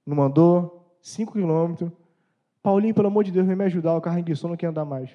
Não 0.09 0.17
mandou, 0.17 0.97
cinco 1.03 1.35
quilômetros. 1.35 1.93
Paulinho, 2.63 2.95
pelo 2.95 3.09
amor 3.09 3.25
de 3.25 3.31
Deus, 3.31 3.47
vem 3.47 3.55
me 3.55 3.65
ajudar, 3.65 3.95
o 3.95 4.01
carro 4.01 4.19
enguiçou, 4.19 4.49
não 4.49 4.57
quer 4.57 4.69
andar 4.69 4.87
mais. 4.87 5.11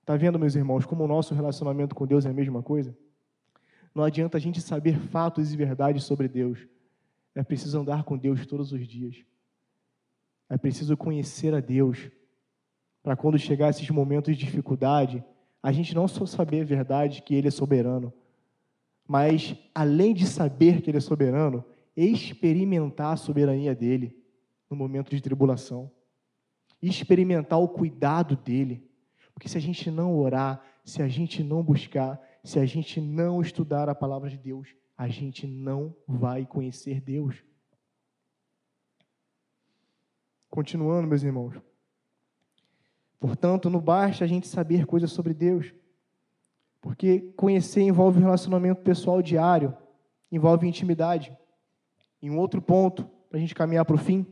Está 0.00 0.16
vendo, 0.16 0.38
meus 0.38 0.54
irmãos, 0.54 0.86
como 0.86 1.02
o 1.02 1.08
nosso 1.08 1.34
relacionamento 1.34 1.92
com 1.92 2.06
Deus 2.06 2.24
é 2.24 2.30
a 2.30 2.32
mesma 2.32 2.62
coisa? 2.62 2.96
Não 3.92 4.04
adianta 4.04 4.38
a 4.38 4.40
gente 4.40 4.60
saber 4.60 4.96
fatos 4.96 5.52
e 5.52 5.56
verdades 5.56 6.04
sobre 6.04 6.28
Deus. 6.28 6.66
É 7.34 7.42
preciso 7.42 7.80
andar 7.80 8.04
com 8.04 8.16
Deus 8.16 8.46
todos 8.46 8.72
os 8.72 8.86
dias. 8.86 9.24
É 10.48 10.56
preciso 10.56 10.96
conhecer 10.96 11.54
a 11.54 11.60
Deus. 11.60 12.10
Para 13.02 13.16
quando 13.16 13.38
chegar 13.38 13.70
esses 13.70 13.88
momentos 13.90 14.36
de 14.36 14.44
dificuldade, 14.44 15.24
a 15.60 15.72
gente 15.72 15.96
não 15.96 16.06
só 16.06 16.24
saber 16.26 16.60
a 16.60 16.64
verdade 16.64 17.22
que 17.22 17.34
Ele 17.34 17.48
é 17.48 17.50
soberano, 17.50 18.12
mas 19.06 19.56
além 19.74 20.14
de 20.14 20.26
saber 20.26 20.80
que 20.80 20.90
Ele 20.90 20.98
é 20.98 21.00
soberano, 21.00 21.64
experimentar 21.96 23.12
a 23.12 23.16
soberania 23.16 23.74
dele 23.74 24.16
no 24.68 24.76
momento 24.76 25.10
de 25.10 25.20
tribulação, 25.20 25.90
experimentar 26.80 27.60
o 27.60 27.68
cuidado 27.68 28.36
dele. 28.36 28.88
Porque 29.34 29.48
se 29.48 29.58
a 29.58 29.60
gente 29.60 29.90
não 29.90 30.16
orar, 30.16 30.62
se 30.84 31.02
a 31.02 31.08
gente 31.08 31.42
não 31.42 31.62
buscar, 31.62 32.20
se 32.42 32.58
a 32.58 32.66
gente 32.66 33.00
não 33.00 33.40
estudar 33.40 33.88
a 33.88 33.94
palavra 33.94 34.28
de 34.28 34.38
Deus, 34.38 34.74
a 34.96 35.08
gente 35.08 35.46
não 35.46 35.94
vai 36.06 36.46
conhecer 36.46 37.00
Deus. 37.00 37.44
Continuando, 40.48 41.08
meus 41.08 41.22
irmãos. 41.22 41.54
Portanto, 43.18 43.70
não 43.70 43.80
basta 43.80 44.24
a 44.24 44.26
gente 44.26 44.48
saber 44.48 44.84
coisas 44.84 45.12
sobre 45.12 45.32
Deus, 45.32 45.72
porque 46.80 47.20
conhecer 47.36 47.82
envolve 47.82 48.18
um 48.18 48.22
relacionamento 48.22 48.82
pessoal 48.82 49.22
diário, 49.22 49.76
envolve 50.30 50.66
intimidade. 50.66 51.36
Em 52.22 52.30
um 52.30 52.38
outro 52.38 52.62
ponto, 52.62 53.04
para 53.28 53.36
a 53.36 53.40
gente 53.40 53.54
caminhar 53.54 53.84
para 53.84 53.96
o 53.96 53.98
fim, 53.98 54.24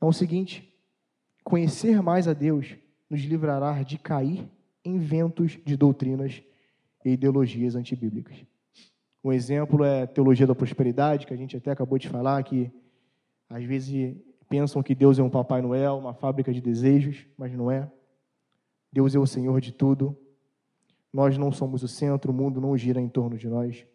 é 0.00 0.04
o 0.04 0.12
seguinte: 0.12 0.74
conhecer 1.44 2.02
mais 2.02 2.26
a 2.26 2.32
Deus 2.32 2.74
nos 3.08 3.20
livrará 3.20 3.80
de 3.84 3.96
cair 3.96 4.50
em 4.84 4.98
ventos 4.98 5.60
de 5.64 5.76
doutrinas 5.76 6.42
e 7.04 7.10
ideologias 7.10 7.76
antibíblicas. 7.76 8.44
Um 9.22 9.32
exemplo 9.32 9.84
é 9.84 10.02
a 10.02 10.06
teologia 10.06 10.46
da 10.46 10.54
prosperidade, 10.54 11.26
que 11.26 11.32
a 11.32 11.36
gente 11.36 11.56
até 11.56 11.70
acabou 11.70 11.96
de 11.96 12.08
falar, 12.08 12.42
que 12.42 12.72
às 13.48 13.62
vezes 13.62 14.16
pensam 14.48 14.82
que 14.82 14.96
Deus 14.96 15.20
é 15.20 15.22
um 15.22 15.30
Papai 15.30 15.62
Noel, 15.62 15.96
uma 15.96 16.12
fábrica 16.12 16.52
de 16.52 16.60
desejos, 16.60 17.24
mas 17.38 17.52
não 17.52 17.70
é. 17.70 17.88
Deus 18.92 19.14
é 19.14 19.18
o 19.18 19.26
Senhor 19.26 19.60
de 19.60 19.72
tudo. 19.72 20.18
Nós 21.12 21.38
não 21.38 21.52
somos 21.52 21.84
o 21.84 21.88
centro, 21.88 22.32
o 22.32 22.34
mundo 22.34 22.60
não 22.60 22.76
gira 22.76 23.00
em 23.00 23.08
torno 23.08 23.38
de 23.38 23.48
nós 23.48 23.86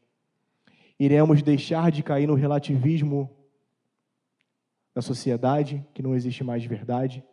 iremos 1.00 1.42
deixar 1.42 1.92
de 1.92 2.02
cair 2.02 2.28
no 2.28 2.34
relativismo 2.34 3.30
da 4.94 5.02
sociedade, 5.02 5.86
que 5.94 6.02
não 6.02 6.16
existe 6.16 6.44
mais 6.44 6.66
verdade. 6.66 7.24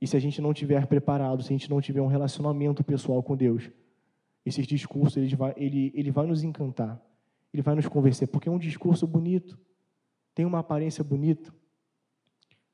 E 0.00 0.06
se 0.06 0.16
a 0.16 0.20
gente 0.20 0.40
não 0.40 0.54
tiver 0.54 0.86
preparado, 0.86 1.42
se 1.42 1.48
a 1.48 1.52
gente 1.52 1.68
não 1.68 1.80
tiver 1.80 2.00
um 2.00 2.06
relacionamento 2.06 2.82
pessoal 2.82 3.22
com 3.22 3.36
Deus, 3.36 3.70
esses 4.44 4.66
discursos 4.66 5.18
ele 5.18 5.36
vai, 5.36 5.52
ele, 5.56 5.92
ele 5.94 6.10
vai 6.10 6.26
nos 6.26 6.42
encantar, 6.42 6.98
ele 7.52 7.62
vai 7.62 7.74
nos 7.74 7.86
convencer, 7.86 8.26
porque 8.28 8.48
é 8.48 8.52
um 8.52 8.58
discurso 8.58 9.06
bonito, 9.06 9.58
tem 10.34 10.46
uma 10.46 10.60
aparência 10.60 11.04
bonita. 11.04 11.52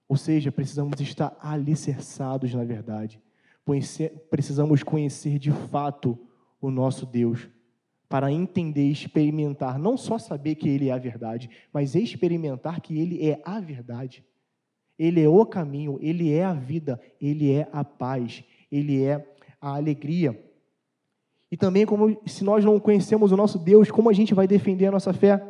Ou 0.09 0.17
seja, 0.17 0.53
precisamos 0.53 1.01
estar 1.01 1.37
alicerçados 1.41 2.55
na 2.55 2.62
verdade, 2.62 3.21
precisamos 4.31 4.85
conhecer 4.85 5.41
de 5.41 5.51
fato 5.51 6.17
o 6.61 6.71
nosso 6.71 7.05
Deus, 7.05 7.49
para 8.09 8.31
entender 8.31 8.87
e 8.87 8.93
experimentar, 8.93 9.79
não 9.79 9.97
só 9.97 10.19
saber 10.19 10.55
que 10.55 10.69
Ele 10.69 10.89
é 10.89 10.93
a 10.93 10.99
verdade, 10.99 11.51
mas 11.73 11.95
experimentar 11.95 12.81
que 12.81 12.99
Ele 12.99 13.29
é 13.29 13.41
a 13.45 13.61
verdade. 13.61 14.25
Ele 14.99 15.21
é 15.21 15.29
o 15.29 15.45
caminho, 15.45 15.99
Ele 16.01 16.33
é 16.33 16.45
a 16.45 16.55
vida, 16.55 17.01
Ele 17.21 17.53
é 17.53 17.69
a 17.73 17.85
paz, 17.85 18.45
Ele 18.71 19.03
é 19.03 19.27
a 19.61 19.75
alegria. 19.75 20.43
E 21.51 21.57
também, 21.57 21.85
como 21.85 22.17
se 22.27 22.45
nós 22.45 22.65
não 22.65 22.79
conhecemos 22.81 23.33
o 23.33 23.37
nosso 23.37 23.59
Deus, 23.59 23.91
como 23.91 24.11
a 24.11 24.13
gente 24.13 24.35
vai 24.35 24.47
defender 24.47 24.87
a 24.87 24.93
nossa 24.93 25.13
fé? 25.13 25.43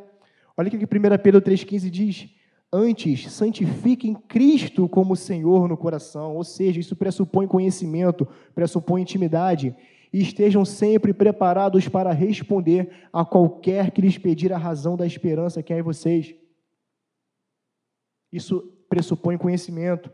Olha 0.57 0.69
o 0.69 0.71
que 0.71 0.77
1 0.77 0.89
Pedro 1.23 1.41
3,15 1.41 1.91
diz. 1.91 2.29
Antes, 2.73 3.31
santifiquem 3.31 4.15
Cristo 4.15 4.89
como 4.89 5.15
Senhor 5.15 5.69
no 5.69 5.77
coração, 5.77 6.35
ou 6.35 6.43
seja, 6.43 6.81
isso 6.81 6.97
pressupõe 6.97 7.47
conhecimento, 7.47 8.27
pressupõe 8.55 9.03
intimidade 9.03 9.75
e 10.17 10.23
estejam 10.23 10.65
sempre 10.65 11.13
preparados 11.13 11.89
para 11.89 12.11
responder 12.11 12.91
a 13.13 13.23
qualquer 13.23 13.91
que 13.91 14.01
lhes 14.01 14.17
pedir 14.17 14.51
a 14.51 14.57
razão 14.57 14.97
da 14.97 15.07
esperança 15.07 15.63
que 15.63 15.75
há 15.75 15.79
em 15.79 15.83
vocês. 15.83 16.35
Isso 18.33 18.63
pressupõe 18.89 19.37
conhecimento. 19.37 20.11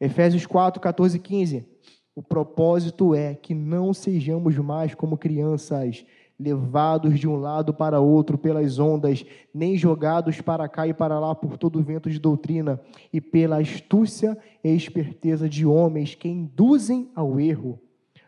Efésios 0.00 0.46
4, 0.46 0.80
14 0.80 1.16
e 1.16 1.20
15. 1.20 1.68
O 2.14 2.22
propósito 2.22 3.16
é 3.16 3.34
que 3.34 3.52
não 3.52 3.92
sejamos 3.92 4.56
mais 4.58 4.94
como 4.94 5.18
crianças 5.18 6.06
levados 6.38 7.18
de 7.18 7.26
um 7.26 7.34
lado 7.34 7.74
para 7.74 7.98
outro 7.98 8.38
pelas 8.38 8.78
ondas, 8.78 9.26
nem 9.52 9.76
jogados 9.76 10.40
para 10.40 10.68
cá 10.68 10.86
e 10.86 10.94
para 10.94 11.18
lá 11.18 11.34
por 11.34 11.58
todo 11.58 11.80
o 11.80 11.82
vento 11.82 12.08
de 12.08 12.20
doutrina, 12.20 12.80
e 13.12 13.20
pela 13.20 13.58
astúcia 13.58 14.38
e 14.62 14.68
esperteza 14.72 15.48
de 15.48 15.66
homens 15.66 16.14
que 16.14 16.28
induzem 16.28 17.10
ao 17.12 17.40
erro. 17.40 17.80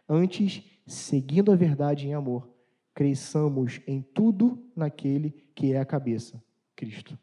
Antes, 0.09 0.63
seguindo 0.87 1.51
a 1.51 1.57
verdade 1.57 2.07
em 2.07 2.15
amor, 2.15 2.49
cresçamos 2.95 3.81
em 3.87 4.01
tudo 4.01 4.63
naquele 4.75 5.31
que 5.55 5.73
é 5.73 5.79
a 5.79 5.85
cabeça, 5.85 6.43
Cristo. 6.75 7.19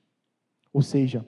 Ou 0.71 0.81
seja, 0.81 1.27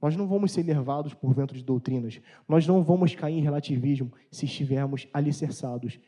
nós 0.00 0.16
não 0.16 0.26
vamos 0.26 0.52
ser 0.52 0.62
levados 0.62 1.14
por 1.14 1.32
vento 1.32 1.54
de 1.54 1.62
doutrinas, 1.62 2.20
nós 2.46 2.66
não 2.66 2.82
vamos 2.82 3.14
cair 3.14 3.38
em 3.38 3.42
relativismo 3.42 4.12
se 4.30 4.44
estivermos 4.44 5.08
alicerçados, 5.12 5.98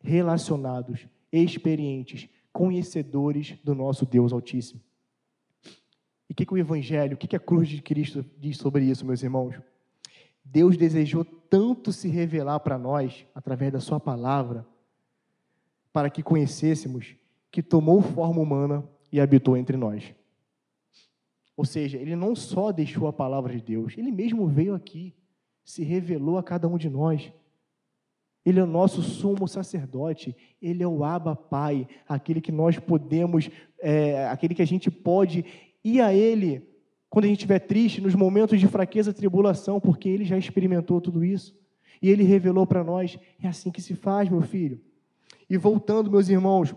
relacionados, 0.00 1.06
experientes, 1.32 2.28
conhecedores 2.52 3.58
do 3.64 3.74
nosso 3.74 4.06
Deus 4.06 4.32
Altíssimo. 4.32 4.80
E 6.28 6.32
o 6.32 6.36
que, 6.36 6.46
que 6.46 6.54
o 6.54 6.58
Evangelho, 6.58 7.14
o 7.14 7.16
que, 7.16 7.26
que 7.26 7.34
a 7.34 7.40
cruz 7.40 7.68
de 7.68 7.82
Cristo 7.82 8.24
diz 8.38 8.56
sobre 8.56 8.84
isso, 8.84 9.04
meus 9.04 9.20
irmãos? 9.22 9.56
Deus 10.52 10.76
desejou 10.76 11.24
tanto 11.24 11.92
se 11.92 12.08
revelar 12.08 12.58
para 12.60 12.76
nós, 12.76 13.24
através 13.32 13.72
da 13.72 13.78
Sua 13.78 14.00
palavra, 14.00 14.66
para 15.92 16.10
que 16.10 16.24
conhecêssemos, 16.24 17.14
que 17.52 17.62
tomou 17.62 18.02
forma 18.02 18.40
humana 18.40 18.84
e 19.12 19.20
habitou 19.20 19.56
entre 19.56 19.76
nós. 19.76 20.12
Ou 21.56 21.64
seja, 21.64 21.98
ele 21.98 22.16
não 22.16 22.34
só 22.34 22.72
deixou 22.72 23.06
a 23.06 23.12
palavra 23.12 23.52
de 23.52 23.62
Deus, 23.62 23.94
ele 23.96 24.10
mesmo 24.10 24.46
veio 24.48 24.74
aqui, 24.74 25.14
se 25.64 25.84
revelou 25.84 26.36
a 26.36 26.42
cada 26.42 26.66
um 26.66 26.76
de 26.76 26.88
nós. 26.88 27.32
Ele 28.44 28.58
é 28.58 28.62
o 28.62 28.66
nosso 28.66 29.02
sumo 29.02 29.46
sacerdote, 29.46 30.34
ele 30.60 30.82
é 30.82 30.88
o 30.88 31.04
Abba 31.04 31.36
Pai, 31.36 31.86
aquele 32.08 32.40
que 32.40 32.50
nós 32.50 32.76
podemos, 32.78 33.50
é, 33.78 34.26
aquele 34.28 34.54
que 34.54 34.62
a 34.62 34.66
gente 34.66 34.90
pode 34.90 35.44
ir 35.84 36.00
a 36.00 36.12
ele 36.12 36.69
quando 37.10 37.24
a 37.24 37.28
gente 37.28 37.38
estiver 37.38 37.58
triste, 37.58 38.00
nos 38.00 38.14
momentos 38.14 38.60
de 38.60 38.68
fraqueza, 38.68 39.12
tribulação, 39.12 39.80
porque 39.80 40.08
ele 40.08 40.24
já 40.24 40.38
experimentou 40.38 41.00
tudo 41.00 41.24
isso. 41.24 41.52
E 42.00 42.08
ele 42.08 42.22
revelou 42.22 42.64
para 42.64 42.84
nós: 42.84 43.18
é 43.42 43.48
assim 43.48 43.72
que 43.72 43.82
se 43.82 43.96
faz, 43.96 44.28
meu 44.28 44.40
filho. 44.40 44.80
E 45.48 45.56
voltando, 45.56 46.08
meus 46.08 46.28
irmãos, 46.28 46.72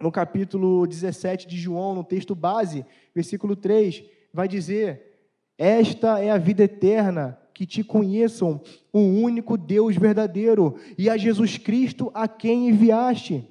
no 0.00 0.10
capítulo 0.10 0.86
17 0.86 1.46
de 1.46 1.58
João, 1.58 1.94
no 1.94 2.02
texto 2.02 2.34
base, 2.34 2.86
versículo 3.14 3.54
3, 3.54 4.02
vai 4.32 4.48
dizer: 4.48 5.28
Esta 5.58 6.20
é 6.20 6.30
a 6.30 6.38
vida 6.38 6.64
eterna, 6.64 7.38
que 7.52 7.66
te 7.66 7.84
conheçam, 7.84 8.62
o 8.90 9.00
único 9.00 9.58
Deus 9.58 9.94
verdadeiro, 9.94 10.76
e 10.96 11.10
a 11.10 11.18
Jesus 11.18 11.58
Cristo 11.58 12.10
a 12.14 12.26
quem 12.26 12.70
enviaste. 12.70 13.46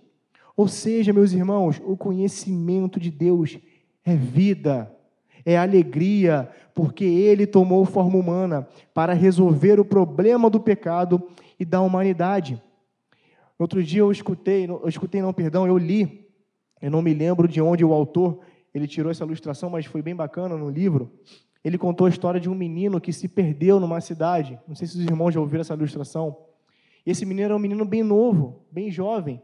Ou 0.58 0.68
seja, 0.68 1.14
meus 1.14 1.34
irmãos, 1.34 1.80
o 1.86 1.96
conhecimento 1.96 3.00
de 3.00 3.12
Deus 3.12 3.60
é 4.04 4.16
vida, 4.16 4.95
é 5.46 5.58
alegria, 5.58 6.50
porque 6.74 7.06
Ele 7.06 7.46
tomou 7.46 7.86
forma 7.86 8.18
humana 8.18 8.68
para 8.94 9.14
resolver 9.14 9.80
o 9.80 9.86
problema 9.86 10.50
do 10.50 10.60
pecado 10.60 11.22
e 11.60 11.64
da 11.64 11.80
humanidade. 11.80 12.62
Outro 13.58 13.84
dia 13.84 14.02
eu 14.02 14.12
escutei, 14.12 14.66
eu 14.66 14.88
escutei 14.88 15.22
não, 15.22 15.32
perdão, 15.32 15.66
eu 15.66 15.78
li, 15.78 16.28
eu 16.82 16.92
não 16.92 17.02
me 17.02 17.14
lembro 17.14 17.48
de 17.48 17.62
onde 17.62 17.86
o 17.86 17.94
autor 17.94 18.40
ele 18.74 18.88
tirou 18.88 19.10
essa 19.10 19.24
ilustração, 19.24 19.70
mas 19.70 19.86
foi 19.86 20.02
bem 20.02 20.16
bacana 20.16 20.58
no 20.58 20.70
livro. 20.70 21.10
Ele 21.64 21.78
contou 21.78 22.06
a 22.06 22.10
história 22.10 22.40
de 22.40 22.50
um 22.50 22.54
menino 22.54 23.00
que 23.00 23.14
se 23.14 23.28
perdeu 23.28 23.80
numa 23.80 24.02
cidade. 24.02 24.60
Não 24.68 24.76
sei 24.76 24.88
se 24.88 24.98
os 24.98 25.04
irmãos 25.04 25.34
já 25.34 25.40
ouviram 25.40 25.62
essa 25.62 25.74
ilustração. 25.74 26.36
Esse 27.06 27.26
menino 27.26 27.46
era 27.46 27.56
um 27.56 27.60
menino 27.60 27.86
bem 27.86 28.04
novo, 28.04 28.66
bem 28.70 28.92
jovem. 28.92 29.42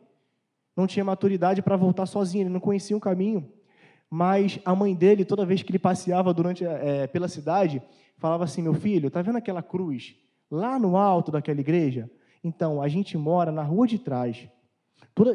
Não 0.75 0.85
tinha 0.85 1.05
maturidade 1.05 1.61
para 1.61 1.77
voltar 1.77 2.05
sozinho, 2.05 2.43
ele 2.43 2.49
não 2.49 2.59
conhecia 2.59 2.95
o 2.95 2.99
caminho. 2.99 3.49
Mas 4.13 4.59
a 4.65 4.75
mãe 4.75 4.93
dele, 4.93 5.23
toda 5.23 5.45
vez 5.45 5.63
que 5.63 5.71
ele 5.71 5.79
passeava 5.79 6.33
durante 6.33 6.65
é, 6.65 7.07
pela 7.07 7.29
cidade, 7.29 7.81
falava 8.17 8.43
assim: 8.43 8.61
Meu 8.61 8.73
filho, 8.73 9.07
está 9.07 9.21
vendo 9.21 9.37
aquela 9.37 9.63
cruz 9.63 10.15
lá 10.51 10.77
no 10.77 10.97
alto 10.97 11.31
daquela 11.31 11.61
igreja? 11.61 12.11
Então, 12.43 12.81
a 12.81 12.89
gente 12.89 13.17
mora 13.17 13.53
na 13.53 13.63
rua 13.63 13.87
de 13.87 13.97
trás. 13.97 14.49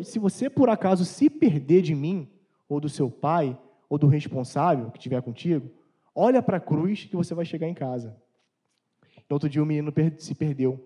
se 0.05 0.19
você 0.19 0.51
por 0.51 0.69
acaso 0.69 1.07
se 1.07 1.31
perder 1.31 1.81
de 1.81 1.95
mim 1.95 2.29
ou 2.69 2.79
do 2.79 2.89
seu 2.89 3.11
pai, 3.11 3.59
ou 3.89 3.97
do 3.97 4.09
responsável 4.09 4.91
que 4.91 4.99
estiver 4.99 5.23
contigo, 5.23 5.71
olha 6.15 6.43
para 6.43 6.59
a 6.59 6.61
cruz 6.61 7.05
que 7.05 7.17
você 7.17 7.35
vai 7.35 7.45
chegar 7.45 7.69
em 7.69 7.75
casa. 7.75 8.17
No 9.29 9.35
outro 9.35 9.49
dia 9.49 9.63
o 9.63 9.67
menino 9.67 9.93
se 10.19 10.35
perdeu. 10.35 10.85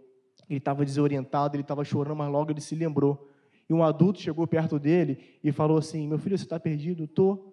Ele 0.48 0.58
estava 0.58 0.84
desorientado, 0.84 1.56
ele 1.56 1.62
estava 1.62 1.84
chorando, 1.84 2.16
mas 2.16 2.30
logo 2.30 2.50
ele 2.50 2.60
se 2.60 2.74
lembrou. 2.74 3.28
E 3.68 3.72
um 3.72 3.82
adulto 3.82 4.20
chegou 4.20 4.46
perto 4.46 4.78
dele 4.78 5.18
e 5.42 5.52
falou 5.52 5.78
assim: 5.78 6.06
Meu 6.08 6.18
filho, 6.18 6.36
você 6.36 6.44
está 6.44 6.58
perdido? 6.58 7.04
Estou. 7.04 7.49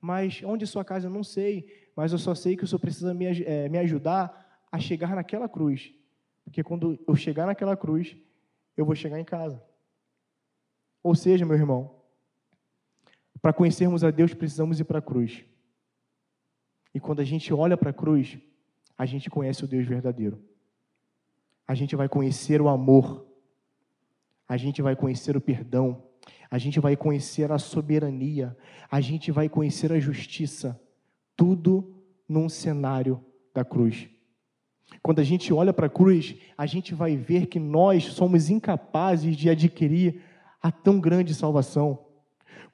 Mas 0.00 0.42
onde 0.44 0.64
é 0.64 0.66
sua 0.66 0.84
casa? 0.84 1.06
Eu 1.06 1.10
não 1.10 1.24
sei. 1.24 1.90
Mas 1.94 2.12
eu 2.12 2.18
só 2.18 2.34
sei 2.34 2.56
que 2.56 2.64
o 2.64 2.66
senhor 2.66 2.80
precisa 2.80 3.14
me, 3.14 3.26
é, 3.42 3.68
me 3.68 3.78
ajudar 3.78 4.64
a 4.70 4.78
chegar 4.78 5.14
naquela 5.14 5.48
cruz. 5.48 5.92
Porque 6.44 6.62
quando 6.62 6.98
eu 7.06 7.16
chegar 7.16 7.46
naquela 7.46 7.76
cruz, 7.76 8.16
eu 8.76 8.84
vou 8.84 8.94
chegar 8.94 9.18
em 9.18 9.24
casa. 9.24 9.62
Ou 11.02 11.14
seja, 11.14 11.46
meu 11.46 11.56
irmão, 11.56 12.02
para 13.40 13.52
conhecermos 13.52 14.02
a 14.04 14.10
Deus, 14.10 14.34
precisamos 14.34 14.80
ir 14.80 14.84
para 14.84 14.98
a 14.98 15.02
cruz. 15.02 15.44
E 16.94 17.00
quando 17.00 17.20
a 17.20 17.24
gente 17.24 17.52
olha 17.52 17.76
para 17.76 17.90
a 17.90 17.92
cruz, 17.92 18.38
a 18.96 19.06
gente 19.06 19.28
conhece 19.28 19.64
o 19.64 19.68
Deus 19.68 19.86
verdadeiro. 19.86 20.42
A 21.66 21.74
gente 21.74 21.94
vai 21.94 22.08
conhecer 22.08 22.60
o 22.60 22.68
amor. 22.68 23.26
A 24.48 24.56
gente 24.56 24.80
vai 24.80 24.96
conhecer 24.96 25.36
o 25.36 25.40
perdão. 25.40 26.02
A 26.50 26.58
gente 26.58 26.80
vai 26.80 26.96
conhecer 26.96 27.50
a 27.50 27.58
soberania. 27.58 28.56
A 28.90 29.00
gente 29.00 29.30
vai 29.30 29.48
conhecer 29.48 29.92
a 29.92 30.00
justiça. 30.00 30.80
Tudo 31.36 31.94
num 32.28 32.48
cenário 32.48 33.24
da 33.54 33.64
cruz. 33.64 34.08
Quando 35.02 35.18
a 35.18 35.24
gente 35.24 35.52
olha 35.52 35.72
para 35.72 35.86
a 35.86 35.90
cruz, 35.90 36.36
a 36.56 36.66
gente 36.66 36.94
vai 36.94 37.16
ver 37.16 37.46
que 37.46 37.58
nós 37.58 38.04
somos 38.04 38.50
incapazes 38.50 39.36
de 39.36 39.50
adquirir 39.50 40.22
a 40.62 40.70
tão 40.70 41.00
grande 41.00 41.34
salvação. 41.34 42.05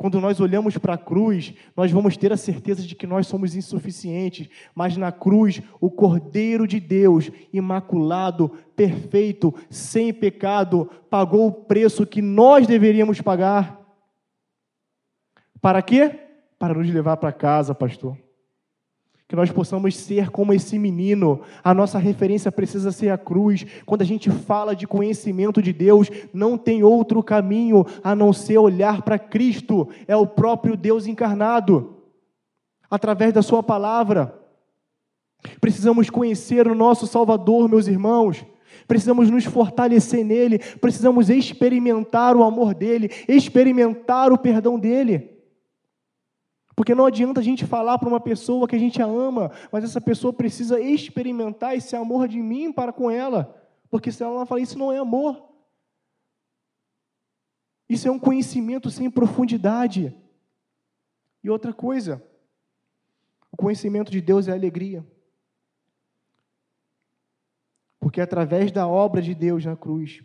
Quando 0.02 0.20
nós 0.20 0.40
olhamos 0.40 0.76
para 0.76 0.94
a 0.94 0.98
cruz, 0.98 1.54
nós 1.76 1.92
vamos 1.92 2.16
ter 2.16 2.32
a 2.32 2.36
certeza 2.36 2.82
de 2.82 2.96
que 2.96 3.06
nós 3.06 3.24
somos 3.28 3.54
insuficientes, 3.54 4.48
mas 4.74 4.96
na 4.96 5.12
cruz, 5.12 5.62
o 5.80 5.88
Cordeiro 5.88 6.66
de 6.66 6.80
Deus, 6.80 7.30
imaculado, 7.52 8.48
perfeito, 8.74 9.54
sem 9.70 10.12
pecado, 10.12 10.90
pagou 11.08 11.46
o 11.46 11.52
preço 11.52 12.04
que 12.04 12.20
nós 12.20 12.66
deveríamos 12.66 13.20
pagar. 13.20 13.80
Para 15.60 15.80
quê? 15.80 16.18
Para 16.58 16.74
nos 16.74 16.92
levar 16.92 17.16
para 17.16 17.32
casa, 17.32 17.72
pastor 17.72 18.18
que 19.32 19.36
nós 19.36 19.50
possamos 19.50 19.96
ser 19.96 20.28
como 20.28 20.52
esse 20.52 20.78
menino. 20.78 21.40
A 21.64 21.72
nossa 21.72 21.98
referência 21.98 22.52
precisa 22.52 22.92
ser 22.92 23.08
a 23.08 23.16
cruz. 23.16 23.64
Quando 23.86 24.02
a 24.02 24.04
gente 24.04 24.30
fala 24.30 24.76
de 24.76 24.86
conhecimento 24.86 25.62
de 25.62 25.72
Deus, 25.72 26.10
não 26.34 26.58
tem 26.58 26.82
outro 26.82 27.22
caminho 27.22 27.86
a 28.04 28.14
não 28.14 28.30
ser 28.30 28.58
olhar 28.58 29.00
para 29.00 29.18
Cristo, 29.18 29.88
é 30.06 30.14
o 30.14 30.26
próprio 30.26 30.76
Deus 30.76 31.06
encarnado, 31.06 31.96
através 32.90 33.32
da 33.32 33.40
Sua 33.40 33.62
palavra. 33.62 34.38
Precisamos 35.62 36.10
conhecer 36.10 36.68
o 36.68 36.74
nosso 36.74 37.06
Salvador, 37.06 37.70
meus 37.70 37.86
irmãos. 37.86 38.44
Precisamos 38.86 39.30
nos 39.30 39.46
fortalecer 39.46 40.26
nele, 40.26 40.58
precisamos 40.58 41.30
experimentar 41.30 42.36
o 42.36 42.42
amor 42.42 42.74
dele, 42.74 43.10
experimentar 43.26 44.30
o 44.30 44.36
perdão 44.36 44.78
dele. 44.78 45.31
Porque 46.82 46.96
não 46.96 47.06
adianta 47.06 47.38
a 47.38 47.44
gente 47.44 47.64
falar 47.64 47.96
para 47.96 48.08
uma 48.08 48.18
pessoa 48.18 48.66
que 48.66 48.74
a 48.74 48.78
gente 48.78 49.00
a 49.00 49.04
ama, 49.04 49.52
mas 49.70 49.84
essa 49.84 50.00
pessoa 50.00 50.32
precisa 50.32 50.80
experimentar 50.80 51.76
esse 51.76 51.94
amor 51.94 52.26
de 52.26 52.42
mim 52.42 52.72
para 52.72 52.92
com 52.92 53.08
ela. 53.08 53.56
Porque 53.88 54.10
se 54.10 54.20
ela 54.20 54.36
não 54.36 54.44
falar 54.44 54.62
isso, 54.62 54.76
não 54.76 54.90
é 54.90 54.98
amor. 54.98 55.48
Isso 57.88 58.08
é 58.08 58.10
um 58.10 58.18
conhecimento 58.18 58.90
sem 58.90 59.08
profundidade. 59.08 60.12
E 61.40 61.48
outra 61.48 61.72
coisa, 61.72 62.20
o 63.52 63.56
conhecimento 63.56 64.10
de 64.10 64.20
Deus 64.20 64.48
é 64.48 64.52
alegria. 64.52 65.06
Porque 68.00 68.20
através 68.20 68.72
da 68.72 68.88
obra 68.88 69.22
de 69.22 69.36
Deus 69.36 69.64
na 69.64 69.76
cruz, 69.76 70.20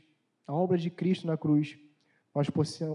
a 0.47 0.55
obra 0.55 0.75
de 0.75 0.89
Cristo 0.89 1.27
na 1.27 1.37
cruz, 1.37 1.77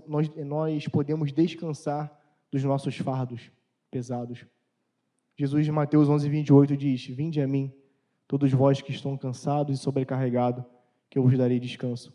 nós, 0.09 0.29
nós 0.45 0.89
podemos 0.89 1.33
descansar 1.33 2.21
dos 2.53 2.63
nossos 2.63 2.97
fardos 2.99 3.51
pesados. 3.91 4.45
Jesus, 5.35 5.67
em 5.67 5.71
Mateus 5.71 6.09
11, 6.09 6.29
28, 6.29 6.77
diz: 6.77 7.07
Vinde 7.07 7.41
a 7.41 7.49
mim, 7.49 7.73
todos 8.29 8.53
vós 8.53 8.83
que 8.83 8.93
estão 8.93 9.17
cansados 9.17 9.79
e 9.79 9.83
sobrecarregados, 9.83 10.63
que 11.09 11.19
eu 11.19 11.23
vos 11.23 11.37
darei 11.37 11.59
descanso. 11.59 12.15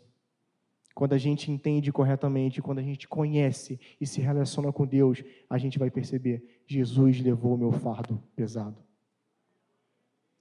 Quando 0.94 1.12
a 1.12 1.18
gente 1.18 1.50
entende 1.50 1.92
corretamente, 1.92 2.62
quando 2.62 2.78
a 2.78 2.82
gente 2.82 3.06
conhece 3.06 3.78
e 4.00 4.06
se 4.06 4.20
relaciona 4.20 4.72
com 4.72 4.86
Deus, 4.86 5.22
a 5.50 5.58
gente 5.58 5.78
vai 5.78 5.90
perceber: 5.90 6.62
Jesus 6.66 7.20
levou 7.20 7.54
o 7.54 7.58
meu 7.58 7.72
fardo 7.72 8.22
pesado. 8.36 8.76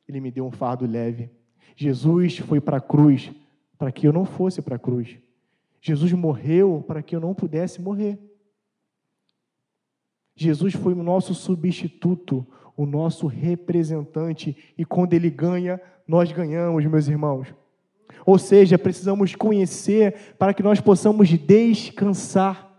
Ele 0.07 0.19
me 0.19 0.31
deu 0.31 0.45
um 0.45 0.51
fardo 0.51 0.85
leve. 0.85 1.29
Jesus 1.75 2.37
foi 2.37 2.61
para 2.61 2.77
a 2.77 2.81
cruz 2.81 3.31
para 3.77 3.91
que 3.91 4.07
eu 4.07 4.13
não 4.13 4.25
fosse 4.25 4.61
para 4.61 4.75
a 4.75 4.79
cruz. 4.79 5.19
Jesus 5.81 6.11
morreu 6.13 6.83
para 6.87 7.03
que 7.03 7.15
eu 7.15 7.19
não 7.19 7.35
pudesse 7.35 7.81
morrer. 7.81 8.17
Jesus 10.37 10.75
foi 10.75 10.93
o 10.93 11.03
nosso 11.03 11.33
substituto, 11.33 12.45
o 12.75 12.85
nosso 12.85 13.25
representante, 13.25 14.55
e 14.77 14.85
quando 14.85 15.13
ele 15.13 15.31
ganha, 15.31 15.81
nós 16.07 16.31
ganhamos, 16.31 16.85
meus 16.85 17.07
irmãos. 17.07 17.47
Ou 18.23 18.37
seja, 18.37 18.77
precisamos 18.77 19.33
conhecer 19.33 20.35
para 20.37 20.53
que 20.53 20.61
nós 20.61 20.79
possamos 20.79 21.27
descansar. 21.27 22.71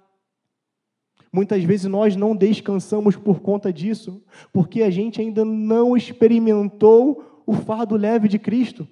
Muitas 1.33 1.65
vezes 1.65 1.87
nós 1.91 2.15
não 2.15 2.37
descansamos 2.37 3.17
por 3.17 3.41
conta 3.41 3.73
disso, 3.73 4.23
porque 4.53 4.83
a 4.83 4.91
gente 4.91 5.21
ainda 5.21 5.45
não 5.45 5.97
experimentou 5.97 7.43
o 7.45 7.53
fardo 7.53 7.97
leve 7.97 8.29
de 8.29 8.39
Cristo. 8.39 8.87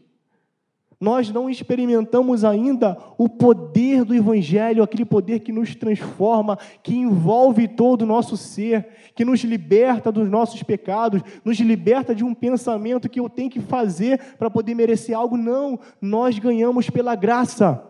Nós 0.98 1.30
não 1.30 1.50
experimentamos 1.50 2.42
ainda 2.42 2.96
o 3.18 3.28
poder 3.28 4.02
do 4.02 4.14
Evangelho, 4.14 4.82
aquele 4.82 5.04
poder 5.04 5.40
que 5.40 5.52
nos 5.52 5.74
transforma, 5.74 6.58
que 6.82 6.94
envolve 6.94 7.68
todo 7.68 8.02
o 8.02 8.06
nosso 8.06 8.36
ser, 8.36 8.88
que 9.14 9.24
nos 9.24 9.40
liberta 9.44 10.10
dos 10.10 10.28
nossos 10.28 10.62
pecados, 10.62 11.20
nos 11.44 11.58
liberta 11.58 12.14
de 12.14 12.24
um 12.24 12.34
pensamento 12.34 13.10
que 13.10 13.20
eu 13.20 13.28
tenho 13.28 13.50
que 13.50 13.60
fazer 13.60 14.36
para 14.38 14.48
poder 14.48 14.74
merecer 14.74 15.14
algo. 15.14 15.36
Não, 15.36 15.78
nós 16.00 16.38
ganhamos 16.38 16.88
pela 16.88 17.14
graça. 17.14 17.82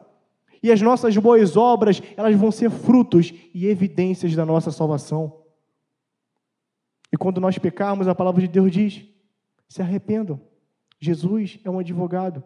E 0.60 0.72
as 0.72 0.82
nossas 0.82 1.16
boas 1.16 1.56
obras, 1.56 2.02
elas 2.16 2.34
vão 2.34 2.50
ser 2.50 2.70
frutos 2.70 3.32
e 3.54 3.66
evidências 3.66 4.34
da 4.34 4.44
nossa 4.44 4.72
salvação. 4.72 5.44
E 7.12 7.16
quando 7.16 7.40
nós 7.40 7.56
pecarmos, 7.56 8.08
a 8.08 8.14
palavra 8.16 8.40
de 8.40 8.48
Deus 8.48 8.72
diz: 8.72 9.06
se 9.68 9.80
arrependam. 9.80 10.40
Jesus 10.98 11.60
é 11.64 11.70
um 11.70 11.78
advogado. 11.78 12.42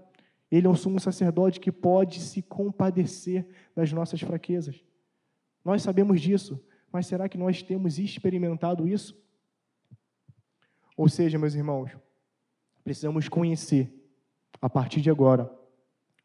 Ele 0.51 0.67
é 0.67 0.71
um 0.71 0.75
sumo 0.75 0.99
sacerdote 0.99 1.61
que 1.61 1.71
pode 1.71 2.19
se 2.21 2.43
compadecer 2.43 3.47
das 3.75 3.93
nossas 3.93 4.21
fraquezas. 4.21 4.85
Nós 5.65 5.83
sabemos 5.83 6.21
disso, 6.21 6.63
mas 6.91 7.07
será 7.07 7.29
que 7.29 7.39
nós 7.39 7.63
temos 7.63 7.99
experimentado 7.99 8.89
isso? 8.89 9.17
Ou 10.97 11.09
seja, 11.09 11.39
meus 11.39 11.55
irmãos, 11.55 11.97
precisamos 12.83 13.29
conhecer, 13.29 13.93
a 14.61 14.69
partir 14.69 15.01
de 15.01 15.11
agora, 15.11 15.51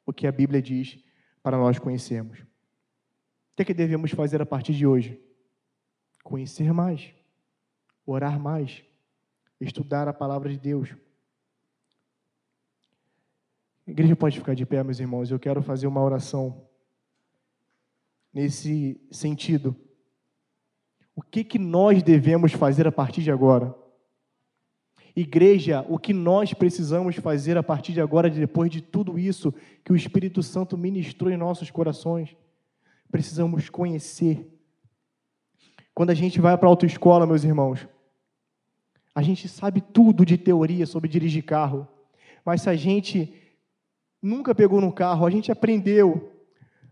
o 0.06 0.12
que 0.12 0.26
a 0.26 0.32
Bíblia 0.32 0.62
diz 0.62 1.04
para 1.44 1.58
nós 1.58 1.78
conhecermos. 1.78 2.40
O 2.40 3.56
que, 3.56 3.62
é 3.62 3.66
que 3.66 3.74
devemos 3.74 4.12
fazer 4.12 4.42
a 4.42 4.46
partir 4.46 4.74
de 4.74 4.86
hoje? 4.86 5.22
Conhecer 6.24 6.74
mais, 6.74 7.14
orar 8.06 8.40
mais, 8.40 8.84
estudar 9.62 10.08
a 10.08 10.14
palavra 10.14 10.50
de 10.50 10.58
Deus 10.58 10.96
a 13.88 13.92
igreja 13.92 14.16
pode 14.16 14.40
ficar 14.40 14.56
de 14.56 14.66
pé, 14.66 14.84
meus 14.84 15.00
irmãos. 15.00 15.30
Eu 15.30 15.40
quero 15.40 15.62
fazer 15.62 15.86
uma 15.86 16.02
oração 16.02 16.68
nesse 18.34 19.00
sentido. 19.12 19.76
O 21.16 21.22
que, 21.22 21.44
que 21.44 21.60
nós 21.60 22.02
devemos 22.02 22.52
fazer 22.52 22.88
a 22.88 22.92
partir 22.92 23.22
de 23.22 23.32
agora? 23.32 23.76
Igreja, 25.16 25.86
o 25.88 25.98
que 25.98 26.14
nós 26.14 26.54
precisamos 26.54 27.16
fazer 27.16 27.58
a 27.58 27.64
partir 27.64 27.94
de 27.94 28.02
agora, 28.02 28.30
depois 28.30 28.70
de 28.70 28.82
tudo 28.82 29.18
isso 29.18 29.54
que 29.84 29.94
o 29.94 29.96
Espírito 29.96 30.44
Santo 30.44 30.78
ministrou 30.78 31.32
em 31.32 31.38
nossos 31.38 31.72
corações? 31.72 32.36
Precisamos 33.10 33.70
conhecer. 33.70 34.52
Quando 35.94 36.10
a 36.10 36.16
gente 36.16 36.42
vai 36.42 36.58
para 36.58 36.68
a 36.68 36.72
autoescola, 36.72 37.26
meus 37.26 37.46
irmãos, 37.46 37.88
a 39.14 39.22
gente 39.22 39.48
sabe 39.48 39.80
tudo 39.80 40.26
de 40.26 40.38
teoria 40.38 40.86
sobre 40.86 41.08
dirigir 41.08 41.46
carro, 41.46 41.88
mas 42.44 42.64
se 42.64 42.70
a 42.70 42.76
gente 42.76 43.45
nunca 44.26 44.56
pegou 44.56 44.82
no 44.82 44.92
carro, 44.92 45.26
a 45.26 45.30
gente 45.30 45.52
aprendeu, 45.52 46.32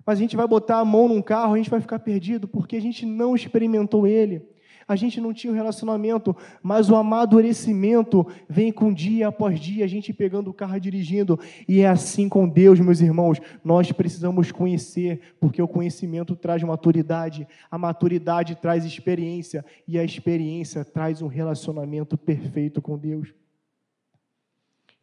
mas 0.06 0.20
a 0.20 0.22
gente 0.22 0.36
vai 0.36 0.48
botar 0.48 0.80
a 0.80 0.86
mão 0.86 1.08
num 1.08 1.22
carro, 1.22 1.56
a 1.56 1.58
gente 1.58 1.70
vai 1.70 1.82
ficar 1.82 2.00
perdido 2.00 2.48
porque 2.48 2.76
a 2.76 2.82
gente 2.82 3.06
não 3.06 3.36
experimentou 3.36 4.06
ele. 4.06 4.54
A 4.86 4.98
gente 4.98 5.22
não 5.22 5.34
tinha 5.34 5.52
um 5.52 5.56
relacionamento, 5.56 6.36
mas 6.62 6.90
o 6.90 6.96
amadurecimento 6.98 8.28
vem 8.50 8.70
com 8.70 8.94
dia 8.94 9.30
após 9.30 9.58
dia, 9.58 9.86
a 9.86 9.88
gente 9.88 10.12
pegando 10.12 10.50
o 10.50 10.54
carro 10.54 10.78
dirigindo. 10.78 11.40
E 11.70 11.80
é 11.80 11.88
assim 11.88 12.28
com 12.28 12.46
Deus, 12.48 12.82
meus 12.82 13.00
irmãos. 13.00 13.40
Nós 13.64 13.94
precisamos 13.94 14.52
conhecer, 14.52 15.22
porque 15.40 15.62
o 15.62 15.70
conhecimento 15.70 16.36
traz 16.36 16.62
maturidade, 16.64 17.48
a 17.72 17.78
maturidade 17.78 18.56
traz 18.56 18.84
experiência, 18.84 19.64
e 19.88 19.98
a 19.98 20.04
experiência 20.04 20.84
traz 20.84 21.22
um 21.22 21.28
relacionamento 21.28 22.18
perfeito 22.18 22.82
com 22.82 22.98
Deus. 22.98 23.34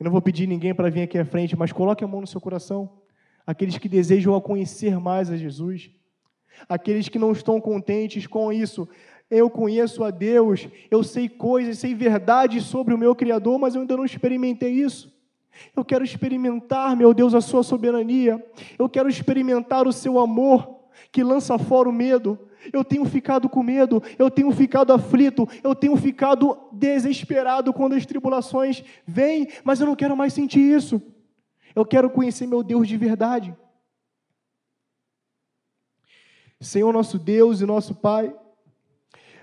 Eu 0.00 0.04
não 0.04 0.10
vou 0.10 0.22
pedir 0.22 0.46
ninguém 0.46 0.74
para 0.74 0.88
vir 0.88 1.02
aqui 1.02 1.18
à 1.18 1.26
frente, 1.26 1.54
mas 1.54 1.72
coloque 1.72 2.02
a 2.02 2.06
mão 2.06 2.22
no 2.22 2.26
seu 2.26 2.40
coração. 2.40 2.90
Aqueles 3.46 3.76
que 3.76 3.86
desejam 3.86 4.40
conhecer 4.40 4.98
mais 4.98 5.30
a 5.30 5.36
Jesus. 5.36 5.90
Aqueles 6.66 7.10
que 7.10 7.18
não 7.18 7.32
estão 7.32 7.60
contentes 7.60 8.26
com 8.26 8.50
isso. 8.50 8.88
Eu 9.30 9.50
conheço 9.50 10.02
a 10.02 10.10
Deus, 10.10 10.66
eu 10.90 11.04
sei 11.04 11.28
coisas, 11.28 11.78
sei 11.78 11.94
verdades 11.94 12.64
sobre 12.64 12.94
o 12.94 12.98
meu 12.98 13.14
Criador, 13.14 13.58
mas 13.58 13.74
eu 13.74 13.82
ainda 13.82 13.94
não 13.94 14.04
experimentei 14.06 14.72
isso. 14.72 15.14
Eu 15.76 15.84
quero 15.84 16.02
experimentar, 16.02 16.96
meu 16.96 17.12
Deus, 17.12 17.34
a 17.34 17.42
sua 17.42 17.62
soberania. 17.62 18.42
Eu 18.78 18.88
quero 18.88 19.08
experimentar 19.08 19.86
o 19.86 19.92
seu 19.92 20.18
amor 20.18 20.80
que 21.12 21.22
lança 21.22 21.58
fora 21.58 21.90
o 21.90 21.92
medo. 21.92 22.38
Eu 22.72 22.84
tenho 22.84 23.04
ficado 23.04 23.48
com 23.48 23.62
medo, 23.62 24.02
eu 24.18 24.30
tenho 24.30 24.50
ficado 24.52 24.92
aflito, 24.92 25.48
eu 25.62 25.74
tenho 25.74 25.96
ficado 25.96 26.58
desesperado 26.72 27.72
quando 27.72 27.94
as 27.94 28.04
tribulações 28.04 28.84
vêm, 29.06 29.48
mas 29.64 29.80
eu 29.80 29.86
não 29.86 29.96
quero 29.96 30.16
mais 30.16 30.32
sentir 30.32 30.60
isso. 30.60 31.00
Eu 31.74 31.84
quero 31.84 32.10
conhecer 32.10 32.46
meu 32.46 32.62
Deus 32.62 32.86
de 32.88 32.96
verdade. 32.96 33.54
Senhor, 36.60 36.92
nosso 36.92 37.18
Deus 37.18 37.60
e 37.60 37.66
nosso 37.66 37.94
Pai, 37.94 38.34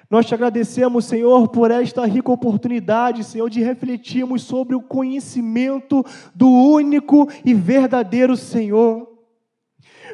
nós 0.09 0.25
te 0.25 0.33
agradecemos, 0.33 1.05
Senhor, 1.05 1.49
por 1.49 1.69
esta 1.69 2.05
rica 2.05 2.31
oportunidade, 2.31 3.23
Senhor, 3.23 3.49
de 3.49 3.61
refletirmos 3.61 4.43
sobre 4.43 4.75
o 4.75 4.81
conhecimento 4.81 6.05
do 6.33 6.49
único 6.49 7.27
e 7.43 7.53
verdadeiro 7.53 8.37
Senhor. 8.37 9.11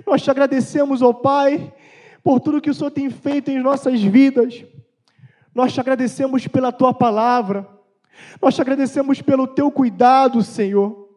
Nós 0.07 0.21
te 0.21 0.31
agradecemos, 0.31 1.01
ó 1.03 1.13
Pai, 1.13 1.71
por 2.23 2.39
tudo 2.39 2.61
que 2.61 2.69
o 2.69 2.73
Senhor 2.73 2.91
tem 2.91 3.09
feito 3.09 3.51
em 3.51 3.59
nossas 3.59 4.01
vidas. 4.01 4.63
Nós 5.53 5.73
te 5.73 5.79
agradecemos 5.79 6.47
pela 6.47 6.71
tua 6.71 6.93
palavra. 6.93 7.67
Nós 8.41 8.55
te 8.55 8.61
agradecemos 8.61 9.21
pelo 9.21 9.45
teu 9.45 9.69
cuidado, 9.69 10.41
Senhor. 10.41 11.09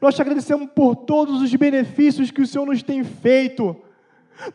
Nós 0.00 0.14
te 0.14 0.22
agradecemos 0.22 0.68
por 0.74 0.96
todos 0.96 1.42
os 1.42 1.54
benefícios 1.54 2.30
que 2.30 2.42
o 2.42 2.46
Senhor 2.46 2.66
nos 2.66 2.82
tem 2.82 3.04
feito. 3.04 3.76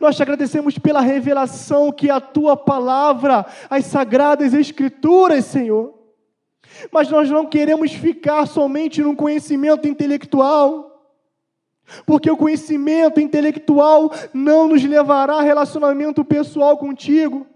Nós 0.00 0.16
te 0.16 0.22
agradecemos 0.22 0.78
pela 0.78 1.00
revelação 1.00 1.90
que 1.90 2.10
a 2.10 2.20
tua 2.20 2.56
palavra, 2.56 3.46
as 3.70 3.86
sagradas 3.86 4.54
escrituras, 4.54 5.44
Senhor. 5.44 5.94
Mas 6.90 7.10
nós 7.10 7.30
não 7.30 7.46
queremos 7.46 7.92
ficar 7.92 8.46
somente 8.46 9.02
num 9.02 9.14
conhecimento 9.14 9.88
intelectual. 9.88 10.91
Porque 12.06 12.30
o 12.30 12.36
conhecimento 12.36 13.20
intelectual 13.20 14.12
não 14.32 14.68
nos 14.68 14.82
levará 14.84 15.34
a 15.34 15.42
relacionamento 15.42 16.24
pessoal 16.24 16.76
contigo. 16.76 17.46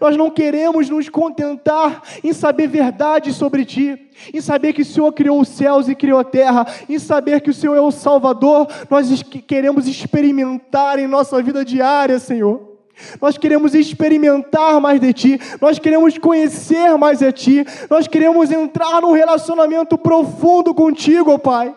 Nós 0.00 0.16
não 0.16 0.30
queremos 0.30 0.88
nos 0.88 1.08
contentar 1.08 2.02
em 2.24 2.32
saber 2.32 2.66
verdades 2.66 3.36
sobre 3.36 3.64
ti, 3.64 4.10
em 4.32 4.40
saber 4.40 4.72
que 4.72 4.82
o 4.82 4.84
Senhor 4.84 5.12
criou 5.12 5.40
os 5.40 5.48
céus 5.48 5.88
e 5.88 5.94
criou 5.94 6.18
a 6.18 6.24
terra, 6.24 6.66
em 6.88 6.98
saber 6.98 7.40
que 7.40 7.50
o 7.50 7.54
Senhor 7.54 7.76
é 7.76 7.80
o 7.80 7.90
Salvador. 7.90 8.66
Nós 8.90 9.22
queremos 9.22 9.86
experimentar 9.86 10.98
em 10.98 11.06
nossa 11.06 11.42
vida 11.42 11.64
diária, 11.64 12.18
Senhor. 12.18 12.76
Nós 13.20 13.36
queremos 13.36 13.74
experimentar 13.74 14.80
mais 14.80 14.98
de 14.98 15.12
Ti, 15.12 15.40
nós 15.60 15.78
queremos 15.78 16.16
conhecer 16.16 16.96
mais 16.96 17.18
de 17.18 17.30
Ti, 17.30 17.66
nós 17.90 18.08
queremos 18.08 18.50
entrar 18.50 19.02
num 19.02 19.12
relacionamento 19.12 19.98
profundo 19.98 20.74
contigo, 20.74 21.38
Pai. 21.38 21.74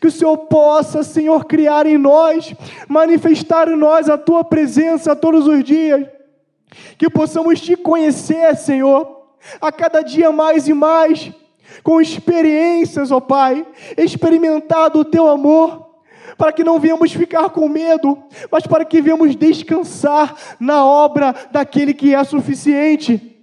Que 0.00 0.06
o 0.06 0.10
Senhor 0.10 0.36
possa, 0.36 1.02
Senhor, 1.02 1.44
criar 1.44 1.86
em 1.86 1.98
nós, 1.98 2.54
manifestar 2.88 3.68
em 3.68 3.76
nós 3.76 4.08
a 4.08 4.16
tua 4.16 4.44
presença 4.44 5.16
todos 5.16 5.46
os 5.46 5.62
dias. 5.64 6.06
Que 6.96 7.10
possamos 7.10 7.60
te 7.60 7.76
conhecer, 7.76 8.56
Senhor, 8.56 9.24
a 9.60 9.70
cada 9.70 10.02
dia 10.02 10.30
mais 10.32 10.68
e 10.68 10.72
mais, 10.72 11.32
com 11.82 12.00
experiências, 12.00 13.10
ó 13.10 13.20
Pai, 13.20 13.66
experimentar 13.96 14.90
do 14.90 15.04
teu 15.04 15.28
amor, 15.28 15.84
para 16.36 16.52
que 16.52 16.64
não 16.64 16.80
venhamos 16.80 17.12
ficar 17.12 17.50
com 17.50 17.68
medo, 17.68 18.22
mas 18.50 18.66
para 18.66 18.84
que 18.84 19.00
venhamos 19.00 19.36
descansar 19.36 20.34
na 20.58 20.84
obra 20.84 21.34
daquele 21.52 21.94
que 21.94 22.14
é 22.14 22.24
suficiente 22.24 23.33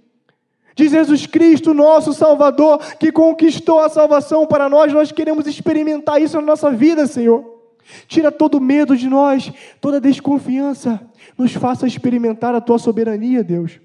de 0.74 0.88
Jesus 0.88 1.26
Cristo, 1.26 1.74
nosso 1.74 2.12
Salvador, 2.12 2.78
que 2.96 3.12
conquistou 3.12 3.80
a 3.80 3.88
salvação 3.88 4.46
para 4.46 4.68
nós, 4.68 4.92
nós 4.92 5.12
queremos 5.12 5.46
experimentar 5.46 6.20
isso 6.20 6.36
na 6.36 6.42
nossa 6.42 6.70
vida, 6.70 7.06
Senhor. 7.06 7.60
Tira 8.06 8.32
todo 8.32 8.60
medo 8.60 8.96
de 8.96 9.08
nós, 9.08 9.52
toda 9.80 10.00
desconfiança, 10.00 11.00
nos 11.36 11.52
faça 11.52 11.86
experimentar 11.86 12.54
a 12.54 12.60
tua 12.60 12.78
soberania, 12.78 13.44
Deus. 13.44 13.80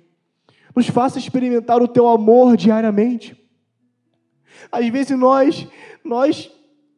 Nos 0.75 0.88
faça 0.88 1.17
experimentar 1.19 1.81
o 1.81 1.88
teu 1.88 2.07
amor 2.07 2.55
diariamente. 2.55 3.35
Às 4.71 4.88
vezes 4.88 5.17
nós, 5.17 5.67
nós 6.03 6.51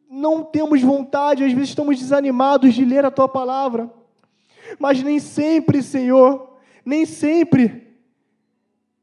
não 0.08 0.42
temos 0.44 0.82
vontade, 0.82 1.44
às 1.44 1.52
vezes 1.52 1.70
estamos 1.70 1.98
desanimados 1.98 2.74
de 2.74 2.84
ler 2.84 3.04
a 3.04 3.10
tua 3.10 3.28
palavra. 3.28 3.90
Mas 4.78 5.02
nem 5.02 5.18
sempre, 5.18 5.82
Senhor, 5.82 6.58
nem 6.84 7.04
sempre 7.04 7.89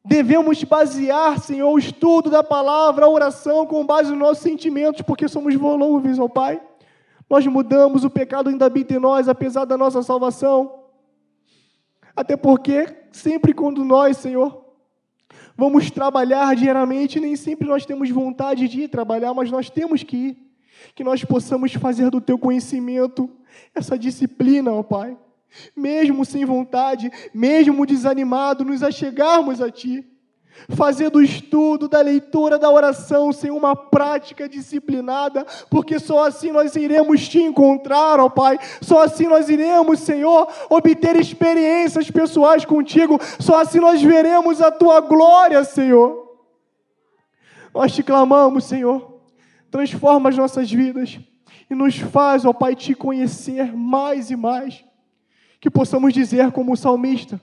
Devemos 0.08 0.64
basear, 0.64 1.38
Senhor, 1.38 1.70
o 1.70 1.78
estudo 1.78 2.30
da 2.30 2.42
palavra, 2.42 3.06
a 3.06 3.10
oração, 3.10 3.68
com 3.68 3.86
base 3.86 4.10
nos 4.10 4.20
nossos 4.20 4.42
sentimentos, 4.42 5.02
porque 5.02 5.28
somos 5.28 5.54
volúveis, 5.56 6.18
ó 6.18 6.30
Pai. 6.30 6.62
Nós 7.30 7.46
mudamos, 7.46 8.06
o 8.06 8.10
pecado 8.10 8.50
ainda 8.50 8.66
habita 8.66 8.94
em 8.94 9.00
nós, 9.00 9.28
apesar 9.28 9.66
da 9.66 9.78
nossa 9.78 10.02
salvação. 10.02 10.80
Até 12.16 12.38
porque, 12.38 12.88
sempre 13.12 13.54
quando 13.54 13.84
nós, 13.84 14.16
Senhor, 14.16 14.64
vamos 15.58 15.92
trabalhar 15.92 16.56
diariamente, 16.56 17.20
nem 17.20 17.36
sempre 17.36 17.68
nós 17.68 17.86
temos 17.86 18.10
vontade 18.10 18.70
de 18.70 18.84
ir 18.84 18.88
trabalhar, 18.88 19.34
mas 19.34 19.52
nós 19.52 19.70
temos 19.70 20.04
que 20.04 20.16
ir. 20.16 20.38
Que 20.96 21.04
nós 21.04 21.22
possamos 21.26 21.74
fazer 21.74 22.10
do 22.10 22.22
teu 22.22 22.40
conhecimento 22.40 23.30
essa 23.76 24.00
disciplina, 24.00 24.72
ó 24.72 24.82
Pai 24.82 25.18
mesmo 25.76 26.26
sem 26.26 26.46
vontade, 26.46 27.12
mesmo 27.34 27.86
desanimado, 27.86 28.66
nos 28.66 28.84
achegarmos 28.84 29.62
a 29.62 29.72
Ti, 29.72 30.06
fazer 30.70 31.10
do 31.10 31.22
estudo, 31.22 31.88
da 31.88 32.02
leitura, 32.02 32.58
da 32.58 32.70
oração 32.70 33.32
sem 33.32 33.52
uma 33.52 33.76
prática 33.76 34.50
disciplinada, 34.50 35.46
porque 35.70 36.00
só 36.00 36.26
assim 36.26 36.52
nós 36.52 36.76
iremos 36.76 37.28
Te 37.28 37.40
encontrar, 37.40 38.20
ó 38.20 38.30
Pai, 38.30 38.58
só 38.82 39.04
assim 39.04 39.28
nós 39.28 39.50
iremos, 39.50 40.00
Senhor, 40.00 40.48
obter 40.70 41.16
experiências 41.16 42.10
pessoais 42.10 42.66
contigo, 42.66 43.20
só 43.40 43.62
assim 43.62 43.80
nós 43.80 44.02
veremos 44.02 44.62
a 44.62 44.72
Tua 44.72 45.00
glória, 45.02 45.64
Senhor. 45.64 46.26
Nós 47.74 47.94
te 47.94 48.02
clamamos, 48.02 48.64
Senhor, 48.64 49.22
transforma 49.70 50.30
as 50.30 50.38
nossas 50.38 50.72
vidas 50.72 51.20
e 51.70 51.76
nos 51.76 51.98
faz, 51.98 52.46
ó 52.46 52.54
Pai, 52.54 52.76
te 52.76 52.96
conhecer 52.96 53.76
mais 53.76 54.32
e 54.32 54.36
mais 54.36 54.87
que 55.60 55.70
possamos 55.70 56.14
dizer 56.14 56.52
como 56.52 56.74
o 56.74 56.78
salmista: 56.78 57.42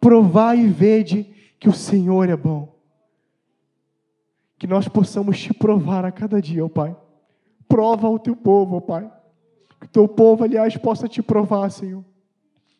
provai 0.00 0.60
e 0.60 0.68
vede 0.68 1.24
que 1.58 1.68
o 1.68 1.72
Senhor 1.72 2.28
é 2.28 2.36
bom. 2.36 2.72
Que 4.58 4.66
nós 4.66 4.88
possamos 4.88 5.40
te 5.40 5.52
provar 5.52 6.04
a 6.04 6.12
cada 6.12 6.40
dia, 6.40 6.64
ó 6.64 6.68
Pai. 6.68 6.96
Prova 7.68 8.08
o 8.08 8.18
teu 8.18 8.36
povo, 8.36 8.76
ó 8.76 8.80
Pai. 8.80 9.10
Que 9.80 9.86
o 9.86 9.88
teu 9.88 10.08
povo, 10.08 10.44
aliás, 10.44 10.76
possa 10.76 11.08
te 11.08 11.22
provar, 11.22 11.70
Senhor. 11.70 12.04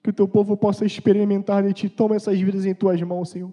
Que 0.03 0.11
o 0.11 0.13
teu 0.13 0.29
povo 0.29 0.57
possa 0.57 0.85
experimentar 0.85 1.63
de 1.63 1.73
ti. 1.73 1.89
Toma 1.89 2.17
essas 2.17 2.39
vidas 2.39 2.67
em 2.67 2.75
tuas 2.75 3.01
mãos, 3.03 3.31
Senhor. 3.31 3.53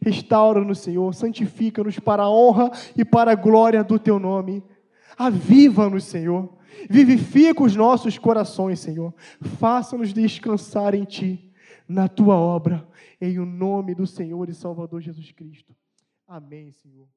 Restaura-nos, 0.00 0.78
Senhor. 0.78 1.14
Santifica-nos 1.14 1.98
para 1.98 2.22
a 2.22 2.30
honra 2.30 2.70
e 2.96 3.04
para 3.04 3.32
a 3.32 3.36
glória 3.36 3.84
do 3.84 3.98
teu 3.98 4.18
nome. 4.18 4.62
Aviva-nos, 5.16 6.04
Senhor. 6.04 6.48
Vivifica 6.88 7.62
os 7.62 7.76
nossos 7.76 8.18
corações, 8.18 8.80
Senhor. 8.80 9.14
Faça-nos 9.40 10.12
descansar 10.12 10.94
em 10.94 11.04
Ti, 11.04 11.52
na 11.88 12.08
Tua 12.08 12.36
obra, 12.36 12.88
em 13.20 13.38
o 13.38 13.46
nome 13.46 13.94
do 13.94 14.06
Senhor 14.06 14.48
e 14.48 14.54
Salvador 14.54 15.00
Jesus 15.00 15.30
Cristo. 15.32 15.74
Amém, 16.26 16.72
Senhor. 16.72 17.08